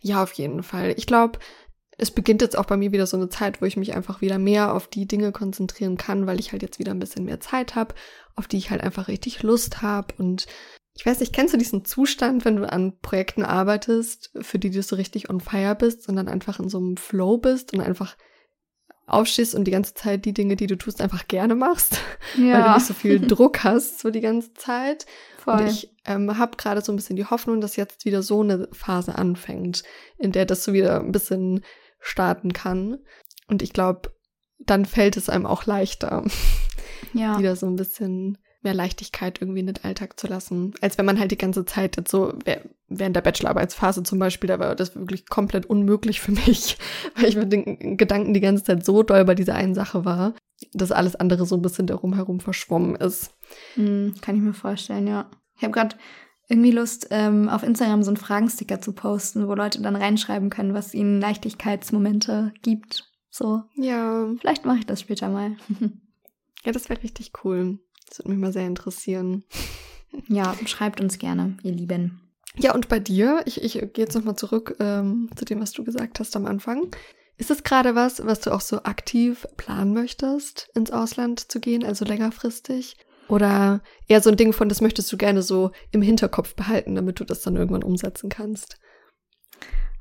Ja, 0.00 0.20
auf 0.20 0.32
jeden 0.32 0.64
Fall. 0.64 0.92
Ich 0.96 1.06
glaube, 1.06 1.38
es 1.98 2.10
beginnt 2.10 2.42
jetzt 2.42 2.58
auch 2.58 2.64
bei 2.64 2.76
mir 2.76 2.90
wieder 2.90 3.06
so 3.06 3.16
eine 3.16 3.28
Zeit, 3.28 3.62
wo 3.62 3.64
ich 3.64 3.76
mich 3.76 3.94
einfach 3.94 4.22
wieder 4.22 4.40
mehr 4.40 4.74
auf 4.74 4.88
die 4.88 5.06
Dinge 5.06 5.30
konzentrieren 5.30 5.96
kann, 5.96 6.26
weil 6.26 6.40
ich 6.40 6.50
halt 6.50 6.62
jetzt 6.62 6.80
wieder 6.80 6.90
ein 6.90 6.98
bisschen 6.98 7.24
mehr 7.24 7.38
Zeit 7.38 7.76
habe, 7.76 7.94
auf 8.34 8.48
die 8.48 8.58
ich 8.58 8.72
halt 8.72 8.80
einfach 8.80 9.06
richtig 9.06 9.44
Lust 9.44 9.80
habe. 9.80 10.12
Und 10.18 10.48
ich 10.94 11.06
weiß 11.06 11.20
nicht, 11.20 11.32
kennst 11.32 11.54
du 11.54 11.58
diesen 11.58 11.84
Zustand, 11.84 12.44
wenn 12.44 12.56
du 12.56 12.68
an 12.68 12.98
Projekten 13.02 13.44
arbeitest, 13.44 14.32
für 14.40 14.58
die 14.58 14.70
du 14.70 14.82
so 14.82 14.96
richtig 14.96 15.30
on 15.30 15.38
fire 15.38 15.76
bist, 15.76 16.02
sondern 16.02 16.26
einfach 16.26 16.58
in 16.58 16.68
so 16.68 16.78
einem 16.78 16.96
Flow 16.96 17.38
bist 17.38 17.72
und 17.72 17.80
einfach 17.80 18.16
aufstehst 19.10 19.54
und 19.54 19.64
die 19.64 19.70
ganze 19.70 19.94
Zeit 19.94 20.24
die 20.24 20.32
Dinge, 20.32 20.56
die 20.56 20.66
du 20.66 20.76
tust, 20.76 21.00
einfach 21.00 21.28
gerne 21.28 21.54
machst, 21.54 21.98
ja. 22.36 22.52
weil 22.54 22.62
du 22.62 22.74
nicht 22.74 22.86
so 22.86 22.94
viel 22.94 23.20
Druck 23.26 23.64
hast 23.64 24.00
so 24.00 24.10
die 24.10 24.20
ganze 24.20 24.54
Zeit. 24.54 25.06
Voll. 25.38 25.54
Und 25.54 25.66
ich 25.68 25.90
ähm, 26.04 26.38
habe 26.38 26.56
gerade 26.56 26.82
so 26.82 26.92
ein 26.92 26.96
bisschen 26.96 27.16
die 27.16 27.24
Hoffnung, 27.24 27.60
dass 27.60 27.76
jetzt 27.76 28.04
wieder 28.04 28.22
so 28.22 28.42
eine 28.42 28.68
Phase 28.72 29.16
anfängt, 29.16 29.82
in 30.18 30.32
der 30.32 30.46
das 30.46 30.64
so 30.64 30.72
wieder 30.72 31.00
ein 31.00 31.12
bisschen 31.12 31.64
starten 31.98 32.52
kann. 32.52 32.98
Und 33.48 33.62
ich 33.62 33.72
glaube, 33.72 34.12
dann 34.58 34.84
fällt 34.84 35.16
es 35.16 35.28
einem 35.28 35.46
auch 35.46 35.66
leichter, 35.66 36.24
ja. 37.12 37.38
wieder 37.38 37.56
so 37.56 37.66
ein 37.66 37.76
bisschen 37.76 38.38
mehr 38.62 38.74
Leichtigkeit 38.74 39.40
irgendwie 39.40 39.60
in 39.60 39.66
den 39.66 39.82
Alltag 39.82 40.18
zu 40.20 40.26
lassen, 40.26 40.74
als 40.80 40.98
wenn 40.98 41.06
man 41.06 41.18
halt 41.18 41.30
die 41.30 41.38
ganze 41.38 41.64
Zeit 41.64 41.96
jetzt 41.96 42.10
so 42.10 42.34
während 42.88 43.16
der 43.16 43.22
Bachelorarbeitsphase 43.22 44.02
zum 44.02 44.18
Beispiel, 44.18 44.48
da 44.48 44.58
war 44.58 44.74
das 44.74 44.94
wirklich 44.94 45.26
komplett 45.28 45.66
unmöglich 45.66 46.20
für 46.20 46.32
mich, 46.32 46.76
weil 47.16 47.26
ich 47.26 47.36
mit 47.36 47.52
den 47.52 47.96
Gedanken 47.96 48.34
die 48.34 48.40
ganze 48.40 48.64
Zeit 48.64 48.84
so 48.84 49.02
doll 49.02 49.24
bei 49.24 49.34
dieser 49.34 49.54
einen 49.54 49.74
Sache 49.74 50.04
war, 50.04 50.34
dass 50.72 50.92
alles 50.92 51.16
andere 51.16 51.46
so 51.46 51.56
ein 51.56 51.62
bisschen 51.62 51.86
darum 51.86 52.14
herum 52.14 52.40
verschwommen 52.40 52.96
ist. 52.96 53.32
Mhm, 53.76 54.14
kann 54.20 54.36
ich 54.36 54.42
mir 54.42 54.54
vorstellen, 54.54 55.06
ja. 55.06 55.30
Ich 55.56 55.62
habe 55.62 55.72
gerade 55.72 55.96
irgendwie 56.48 56.72
Lust, 56.72 57.08
ähm, 57.10 57.48
auf 57.48 57.62
Instagram 57.62 58.02
so 58.02 58.10
einen 58.10 58.16
Fragensticker 58.16 58.80
zu 58.80 58.92
posten, 58.92 59.46
wo 59.46 59.54
Leute 59.54 59.80
dann 59.80 59.94
reinschreiben 59.94 60.50
können, 60.50 60.74
was 60.74 60.94
ihnen 60.94 61.20
Leichtigkeitsmomente 61.20 62.52
gibt. 62.62 63.08
So. 63.30 63.62
Ja. 63.76 64.28
Vielleicht 64.40 64.64
mache 64.64 64.78
ich 64.78 64.86
das 64.86 65.00
später 65.00 65.28
mal. 65.28 65.56
ja, 66.64 66.72
das 66.72 66.88
wäre 66.88 67.02
richtig 67.02 67.32
cool. 67.44 67.78
Das 68.10 68.18
würde 68.18 68.30
mich 68.30 68.38
mal 68.38 68.52
sehr 68.52 68.66
interessieren. 68.66 69.44
Ja, 70.28 70.54
schreibt 70.66 71.00
uns 71.00 71.18
gerne, 71.18 71.56
ihr 71.62 71.72
Lieben. 71.72 72.20
Ja, 72.56 72.74
und 72.74 72.88
bei 72.88 72.98
dir, 72.98 73.42
ich, 73.46 73.62
ich 73.62 73.74
gehe 73.74 74.04
jetzt 74.04 74.14
nochmal 74.14 74.36
zurück 74.36 74.76
ähm, 74.80 75.30
zu 75.36 75.44
dem, 75.44 75.60
was 75.60 75.70
du 75.72 75.84
gesagt 75.84 76.18
hast 76.18 76.34
am 76.34 76.46
Anfang. 76.46 76.88
Ist 77.38 77.50
es 77.50 77.62
gerade 77.62 77.94
was, 77.94 78.26
was 78.26 78.40
du 78.40 78.50
auch 78.50 78.60
so 78.60 78.82
aktiv 78.82 79.46
planen 79.56 79.94
möchtest, 79.94 80.68
ins 80.74 80.90
Ausland 80.90 81.50
zu 81.50 81.60
gehen, 81.60 81.84
also 81.84 82.04
längerfristig? 82.04 82.96
Oder 83.28 83.82
eher 84.08 84.20
so 84.20 84.28
ein 84.28 84.36
Ding 84.36 84.52
von, 84.52 84.68
das 84.68 84.80
möchtest 84.80 85.10
du 85.12 85.16
gerne 85.16 85.42
so 85.42 85.70
im 85.92 86.02
Hinterkopf 86.02 86.56
behalten, 86.56 86.96
damit 86.96 87.20
du 87.20 87.24
das 87.24 87.42
dann 87.42 87.54
irgendwann 87.54 87.84
umsetzen 87.84 88.28
kannst? 88.28 88.80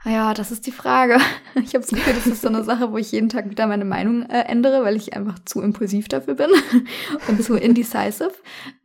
Ah 0.06 0.12
ja, 0.12 0.34
das 0.34 0.52
ist 0.52 0.66
die 0.66 0.72
Frage. 0.72 1.18
Ich 1.56 1.74
habe 1.74 1.80
das 1.80 1.90
Gefühl, 1.90 2.14
das 2.14 2.26
ist 2.26 2.42
so 2.42 2.48
eine 2.48 2.64
Sache, 2.64 2.92
wo 2.92 2.98
ich 2.98 3.12
jeden 3.12 3.28
Tag 3.28 3.50
wieder 3.50 3.68
meine 3.68 3.84
Meinung 3.84 4.24
äh, 4.30 4.44
ändere, 4.44 4.84
weil 4.84 4.96
ich 4.96 5.14
einfach 5.14 5.40
zu 5.46 5.62
impulsiv 5.62 6.08
dafür 6.08 6.36
bin 6.36 6.50
und 7.28 7.44
zu 7.44 7.56
indecisive. 7.56 8.32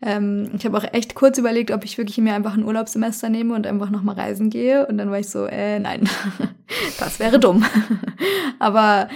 Ähm, 0.02 0.50
ich 0.56 0.64
habe 0.64 0.76
auch 0.76 0.84
echt 0.92 1.14
kurz 1.14 1.38
überlegt, 1.38 1.70
ob 1.70 1.84
ich 1.84 1.98
wirklich 1.98 2.18
mir 2.18 2.34
einfach 2.34 2.54
ein 2.54 2.64
Urlaubssemester 2.64 3.28
nehme 3.28 3.54
und 3.54 3.66
einfach 3.66 3.90
nochmal 3.90 4.16
reisen 4.16 4.50
gehe. 4.50 4.86
Und 4.86 4.98
dann 4.98 5.10
war 5.10 5.20
ich 5.20 5.28
so, 5.28 5.44
äh, 5.44 5.78
nein, 5.78 6.08
das 6.98 7.20
wäre 7.20 7.38
dumm. 7.38 7.64
Aber 8.58 9.08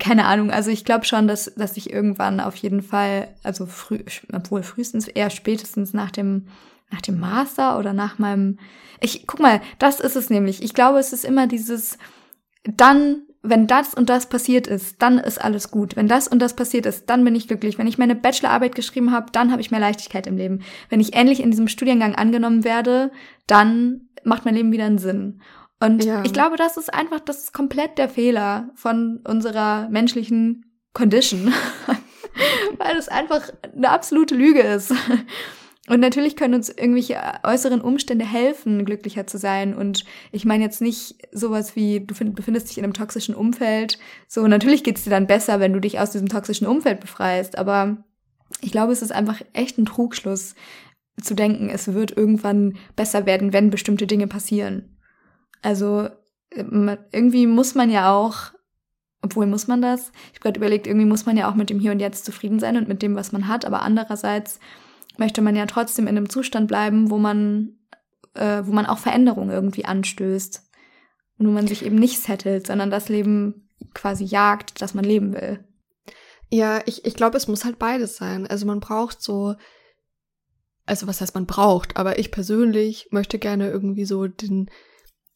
keine 0.00 0.24
Ahnung, 0.24 0.50
also 0.50 0.70
ich 0.70 0.84
glaube 0.84 1.04
schon, 1.04 1.28
dass, 1.28 1.54
dass 1.54 1.76
ich 1.76 1.92
irgendwann 1.92 2.40
auf 2.40 2.56
jeden 2.56 2.82
Fall, 2.82 3.28
also 3.42 3.66
früh, 3.66 4.00
obwohl 4.32 4.62
frühestens 4.62 5.06
eher 5.06 5.30
spätestens 5.30 5.92
nach 5.92 6.10
dem 6.10 6.46
nach 6.94 7.02
dem 7.02 7.18
Master 7.18 7.78
oder 7.78 7.92
nach 7.92 8.18
meinem. 8.18 8.58
Ich 9.00 9.26
guck 9.26 9.40
mal, 9.40 9.60
das 9.78 10.00
ist 10.00 10.16
es 10.16 10.30
nämlich. 10.30 10.62
Ich 10.62 10.74
glaube, 10.74 10.98
es 10.98 11.12
ist 11.12 11.24
immer 11.24 11.46
dieses 11.46 11.98
dann, 12.64 13.22
wenn 13.42 13.66
das 13.66 13.92
und 13.92 14.08
das 14.08 14.28
passiert 14.28 14.66
ist, 14.66 15.02
dann 15.02 15.18
ist 15.18 15.42
alles 15.42 15.70
gut. 15.70 15.96
Wenn 15.96 16.08
das 16.08 16.28
und 16.28 16.38
das 16.40 16.56
passiert 16.56 16.86
ist, 16.86 17.10
dann 17.10 17.24
bin 17.24 17.34
ich 17.34 17.46
glücklich. 17.48 17.76
Wenn 17.76 17.86
ich 17.86 17.98
meine 17.98 18.14
Bachelorarbeit 18.14 18.74
geschrieben 18.74 19.10
habe, 19.12 19.26
dann 19.32 19.50
habe 19.50 19.60
ich 19.60 19.70
mehr 19.70 19.80
Leichtigkeit 19.80 20.26
im 20.26 20.38
Leben. 20.38 20.62
Wenn 20.88 21.00
ich 21.00 21.14
endlich 21.14 21.40
in 21.40 21.50
diesem 21.50 21.68
Studiengang 21.68 22.14
angenommen 22.14 22.64
werde, 22.64 23.10
dann 23.46 24.08
macht 24.22 24.46
mein 24.46 24.54
Leben 24.54 24.72
wieder 24.72 24.86
einen 24.86 24.98
Sinn. 24.98 25.42
Und 25.80 26.04
Ja. 26.04 26.22
ich 26.24 26.32
glaube, 26.32 26.56
das 26.56 26.78
ist 26.78 26.94
einfach, 26.94 27.20
das 27.20 27.40
ist 27.40 27.52
komplett 27.52 27.98
der 27.98 28.08
Fehler 28.08 28.70
von 28.76 29.20
unserer 29.26 29.88
menschlichen 29.90 30.64
Condition. 30.94 31.52
Weil 32.78 32.96
es 32.96 33.08
einfach 33.08 33.50
eine 33.76 33.90
absolute 33.90 34.34
Lüge 34.34 34.60
ist. 34.60 34.94
Und 35.86 36.00
natürlich 36.00 36.34
können 36.34 36.54
uns 36.54 36.70
irgendwelche 36.70 37.20
äußeren 37.42 37.82
Umstände 37.82 38.24
helfen, 38.24 38.86
glücklicher 38.86 39.26
zu 39.26 39.36
sein. 39.36 39.74
Und 39.74 40.04
ich 40.32 40.46
meine 40.46 40.64
jetzt 40.64 40.80
nicht 40.80 41.16
sowas 41.30 41.76
wie, 41.76 42.00
du 42.00 42.14
find, 42.14 42.34
befindest 42.34 42.70
dich 42.70 42.78
in 42.78 42.84
einem 42.84 42.94
toxischen 42.94 43.34
Umfeld. 43.34 43.98
So, 44.26 44.46
natürlich 44.46 44.82
geht's 44.82 45.04
dir 45.04 45.10
dann 45.10 45.26
besser, 45.26 45.60
wenn 45.60 45.74
du 45.74 45.80
dich 45.80 46.00
aus 46.00 46.10
diesem 46.10 46.30
toxischen 46.30 46.66
Umfeld 46.66 47.00
befreist. 47.00 47.58
Aber 47.58 47.98
ich 48.62 48.72
glaube, 48.72 48.92
es 48.92 49.02
ist 49.02 49.12
einfach 49.12 49.42
echt 49.52 49.76
ein 49.76 49.84
Trugschluss 49.84 50.54
zu 51.20 51.34
denken, 51.34 51.68
es 51.68 51.92
wird 51.92 52.16
irgendwann 52.16 52.76
besser 52.96 53.26
werden, 53.26 53.52
wenn 53.52 53.70
bestimmte 53.70 54.06
Dinge 54.06 54.26
passieren. 54.26 54.96
Also 55.60 56.08
ähm, 56.50 56.96
irgendwie 57.12 57.46
muss 57.46 57.74
man 57.74 57.90
ja 57.90 58.12
auch, 58.12 58.52
obwohl 59.20 59.46
muss 59.46 59.66
man 59.66 59.82
das? 59.82 60.12
Ich 60.32 60.38
habe 60.38 60.44
gerade 60.44 60.58
überlegt, 60.58 60.86
irgendwie 60.86 61.06
muss 61.06 61.26
man 61.26 61.36
ja 61.36 61.50
auch 61.50 61.54
mit 61.54 61.68
dem 61.68 61.78
Hier 61.78 61.92
und 61.92 62.00
Jetzt 62.00 62.24
zufrieden 62.24 62.58
sein 62.58 62.78
und 62.78 62.88
mit 62.88 63.02
dem, 63.02 63.16
was 63.16 63.32
man 63.32 63.48
hat. 63.48 63.64
Aber 63.64 63.82
andererseits 63.82 64.60
möchte 65.18 65.42
man 65.42 65.56
ja 65.56 65.66
trotzdem 65.66 66.06
in 66.06 66.16
einem 66.16 66.28
Zustand 66.28 66.68
bleiben, 66.68 67.10
wo 67.10 67.18
man, 67.18 67.78
äh, 68.34 68.62
wo 68.64 68.72
man 68.72 68.86
auch 68.86 68.98
Veränderungen 68.98 69.50
irgendwie 69.50 69.84
anstößt. 69.84 70.62
Und 71.38 71.48
wo 71.48 71.50
man 71.50 71.66
sich 71.66 71.84
eben 71.84 71.96
nicht 71.96 72.20
settelt, 72.20 72.68
sondern 72.68 72.90
das 72.90 73.08
Leben 73.08 73.68
quasi 73.92 74.24
jagt, 74.24 74.80
das 74.80 74.94
man 74.94 75.04
leben 75.04 75.32
will. 75.34 75.64
Ja, 76.50 76.80
ich, 76.86 77.04
ich 77.04 77.14
glaube, 77.14 77.36
es 77.36 77.48
muss 77.48 77.64
halt 77.64 77.78
beides 77.78 78.16
sein. 78.16 78.46
Also 78.46 78.66
man 78.66 78.78
braucht 78.78 79.20
so, 79.20 79.56
also 80.86 81.06
was 81.06 81.20
heißt 81.20 81.34
man 81.34 81.46
braucht, 81.46 81.96
aber 81.96 82.18
ich 82.18 82.30
persönlich 82.30 83.08
möchte 83.10 83.38
gerne 83.38 83.70
irgendwie 83.70 84.04
so 84.04 84.28
den 84.28 84.70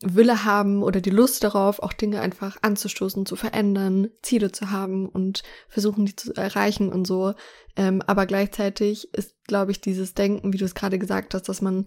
Wille 0.01 0.45
haben 0.45 0.83
oder 0.83 1.01
die 1.01 1.11
Lust 1.11 1.43
darauf, 1.43 1.81
auch 1.81 1.93
Dinge 1.93 2.21
einfach 2.21 2.57
anzustoßen, 2.63 3.27
zu 3.27 3.35
verändern, 3.35 4.09
Ziele 4.23 4.53
zu 4.53 4.71
haben 4.71 5.09
und 5.09 5.43
versuchen, 5.69 6.07
die 6.07 6.15
zu 6.15 6.35
erreichen 6.35 6.93
und 6.93 7.07
so. 7.07 7.35
Ähm, 7.77 8.03
aber 8.07 8.27
gleichzeitig 8.27 9.13
ist, 9.13 9.35
glaube 9.45 9.73
ich, 9.73 9.81
dieses 9.81 10.15
Denken, 10.15 10.53
wie 10.53 10.59
du 10.59 10.65
es 10.65 10.77
gerade 10.77 10.99
gesagt 10.99 11.35
hast, 11.35 11.49
dass 11.49 11.63
man 11.63 11.87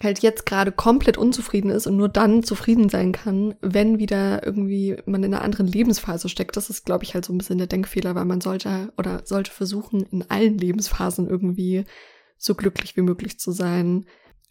halt 0.00 0.20
jetzt 0.20 0.46
gerade 0.46 0.70
komplett 0.70 1.18
unzufrieden 1.18 1.70
ist 1.70 1.88
und 1.88 1.96
nur 1.96 2.08
dann 2.08 2.44
zufrieden 2.44 2.88
sein 2.88 3.10
kann, 3.10 3.56
wenn 3.60 3.98
wieder 3.98 4.46
irgendwie 4.46 4.96
man 5.06 5.24
in 5.24 5.34
einer 5.34 5.42
anderen 5.42 5.66
Lebensphase 5.66 6.28
steckt. 6.28 6.56
Das 6.56 6.70
ist, 6.70 6.86
glaube 6.86 7.02
ich, 7.02 7.14
halt 7.14 7.24
so 7.24 7.32
ein 7.32 7.38
bisschen 7.38 7.58
der 7.58 7.66
Denkfehler, 7.66 8.14
weil 8.14 8.24
man 8.24 8.40
sollte 8.40 8.92
oder 8.96 9.22
sollte 9.24 9.50
versuchen, 9.50 10.06
in 10.12 10.30
allen 10.30 10.56
Lebensphasen 10.56 11.28
irgendwie 11.28 11.84
so 12.36 12.54
glücklich 12.54 12.96
wie 12.96 13.02
möglich 13.02 13.40
zu 13.40 13.50
sein 13.50 14.06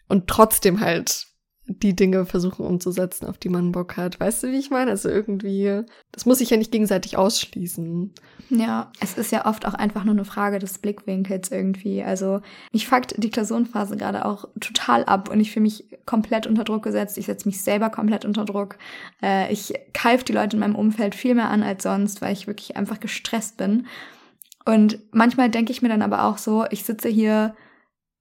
und 0.10 0.28
trotzdem 0.28 0.82
halt 0.82 1.27
die 1.68 1.96
Dinge 1.96 2.26
versuchen 2.26 2.66
umzusetzen, 2.66 3.26
auf 3.26 3.38
die 3.38 3.50
man 3.50 3.74
Bock 3.74 3.98
hat. 3.98 4.20
Weißt 4.20 4.44
du, 4.44 4.52
wie 4.52 4.58
ich 4.58 4.70
meine? 4.70 4.92
Also 4.92 5.10
irgendwie, 5.10 5.84
das 6.14 6.26
muss 6.26 6.38
sich 6.38 6.50
ja 6.50 6.58
nicht 6.58 6.72
gegenseitig 6.72 7.18
ausschließen. 7.18 8.14
Ja, 8.50 8.92
es 9.02 9.18
ist 9.18 9.32
ja 9.34 9.46
oft 9.46 9.66
auch 9.66 9.74
einfach 9.74 10.06
nur 10.06 10.14
eine 10.14 10.24
Frage 10.24 10.60
des 10.60 10.78
Blickwinkels 10.78 11.52
irgendwie. 11.52 12.02
Also 12.04 12.42
mich 12.72 12.88
fuckt 12.88 13.16
die 13.18 13.30
Klausurenphase 13.30 13.98
gerade 13.98 14.26
auch 14.26 14.46
total 14.62 15.04
ab 15.04 15.30
und 15.30 15.42
ich 15.42 15.52
fühle 15.52 15.64
mich 15.64 15.86
komplett 16.06 16.48
unter 16.48 16.64
Druck 16.64 16.84
gesetzt. 16.84 17.18
Ich 17.18 17.26
setze 17.26 17.48
mich 17.48 17.62
selber 17.62 17.90
komplett 17.90 18.24
unter 18.24 18.46
Druck. 18.46 18.78
Äh, 19.22 19.52
ich 19.52 19.74
keife 19.94 20.24
die 20.24 20.34
Leute 20.34 20.56
in 20.56 20.62
meinem 20.62 20.76
Umfeld 20.76 21.16
viel 21.16 21.36
mehr 21.36 21.50
an 21.50 21.64
als 21.64 21.84
sonst, 21.84 22.22
weil 22.22 22.32
ich 22.32 22.48
wirklich 22.48 22.78
einfach 22.78 23.02
gestresst 23.02 23.58
bin. 23.58 23.88
Und 24.64 25.00
manchmal 25.12 25.50
denke 25.50 25.72
ich 25.72 25.82
mir 25.82 25.90
dann 25.90 26.02
aber 26.02 26.24
auch 26.24 26.38
so, 26.38 26.66
ich 26.72 26.84
sitze 26.84 27.10
hier 27.10 27.56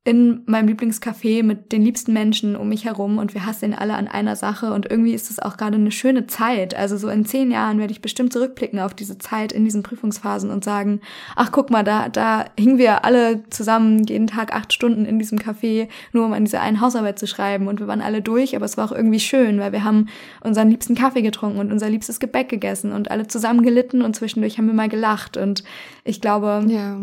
in 0.06 0.42
meinem 0.46 0.68
Lieblingscafé 0.68 1.42
mit 1.42 1.72
den 1.72 1.82
liebsten 1.82 2.12
Menschen 2.12 2.54
um 2.54 2.68
mich 2.68 2.84
herum 2.84 3.18
und 3.18 3.34
wir 3.34 3.44
hasseln 3.44 3.74
alle 3.74 3.94
an 3.94 4.06
einer 4.06 4.36
Sache 4.36 4.72
und 4.72 4.88
irgendwie 4.88 5.14
ist 5.14 5.32
es 5.32 5.40
auch 5.40 5.56
gerade 5.56 5.74
eine 5.74 5.90
schöne 5.90 6.28
Zeit. 6.28 6.76
Also 6.76 6.96
so 6.96 7.08
in 7.08 7.24
zehn 7.24 7.50
Jahren 7.50 7.80
werde 7.80 7.90
ich 7.90 8.02
bestimmt 8.02 8.32
zurückblicken 8.32 8.78
auf 8.78 8.94
diese 8.94 9.18
Zeit 9.18 9.50
in 9.50 9.64
diesen 9.64 9.82
Prüfungsphasen 9.82 10.50
und 10.50 10.62
sagen, 10.62 11.00
ach 11.34 11.50
guck 11.50 11.70
mal, 11.70 11.82
da, 11.82 12.08
da 12.08 12.44
hingen 12.56 12.78
wir 12.78 13.04
alle 13.04 13.42
zusammen 13.50 14.04
jeden 14.04 14.28
Tag 14.28 14.54
acht 14.54 14.72
Stunden 14.72 15.06
in 15.06 15.18
diesem 15.18 15.40
Café, 15.40 15.88
nur 16.12 16.24
um 16.24 16.32
an 16.34 16.44
dieser 16.44 16.60
einen 16.60 16.80
Hausarbeit 16.80 17.18
zu 17.18 17.26
schreiben 17.26 17.66
und 17.66 17.80
wir 17.80 17.88
waren 17.88 18.00
alle 18.00 18.22
durch, 18.22 18.54
aber 18.54 18.64
es 18.64 18.76
war 18.76 18.84
auch 18.84 18.96
irgendwie 18.96 19.18
schön, 19.18 19.58
weil 19.58 19.72
wir 19.72 19.82
haben 19.82 20.06
unseren 20.40 20.70
liebsten 20.70 20.94
Kaffee 20.94 21.22
getrunken 21.22 21.58
und 21.58 21.72
unser 21.72 21.90
liebstes 21.90 22.20
Gebäck 22.20 22.48
gegessen 22.48 22.92
und 22.92 23.10
alle 23.10 23.26
zusammen 23.26 23.64
gelitten 23.64 24.02
und 24.02 24.14
zwischendurch 24.14 24.56
haben 24.56 24.68
wir 24.68 24.74
mal 24.74 24.88
gelacht 24.88 25.36
und 25.36 25.64
ich 26.04 26.20
glaube, 26.20 26.64
Ja. 26.68 26.96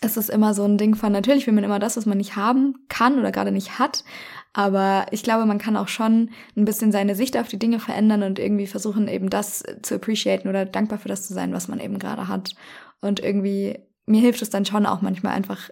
Es 0.00 0.16
ist 0.16 0.30
immer 0.30 0.54
so 0.54 0.64
ein 0.64 0.78
Ding 0.78 0.94
von, 0.94 1.12
natürlich 1.12 1.46
will 1.46 1.54
man 1.54 1.64
immer 1.64 1.78
das, 1.78 1.96
was 1.96 2.06
man 2.06 2.18
nicht 2.18 2.36
haben 2.36 2.84
kann 2.88 3.18
oder 3.18 3.32
gerade 3.32 3.52
nicht 3.52 3.78
hat. 3.78 4.04
Aber 4.52 5.06
ich 5.10 5.22
glaube, 5.22 5.46
man 5.46 5.58
kann 5.58 5.76
auch 5.76 5.88
schon 5.88 6.30
ein 6.56 6.64
bisschen 6.64 6.92
seine 6.92 7.14
Sicht 7.14 7.36
auf 7.36 7.48
die 7.48 7.58
Dinge 7.58 7.80
verändern 7.80 8.22
und 8.22 8.38
irgendwie 8.38 8.66
versuchen, 8.66 9.08
eben 9.08 9.30
das 9.30 9.64
zu 9.82 9.96
appreciaten 9.96 10.48
oder 10.48 10.64
dankbar 10.64 10.98
für 10.98 11.08
das 11.08 11.26
zu 11.26 11.34
sein, 11.34 11.52
was 11.52 11.68
man 11.68 11.80
eben 11.80 11.98
gerade 11.98 12.28
hat. 12.28 12.54
Und 13.00 13.20
irgendwie, 13.20 13.78
mir 14.06 14.20
hilft 14.20 14.42
es 14.42 14.50
dann 14.50 14.64
schon 14.64 14.86
auch 14.86 15.02
manchmal 15.02 15.34
einfach 15.34 15.70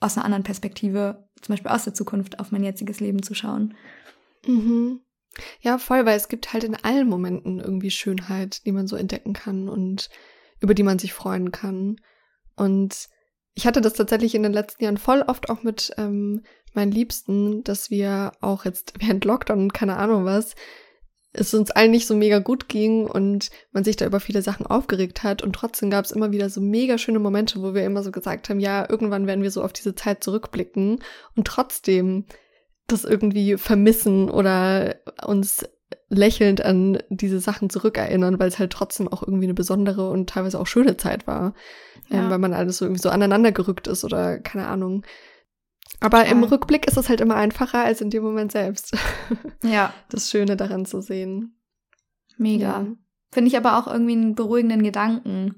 aus 0.00 0.16
einer 0.16 0.24
anderen 0.24 0.44
Perspektive, 0.44 1.28
zum 1.40 1.52
Beispiel 1.52 1.70
aus 1.70 1.84
der 1.84 1.94
Zukunft, 1.94 2.38
auf 2.38 2.52
mein 2.52 2.64
jetziges 2.64 3.00
Leben 3.00 3.22
zu 3.22 3.34
schauen. 3.34 3.74
Mhm. 4.46 5.00
Ja, 5.60 5.78
voll, 5.78 6.04
weil 6.04 6.16
es 6.16 6.28
gibt 6.28 6.52
halt 6.52 6.64
in 6.64 6.74
allen 6.74 7.08
Momenten 7.08 7.60
irgendwie 7.60 7.90
Schönheit, 7.90 8.64
die 8.66 8.72
man 8.72 8.86
so 8.86 8.96
entdecken 8.96 9.32
kann 9.32 9.68
und 9.68 10.10
über 10.60 10.74
die 10.74 10.82
man 10.82 10.98
sich 10.98 11.12
freuen 11.12 11.52
kann. 11.52 11.96
Und 12.56 13.08
ich 13.54 13.66
hatte 13.66 13.80
das 13.80 13.94
tatsächlich 13.94 14.34
in 14.34 14.42
den 14.42 14.52
letzten 14.52 14.84
Jahren 14.84 14.98
voll 14.98 15.22
oft 15.22 15.50
auch 15.50 15.62
mit 15.62 15.92
ähm, 15.96 16.42
meinen 16.74 16.92
Liebsten, 16.92 17.64
dass 17.64 17.90
wir 17.90 18.32
auch 18.40 18.64
jetzt 18.64 18.94
während 19.00 19.24
Lockdown 19.24 19.58
und 19.60 19.74
keine 19.74 19.96
Ahnung 19.96 20.24
was, 20.24 20.54
es 21.32 21.54
uns 21.54 21.70
allen 21.70 21.90
nicht 21.90 22.06
so 22.06 22.16
mega 22.16 22.38
gut 22.38 22.68
ging 22.68 23.06
und 23.06 23.50
man 23.72 23.84
sich 23.84 23.96
da 23.96 24.06
über 24.06 24.20
viele 24.20 24.42
Sachen 24.42 24.66
aufgeregt 24.66 25.22
hat. 25.22 25.42
Und 25.42 25.52
trotzdem 25.52 25.90
gab 25.90 26.04
es 26.04 26.10
immer 26.10 26.32
wieder 26.32 26.48
so 26.48 26.60
mega 26.60 26.98
schöne 26.98 27.18
Momente, 27.18 27.62
wo 27.62 27.74
wir 27.74 27.84
immer 27.84 28.02
so 28.02 28.10
gesagt 28.10 28.48
haben, 28.48 28.60
ja, 28.60 28.88
irgendwann 28.88 29.26
werden 29.26 29.42
wir 29.42 29.50
so 29.50 29.62
auf 29.62 29.72
diese 29.72 29.94
Zeit 29.94 30.24
zurückblicken 30.24 31.00
und 31.36 31.46
trotzdem 31.46 32.24
das 32.86 33.04
irgendwie 33.04 33.58
vermissen 33.58 34.30
oder 34.30 34.96
uns 35.24 35.68
lächelnd 36.10 36.64
an 36.64 37.02
diese 37.10 37.38
Sachen 37.40 37.68
zurückerinnern, 37.70 38.38
weil 38.38 38.48
es 38.48 38.58
halt 38.58 38.72
trotzdem 38.72 39.08
auch 39.08 39.22
irgendwie 39.22 39.44
eine 39.44 39.54
besondere 39.54 40.10
und 40.10 40.30
teilweise 40.30 40.58
auch 40.58 40.66
schöne 40.66 40.96
Zeit 40.96 41.26
war, 41.26 41.52
Ja. 42.08 42.20
ähm, 42.24 42.30
weil 42.30 42.38
man 42.38 42.54
alles 42.54 42.78
so 42.78 42.84
irgendwie 42.86 43.02
so 43.02 43.10
aneinander 43.10 43.52
gerückt 43.52 43.86
ist 43.88 44.04
oder 44.04 44.38
keine 44.38 44.66
Ahnung. 44.68 45.04
Aber 46.00 46.24
im 46.26 46.40
Total. 46.42 46.48
Rückblick 46.50 46.86
ist 46.86 46.96
es 46.96 47.08
halt 47.08 47.20
immer 47.20 47.34
einfacher 47.36 47.84
als 47.84 48.00
in 48.00 48.10
dem 48.10 48.22
Moment 48.22 48.52
selbst, 48.52 48.96
Ja, 49.64 49.92
das 50.10 50.30
Schöne 50.30 50.56
daran 50.56 50.86
zu 50.86 51.00
sehen. 51.02 51.56
mega. 52.36 52.86
Finde 53.30 53.48
ich 53.48 53.56
aber 53.58 53.76
auch 53.78 53.86
irgendwie 53.86 54.12
einen 54.12 54.34
beruhigenden 54.34 54.82
Gedanken, 54.82 55.56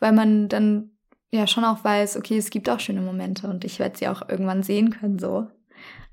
weil 0.00 0.12
man 0.12 0.48
dann 0.48 0.90
ja 1.30 1.46
schon 1.46 1.64
auch 1.64 1.84
weiß, 1.84 2.16
okay, 2.16 2.36
es 2.36 2.50
gibt 2.50 2.68
auch 2.68 2.80
schöne 2.80 3.00
Momente 3.02 3.46
und 3.48 3.64
ich 3.64 3.78
werde 3.78 3.96
sie 3.96 4.08
auch 4.08 4.28
irgendwann 4.28 4.64
sehen 4.64 4.90
können, 4.90 5.20
so. 5.20 5.46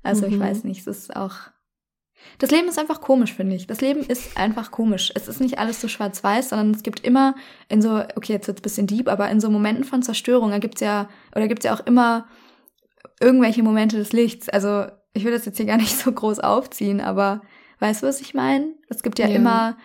Also 0.04 0.26
ich 0.26 0.36
Mhm. 0.36 0.40
weiß 0.40 0.62
nicht, 0.64 0.80
es 0.80 0.86
ist 0.86 1.16
auch. 1.16 1.34
Das 2.38 2.50
Leben 2.50 2.68
ist 2.68 2.78
einfach 2.78 3.00
komisch, 3.00 3.34
finde 3.34 3.56
ich. 3.56 3.66
Das 3.66 3.80
Leben 3.80 4.00
ist 4.00 4.36
einfach 4.36 4.70
komisch. 4.70 5.10
Es 5.14 5.28
ist 5.28 5.40
nicht 5.40 5.58
alles 5.58 5.80
so 5.80 5.88
schwarz-weiß, 5.88 6.50
sondern 6.50 6.70
es 6.72 6.82
gibt 6.82 7.00
immer 7.00 7.34
in 7.68 7.82
so, 7.82 7.96
okay, 8.16 8.32
jetzt 8.32 8.46
wird's 8.46 8.60
ein 8.60 8.62
bisschen 8.62 8.86
deep, 8.86 9.08
aber 9.08 9.28
in 9.30 9.40
so 9.40 9.50
Momenten 9.50 9.84
von 9.84 10.02
Zerstörung, 10.02 10.50
da 10.50 10.58
gibt's 10.58 10.80
ja, 10.80 11.08
oder 11.34 11.48
gibt's 11.48 11.64
ja 11.64 11.74
auch 11.74 11.84
immer 11.86 12.26
irgendwelche 13.20 13.62
Momente 13.62 13.96
des 13.96 14.12
Lichts. 14.12 14.48
Also 14.48 14.86
ich 15.14 15.24
will 15.24 15.32
das 15.32 15.46
jetzt 15.46 15.56
hier 15.56 15.66
gar 15.66 15.76
nicht 15.78 15.96
so 15.98 16.12
groß 16.12 16.38
aufziehen, 16.40 17.00
aber 17.00 17.42
weißt 17.80 18.02
du, 18.02 18.06
was 18.06 18.20
ich 18.20 18.34
meine? 18.34 18.72
Es 18.88 19.02
gibt 19.02 19.18
ja, 19.18 19.26
Ja. 19.28 19.34
immer 19.34 19.76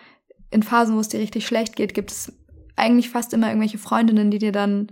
in 0.50 0.62
Phasen, 0.62 0.94
wo 0.94 1.00
es 1.00 1.08
dir 1.08 1.20
richtig 1.20 1.46
schlecht 1.46 1.74
geht, 1.74 1.94
gibt 1.94 2.12
es 2.12 2.32
eigentlich 2.76 3.10
fast 3.10 3.32
immer 3.32 3.48
irgendwelche 3.48 3.78
Freundinnen, 3.78 4.30
die 4.30 4.38
dir 4.38 4.52
dann, 4.52 4.88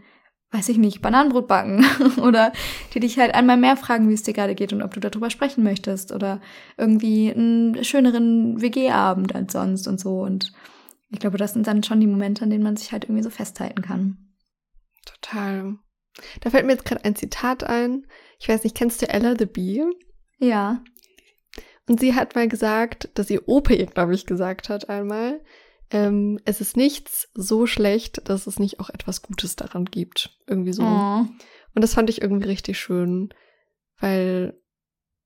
weiß 0.52 0.68
ich 0.68 0.78
nicht, 0.78 1.00
Bananenbrot 1.00 1.48
backen 1.48 1.84
oder 2.22 2.52
die 2.94 3.00
dich 3.00 3.18
halt 3.18 3.34
einmal 3.34 3.56
mehr 3.56 3.76
fragen, 3.76 4.08
wie 4.08 4.14
es 4.14 4.22
dir 4.22 4.34
gerade 4.34 4.54
geht 4.54 4.72
und 4.72 4.82
ob 4.82 4.92
du 4.94 5.00
darüber 5.00 5.30
sprechen 5.30 5.64
möchtest 5.64 6.12
oder 6.12 6.40
irgendwie 6.76 7.32
einen 7.32 7.82
schöneren 7.84 8.60
WG-Abend 8.60 9.34
als 9.34 9.52
sonst 9.52 9.88
und 9.88 9.98
so. 9.98 10.20
Und 10.20 10.52
ich 11.10 11.18
glaube, 11.18 11.38
das 11.38 11.54
sind 11.54 11.66
dann 11.66 11.82
schon 11.82 12.00
die 12.00 12.06
Momente, 12.06 12.44
an 12.44 12.50
denen 12.50 12.62
man 12.62 12.76
sich 12.76 12.92
halt 12.92 13.04
irgendwie 13.04 13.22
so 13.22 13.30
festhalten 13.30 13.82
kann. 13.82 14.18
Total. 15.04 15.76
Da 16.40 16.50
fällt 16.50 16.66
mir 16.66 16.72
jetzt 16.72 16.84
gerade 16.84 17.04
ein 17.04 17.16
Zitat 17.16 17.64
ein. 17.64 18.06
Ich 18.38 18.48
weiß 18.48 18.62
nicht, 18.64 18.76
kennst 18.76 19.00
du 19.00 19.08
Ella 19.08 19.34
the 19.38 19.46
Bee? 19.46 19.84
Ja. 20.38 20.82
Und 21.88 22.00
sie 22.00 22.14
hat 22.14 22.34
mal 22.34 22.48
gesagt, 22.48 23.08
dass 23.14 23.30
ihr 23.30 23.48
Opa 23.48 23.72
ihr, 23.72 23.86
glaube 23.86 24.14
ich, 24.14 24.26
gesagt 24.26 24.68
hat 24.68 24.88
einmal, 24.90 25.40
ähm, 25.92 26.40
es 26.44 26.60
ist 26.60 26.76
nichts 26.76 27.28
so 27.34 27.66
schlecht, 27.66 28.28
dass 28.28 28.46
es 28.46 28.58
nicht 28.58 28.80
auch 28.80 28.90
etwas 28.90 29.22
Gutes 29.22 29.56
daran 29.56 29.84
gibt. 29.84 30.36
Irgendwie 30.46 30.72
so. 30.72 30.82
Oh. 30.82 31.26
Und 31.74 31.82
das 31.82 31.94
fand 31.94 32.10
ich 32.10 32.20
irgendwie 32.20 32.48
richtig 32.48 32.78
schön, 32.78 33.32
weil 34.00 34.58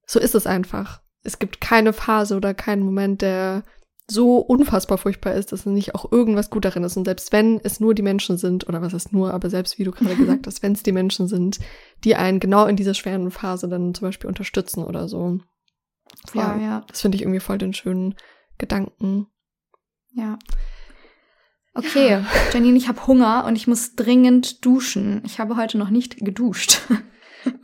so 0.06 0.20
ist 0.20 0.34
es 0.34 0.46
einfach. 0.46 1.00
Es 1.22 1.38
gibt 1.38 1.60
keine 1.60 1.92
Phase 1.92 2.36
oder 2.36 2.54
keinen 2.54 2.82
Moment, 2.82 3.22
der 3.22 3.64
so 4.08 4.38
unfassbar 4.38 4.98
furchtbar 4.98 5.34
ist, 5.34 5.50
dass 5.50 5.66
nicht 5.66 5.94
auch 5.94 6.12
irgendwas 6.12 6.50
gut 6.50 6.64
darin 6.64 6.84
ist. 6.84 6.96
Und 6.96 7.06
selbst 7.06 7.32
wenn 7.32 7.60
es 7.62 7.80
nur 7.80 7.94
die 7.94 8.02
Menschen 8.02 8.38
sind, 8.38 8.68
oder 8.68 8.80
was 8.80 8.94
ist 8.94 9.12
nur, 9.12 9.34
aber 9.34 9.50
selbst 9.50 9.78
wie 9.78 9.84
du 9.84 9.90
gerade 9.90 10.16
gesagt 10.16 10.46
hast, 10.46 10.62
wenn 10.62 10.72
es 10.72 10.82
die 10.82 10.92
Menschen 10.92 11.26
sind, 11.26 11.58
die 12.04 12.14
einen 12.14 12.38
genau 12.38 12.66
in 12.66 12.76
dieser 12.76 12.94
schweren 12.94 13.30
Phase 13.30 13.68
dann 13.68 13.94
zum 13.94 14.06
Beispiel 14.06 14.28
unterstützen 14.28 14.84
oder 14.84 15.08
so. 15.08 15.38
Ja, 16.34 16.52
Voll. 16.52 16.62
ja. 16.62 16.84
Das 16.86 17.00
finde 17.00 17.16
ich 17.16 17.22
irgendwie 17.22 17.40
voll 17.40 17.58
den 17.58 17.74
schönen 17.74 18.14
Gedanken. 18.58 19.26
Ja. 20.16 20.38
Okay, 21.74 22.08
ja. 22.10 22.24
Janine, 22.52 22.78
ich 22.78 22.88
habe 22.88 23.06
Hunger 23.06 23.44
und 23.46 23.54
ich 23.54 23.66
muss 23.66 23.96
dringend 23.96 24.64
duschen. 24.64 25.22
Ich 25.26 25.38
habe 25.38 25.56
heute 25.56 25.78
noch 25.78 25.90
nicht 25.90 26.16
geduscht. 26.18 26.80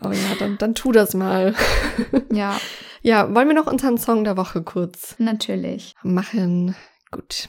Oh 0.01 0.13
ja, 0.13 0.37
dann, 0.39 0.59
dann 0.59 0.77
tu 0.77 0.93
das 0.93 1.13
mal. 1.13 1.57
Ja. 2.33 2.57
Ja, 3.01 3.35
wollen 3.35 3.49
wir 3.49 3.55
noch 3.57 3.67
unseren 3.67 3.99
Song 3.99 4.23
der 4.23 4.37
Woche 4.37 4.63
kurz 4.63 5.17
Natürlich. 5.19 5.97
machen? 6.05 6.77
Gut. 7.11 7.49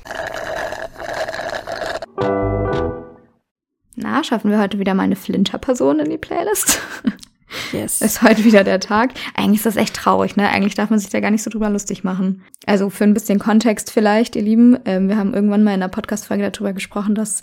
Na, 3.95 4.24
schaffen 4.24 4.49
wir 4.49 4.60
heute 4.60 4.80
wieder 4.80 4.95
mal 4.95 5.04
eine 5.04 5.16
Flinter-Person 5.16 5.99
in 5.99 6.10
die 6.10 6.18
Playlist? 6.18 6.82
Yes. 7.72 8.01
Ist 8.01 8.22
heute 8.22 8.43
wieder 8.43 8.64
der 8.64 8.80
Tag. 8.80 9.12
Eigentlich 9.36 9.60
ist 9.60 9.66
das 9.66 9.76
echt 9.76 9.95
traurig, 9.95 10.36
ne? 10.36 10.49
Eigentlich 10.49 10.76
darf 10.76 10.89
man 10.89 10.99
sich 10.99 11.10
da 11.10 11.20
gar 11.20 11.32
nicht 11.32 11.43
so 11.43 11.49
drüber 11.49 11.70
lustig 11.70 12.04
machen. 12.04 12.41
Also 12.66 12.89
für 12.89 13.04
ein 13.04 13.14
bisschen 13.14 13.39
Kontext 13.39 13.91
vielleicht, 13.91 14.36
ihr 14.36 14.41
Lieben. 14.41 14.78
Ähm, 14.86 15.10
wir 15.10 15.18
haben 15.18 15.34
irgendwann 15.34 15.64
mal 15.64 15.74
in 15.74 15.82
einer 15.82 15.89
Podcast-Folge 15.89 16.49
darüber 16.49 16.74
gesprochen, 16.74 17.16
dass 17.16 17.41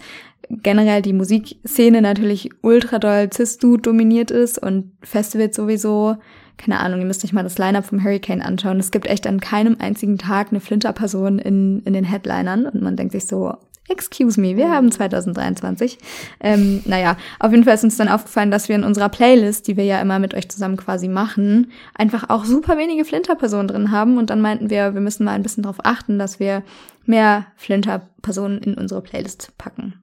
generell 0.49 1.03
die 1.03 1.13
Musikszene 1.13 2.03
natürlich 2.03 2.51
ultra 2.63 2.99
doll 2.99 3.31
cis-dude 3.33 3.83
dominiert 3.83 4.31
ist 4.31 4.59
und 4.59 4.93
Festivals 5.03 5.57
sowieso. 5.57 6.17
Keine 6.57 6.81
Ahnung, 6.81 7.01
ihr 7.01 7.07
müsst 7.07 7.25
euch 7.25 7.33
mal 7.33 7.43
das 7.43 7.57
Line-Up 7.57 7.87
vom 7.87 8.05
Hurricane 8.05 8.43
anschauen. 8.43 8.79
Es 8.79 8.91
gibt 8.91 9.07
echt 9.07 9.27
an 9.27 9.41
keinem 9.41 9.77
einzigen 9.79 10.19
Tag 10.19 10.49
eine 10.51 10.61
Flinter-Person 10.61 11.39
in, 11.39 11.81
in 11.85 11.95
den 11.95 12.05
Headlinern 12.05 12.67
und 12.67 12.83
man 12.83 12.97
denkt 12.97 13.13
sich 13.13 13.27
so, 13.27 13.55
Excuse 13.91 14.41
me, 14.41 14.57
wir 14.57 14.71
haben 14.71 14.93
2023. 14.93 15.99
Ähm, 16.41 16.81
naja, 16.85 17.17
auf 17.41 17.51
jeden 17.51 17.65
Fall 17.65 17.75
ist 17.75 17.83
uns 17.83 17.97
dann 17.97 18.09
aufgefallen, 18.09 18.53
dass 18.53 18.69
wir 18.69 18.77
in 18.77 18.85
unserer 18.85 19.09
Playlist, 19.09 19.67
die 19.67 19.77
wir 19.77 19.85
ja 19.85 20.01
immer 20.01 20.21
mit 20.21 20.33
euch 20.33 20.49
zusammen 20.49 20.77
quasi 20.77 21.09
machen, 21.09 21.73
einfach 21.95 22.31
auch 22.31 22.45
super 22.45 22.79
wenige 22.79 23.05
Flinter-Personen 23.05 23.67
drin 23.67 23.91
haben. 23.91 24.17
Und 24.17 24.31
dann 24.31 24.41
meinten 24.41 24.71
wir, 24.71 24.95
wir 24.95 25.01
müssen 25.01 25.25
mal 25.25 25.33
ein 25.33 25.43
bisschen 25.43 25.65
darauf 25.65 25.85
achten, 25.85 26.21
dass 26.21 26.39
wir 26.39 26.63
mehr 27.05 27.47
Flinter-Personen 27.57 28.59
in 28.59 28.75
unsere 28.75 29.03
Playlist 29.03 29.53
packen. 29.59 30.01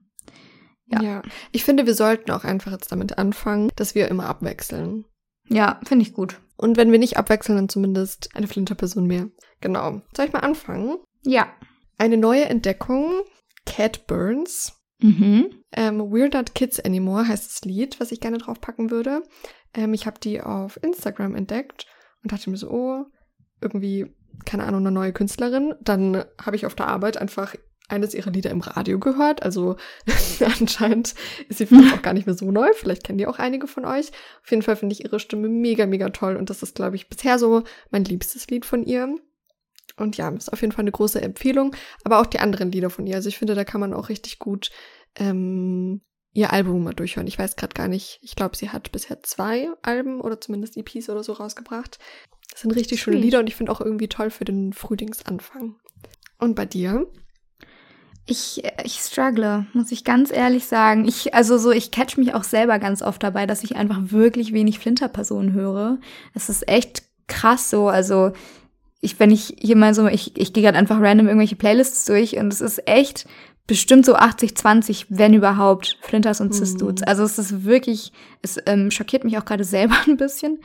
Ja. 0.86 1.02
ja. 1.02 1.22
Ich 1.50 1.64
finde, 1.64 1.86
wir 1.86 1.94
sollten 1.94 2.30
auch 2.30 2.44
einfach 2.44 2.72
jetzt 2.72 2.92
damit 2.92 3.16
anfangen, 3.16 3.70
dass 3.76 3.94
wir 3.94 4.08
immer 4.08 4.26
abwechseln. 4.26 5.06
Ja, 5.48 5.80
finde 5.84 6.02
ich 6.02 6.12
gut. 6.12 6.40
Und 6.58 6.76
wenn 6.76 6.92
wir 6.92 6.98
nicht 6.98 7.16
abwechseln, 7.16 7.56
dann 7.56 7.68
zumindest 7.70 8.30
eine 8.34 8.48
Flinter-Person 8.48 9.06
mehr. 9.06 9.28
Genau. 9.62 10.02
Soll 10.14 10.26
ich 10.26 10.32
mal 10.32 10.40
anfangen? 10.40 10.98
Ja. 11.24 11.48
Eine 11.96 12.18
neue 12.18 12.44
Entdeckung 12.44 13.22
Cat 13.68 14.06
Burns. 14.06 14.72
Mhm. 15.00 15.62
Ähm, 15.72 16.00
We're 16.00 16.34
Not 16.34 16.54
Kids 16.54 16.80
Anymore 16.80 17.28
heißt 17.28 17.46
das 17.46 17.64
Lied, 17.64 18.00
was 18.00 18.10
ich 18.10 18.20
gerne 18.20 18.38
draufpacken 18.38 18.90
würde. 18.90 19.22
Ähm, 19.74 19.94
ich 19.94 20.06
habe 20.06 20.18
die 20.18 20.40
auf 20.40 20.82
Instagram 20.82 21.36
entdeckt 21.36 21.86
und 22.22 22.32
dachte 22.32 22.50
mir 22.50 22.56
so, 22.56 22.70
oh, 22.70 23.04
irgendwie, 23.60 24.06
keine 24.44 24.64
Ahnung, 24.64 24.80
eine 24.80 24.90
neue 24.90 25.12
Künstlerin. 25.12 25.74
Dann 25.80 26.24
habe 26.40 26.56
ich 26.56 26.66
auf 26.66 26.74
der 26.74 26.88
Arbeit 26.88 27.16
einfach 27.16 27.54
eines 27.88 28.14
ihrer 28.14 28.30
Lieder 28.30 28.50
im 28.50 28.60
Radio 28.60 28.98
gehört. 28.98 29.42
Also 29.42 29.76
anscheinend 30.60 31.14
ist 31.48 31.58
sie 31.58 31.66
vielleicht 31.66 31.94
auch 31.94 32.02
gar 32.02 32.12
nicht 32.12 32.26
mehr 32.26 32.36
so 32.36 32.50
neu. 32.50 32.70
Vielleicht 32.74 33.04
kennen 33.04 33.18
die 33.18 33.26
auch 33.26 33.38
einige 33.38 33.66
von 33.66 33.84
euch. 33.84 34.10
Auf 34.42 34.50
jeden 34.50 34.62
Fall 34.62 34.76
finde 34.76 34.94
ich 34.94 35.04
ihre 35.04 35.20
Stimme 35.20 35.48
mega, 35.48 35.86
mega 35.86 36.10
toll. 36.10 36.36
Und 36.36 36.50
das 36.50 36.62
ist, 36.62 36.74
glaube 36.74 36.96
ich, 36.96 37.08
bisher 37.08 37.38
so 37.38 37.62
mein 37.90 38.04
liebstes 38.04 38.48
Lied 38.48 38.66
von 38.66 38.84
ihr. 38.84 39.14
Und 39.98 40.16
ja, 40.16 40.28
ist 40.30 40.52
auf 40.52 40.60
jeden 40.60 40.72
Fall 40.72 40.84
eine 40.84 40.92
große 40.92 41.20
Empfehlung. 41.20 41.74
Aber 42.04 42.20
auch 42.20 42.26
die 42.26 42.40
anderen 42.40 42.72
Lieder 42.72 42.90
von 42.90 43.06
ihr. 43.06 43.16
Also 43.16 43.28
ich 43.28 43.38
finde, 43.38 43.54
da 43.54 43.64
kann 43.64 43.80
man 43.80 43.92
auch 43.92 44.08
richtig 44.08 44.38
gut 44.38 44.70
ähm, 45.16 46.00
ihr 46.32 46.52
Album 46.52 46.84
mal 46.84 46.94
durchhören. 46.94 47.26
Ich 47.26 47.38
weiß 47.38 47.56
gerade 47.56 47.74
gar 47.74 47.88
nicht. 47.88 48.18
Ich 48.22 48.36
glaube, 48.36 48.56
sie 48.56 48.70
hat 48.70 48.92
bisher 48.92 49.22
zwei 49.22 49.68
Alben 49.82 50.20
oder 50.20 50.40
zumindest 50.40 50.76
EPs 50.76 51.08
oder 51.08 51.22
so 51.24 51.32
rausgebracht. 51.32 51.98
Das 52.50 52.60
sind 52.62 52.70
richtig 52.72 53.00
schöne 53.00 53.18
Lieder 53.18 53.40
und 53.40 53.46
ich 53.46 53.56
finde 53.56 53.72
auch 53.72 53.80
irgendwie 53.80 54.08
toll 54.08 54.30
für 54.30 54.44
den 54.44 54.72
Frühlingsanfang. 54.72 55.76
Und 56.38 56.54
bei 56.54 56.66
dir? 56.66 57.06
Ich, 58.26 58.62
ich 58.84 58.98
struggle, 58.98 59.66
muss 59.72 59.90
ich 59.90 60.04
ganz 60.04 60.30
ehrlich 60.30 60.66
sagen. 60.66 61.06
Ich, 61.06 61.34
also 61.34 61.56
so, 61.56 61.70
ich 61.70 61.90
catch 61.90 62.18
mich 62.18 62.34
auch 62.34 62.44
selber 62.44 62.78
ganz 62.78 63.00
oft 63.00 63.22
dabei, 63.22 63.46
dass 63.46 63.64
ich 63.64 63.76
einfach 63.76 63.98
wirklich 64.10 64.52
wenig 64.52 64.78
Flinter-Personen 64.78 65.54
höre. 65.54 65.98
Es 66.34 66.48
ist 66.48 66.68
echt 66.68 67.04
krass 67.26 67.70
so. 67.70 67.88
Also 67.88 68.32
ich, 69.00 69.20
wenn 69.20 69.30
ich 69.30 69.54
hier 69.58 69.76
mal 69.76 69.94
so, 69.94 70.06
ich, 70.06 70.36
ich 70.36 70.52
gehe 70.52 70.62
gerade 70.62 70.78
einfach 70.78 71.00
random 71.00 71.26
irgendwelche 71.26 71.56
Playlists 71.56 72.04
durch 72.04 72.36
und 72.36 72.52
es 72.52 72.60
ist 72.60 72.86
echt 72.88 73.26
bestimmt 73.66 74.06
so 74.06 74.14
80, 74.14 74.56
20, 74.56 75.06
wenn 75.10 75.34
überhaupt, 75.34 75.98
Flinters 76.00 76.40
und 76.40 76.54
Cis-Dudes. 76.54 77.02
Mhm. 77.02 77.08
Also 77.08 77.22
es 77.22 77.38
ist 77.38 77.64
wirklich, 77.64 78.12
es 78.42 78.58
ähm, 78.66 78.90
schockiert 78.90 79.24
mich 79.24 79.38
auch 79.38 79.44
gerade 79.44 79.64
selber 79.64 79.96
ein 80.06 80.16
bisschen. 80.16 80.60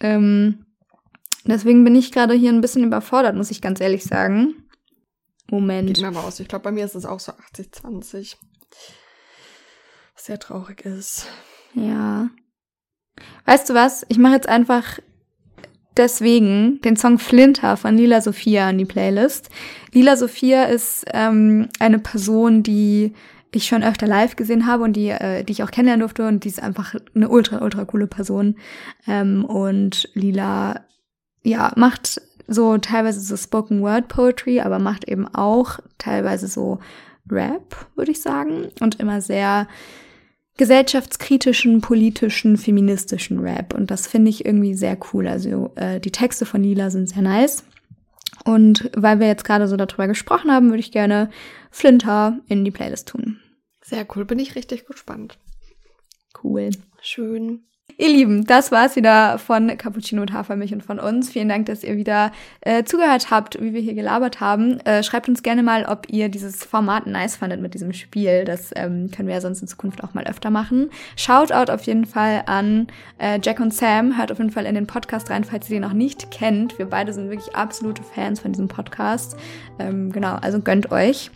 Ähm, 0.00 0.64
deswegen 1.44 1.84
bin 1.84 1.96
ich 1.96 2.12
gerade 2.12 2.34
hier 2.34 2.50
ein 2.50 2.60
bisschen 2.60 2.84
überfordert, 2.84 3.36
muss 3.36 3.50
ich 3.50 3.60
ganz 3.60 3.80
ehrlich 3.80 4.04
sagen. 4.04 4.54
Moment. 5.50 5.88
Geht 5.88 6.00
mir 6.00 6.12
mal 6.12 6.24
aus. 6.24 6.40
Ich 6.40 6.48
glaube, 6.48 6.62
bei 6.62 6.72
mir 6.72 6.84
ist 6.84 6.94
es 6.94 7.04
auch 7.04 7.20
so 7.20 7.32
80, 7.32 7.72
20. 7.72 8.38
Was 10.14 10.24
sehr 10.24 10.38
traurig 10.38 10.84
ist. 10.84 11.26
Ja. 11.74 12.30
Weißt 13.44 13.68
du 13.68 13.74
was? 13.74 14.06
Ich 14.08 14.18
mache 14.18 14.34
jetzt 14.34 14.48
einfach 14.48 15.00
deswegen 15.96 16.80
den 16.82 16.96
Song 16.96 17.18
Flinter 17.18 17.76
von 17.76 17.96
Lila 17.96 18.20
Sophia 18.20 18.68
an 18.68 18.78
die 18.78 18.84
Playlist. 18.84 19.50
Lila 19.92 20.16
Sophia 20.16 20.64
ist 20.64 21.04
ähm, 21.12 21.68
eine 21.78 21.98
Person, 21.98 22.62
die 22.62 23.12
ich 23.52 23.66
schon 23.66 23.82
öfter 23.82 24.06
live 24.06 24.36
gesehen 24.36 24.66
habe 24.66 24.84
und 24.84 24.94
die, 24.94 25.08
äh, 25.08 25.42
die 25.44 25.52
ich 25.52 25.62
auch 25.62 25.70
kennenlernen 25.70 26.00
durfte 26.00 26.26
und 26.26 26.44
die 26.44 26.48
ist 26.48 26.62
einfach 26.62 26.94
eine 27.14 27.28
ultra, 27.28 27.62
ultra 27.62 27.84
coole 27.84 28.06
Person. 28.06 28.56
Ähm, 29.06 29.44
und 29.44 30.08
Lila, 30.14 30.80
ja, 31.42 31.72
macht 31.76 32.20
so 32.46 32.78
teilweise 32.78 33.20
so 33.20 33.36
Spoken 33.36 33.82
Word 33.82 34.08
Poetry, 34.08 34.60
aber 34.60 34.78
macht 34.78 35.08
eben 35.08 35.26
auch 35.26 35.78
teilweise 35.98 36.48
so 36.48 36.78
Rap, 37.30 37.76
würde 37.96 38.10
ich 38.10 38.20
sagen. 38.20 38.68
Und 38.80 39.00
immer 39.00 39.20
sehr 39.20 39.68
gesellschaftskritischen, 40.60 41.80
politischen, 41.80 42.58
feministischen 42.58 43.38
Rap. 43.38 43.72
Und 43.72 43.90
das 43.90 44.06
finde 44.06 44.28
ich 44.28 44.44
irgendwie 44.44 44.74
sehr 44.74 44.98
cool. 45.10 45.26
Also 45.26 45.72
äh, 45.76 46.00
die 46.00 46.10
Texte 46.10 46.44
von 46.44 46.62
Lila 46.62 46.90
sind 46.90 47.08
sehr 47.08 47.22
nice. 47.22 47.64
Und 48.44 48.90
weil 48.94 49.20
wir 49.20 49.26
jetzt 49.26 49.44
gerade 49.44 49.68
so 49.68 49.78
darüber 49.78 50.06
gesprochen 50.06 50.52
haben, 50.52 50.68
würde 50.68 50.80
ich 50.80 50.92
gerne 50.92 51.30
Flinter 51.70 52.40
in 52.46 52.62
die 52.66 52.70
Playlist 52.70 53.08
tun. 53.08 53.40
Sehr 53.80 54.06
cool, 54.14 54.26
bin 54.26 54.38
ich 54.38 54.54
richtig 54.54 54.84
gespannt. 54.84 55.38
Cool. 56.44 56.68
Schön. 57.00 57.62
Ihr 58.00 58.08
Lieben, 58.08 58.46
das 58.46 58.72
war's 58.72 58.96
wieder 58.96 59.36
von 59.36 59.76
Cappuccino 59.76 60.22
und 60.22 60.32
Hafermilch 60.32 60.72
und 60.72 60.82
von 60.82 60.98
uns. 60.98 61.28
Vielen 61.28 61.50
Dank, 61.50 61.66
dass 61.66 61.84
ihr 61.84 61.98
wieder 61.98 62.32
äh, 62.62 62.82
zugehört 62.82 63.30
habt, 63.30 63.60
wie 63.60 63.74
wir 63.74 63.82
hier 63.82 63.92
gelabert 63.92 64.40
haben. 64.40 64.80
Äh, 64.86 65.02
schreibt 65.02 65.28
uns 65.28 65.42
gerne 65.42 65.62
mal, 65.62 65.84
ob 65.84 66.08
ihr 66.08 66.30
dieses 66.30 66.64
Format 66.64 67.06
nice 67.06 67.36
fandet 67.36 67.60
mit 67.60 67.74
diesem 67.74 67.92
Spiel. 67.92 68.46
Das 68.46 68.70
ähm, 68.74 69.10
können 69.14 69.28
wir 69.28 69.34
ja 69.34 69.42
sonst 69.42 69.60
in 69.60 69.68
Zukunft 69.68 70.02
auch 70.02 70.14
mal 70.14 70.24
öfter 70.26 70.48
machen. 70.48 70.88
Shoutout 71.14 71.70
auf 71.70 71.82
jeden 71.82 72.06
Fall 72.06 72.44
an 72.46 72.86
äh, 73.18 73.38
Jack 73.42 73.60
und 73.60 73.74
Sam. 73.74 74.16
Hört 74.16 74.32
auf 74.32 74.38
jeden 74.38 74.50
Fall 74.50 74.64
in 74.64 74.76
den 74.76 74.86
Podcast 74.86 75.28
rein, 75.28 75.44
falls 75.44 75.68
ihr 75.68 75.76
den 75.76 75.82
noch 75.82 75.92
nicht 75.92 76.30
kennt. 76.30 76.78
Wir 76.78 76.86
beide 76.86 77.12
sind 77.12 77.28
wirklich 77.28 77.54
absolute 77.54 78.02
Fans 78.02 78.40
von 78.40 78.52
diesem 78.52 78.68
Podcast. 78.68 79.36
Ähm, 79.78 80.10
genau, 80.10 80.36
also 80.36 80.60
gönnt 80.60 80.90
euch. 80.90 81.30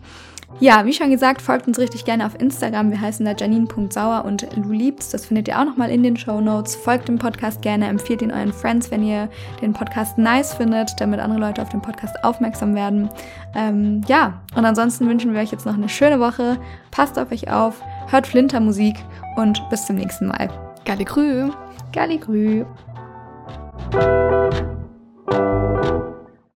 Ja, 0.61 0.85
wie 0.85 0.93
schon 0.93 1.11
gesagt, 1.11 1.41
folgt 1.41 1.67
uns 1.67 1.77
richtig 1.79 2.05
gerne 2.05 2.25
auf 2.25 2.39
Instagram. 2.39 2.89
Wir 2.89 3.01
heißen 3.01 3.25
da 3.25 3.33
janine.sauer 3.33 4.23
und 4.23 4.47
Lu 4.55 4.71
liebst. 4.71 5.13
Das 5.13 5.25
findet 5.25 5.49
ihr 5.49 5.59
auch 5.59 5.65
nochmal 5.65 5.89
in 5.89 6.01
den 6.01 6.15
Show 6.15 6.39
Notes. 6.39 6.75
Folgt 6.75 7.09
dem 7.09 7.19
Podcast 7.19 7.61
gerne, 7.61 7.87
empfiehlt 7.87 8.21
ihn 8.21 8.31
euren 8.31 8.53
Friends, 8.53 8.89
wenn 8.89 9.03
ihr 9.03 9.27
den 9.61 9.73
Podcast 9.73 10.17
nice 10.17 10.53
findet, 10.53 10.91
damit 10.99 11.19
andere 11.19 11.39
Leute 11.39 11.61
auf 11.61 11.69
den 11.69 11.81
Podcast 11.81 12.15
aufmerksam 12.23 12.73
werden. 12.73 13.09
Ähm, 13.53 14.01
ja, 14.07 14.41
und 14.55 14.63
ansonsten 14.63 15.09
wünschen 15.09 15.33
wir 15.33 15.41
euch 15.41 15.51
jetzt 15.51 15.65
noch 15.65 15.73
eine 15.73 15.89
schöne 15.89 16.21
Woche. 16.21 16.57
Passt 16.89 17.19
auf 17.19 17.31
euch 17.33 17.51
auf, 17.51 17.81
hört 18.07 18.25
Flintermusik 18.25 18.95
und 19.35 19.61
bis 19.69 19.85
zum 19.85 19.97
nächsten 19.97 20.27
Mal. 20.27 20.49
Galligrü. 20.85 21.49
Galligrü. 21.91 22.63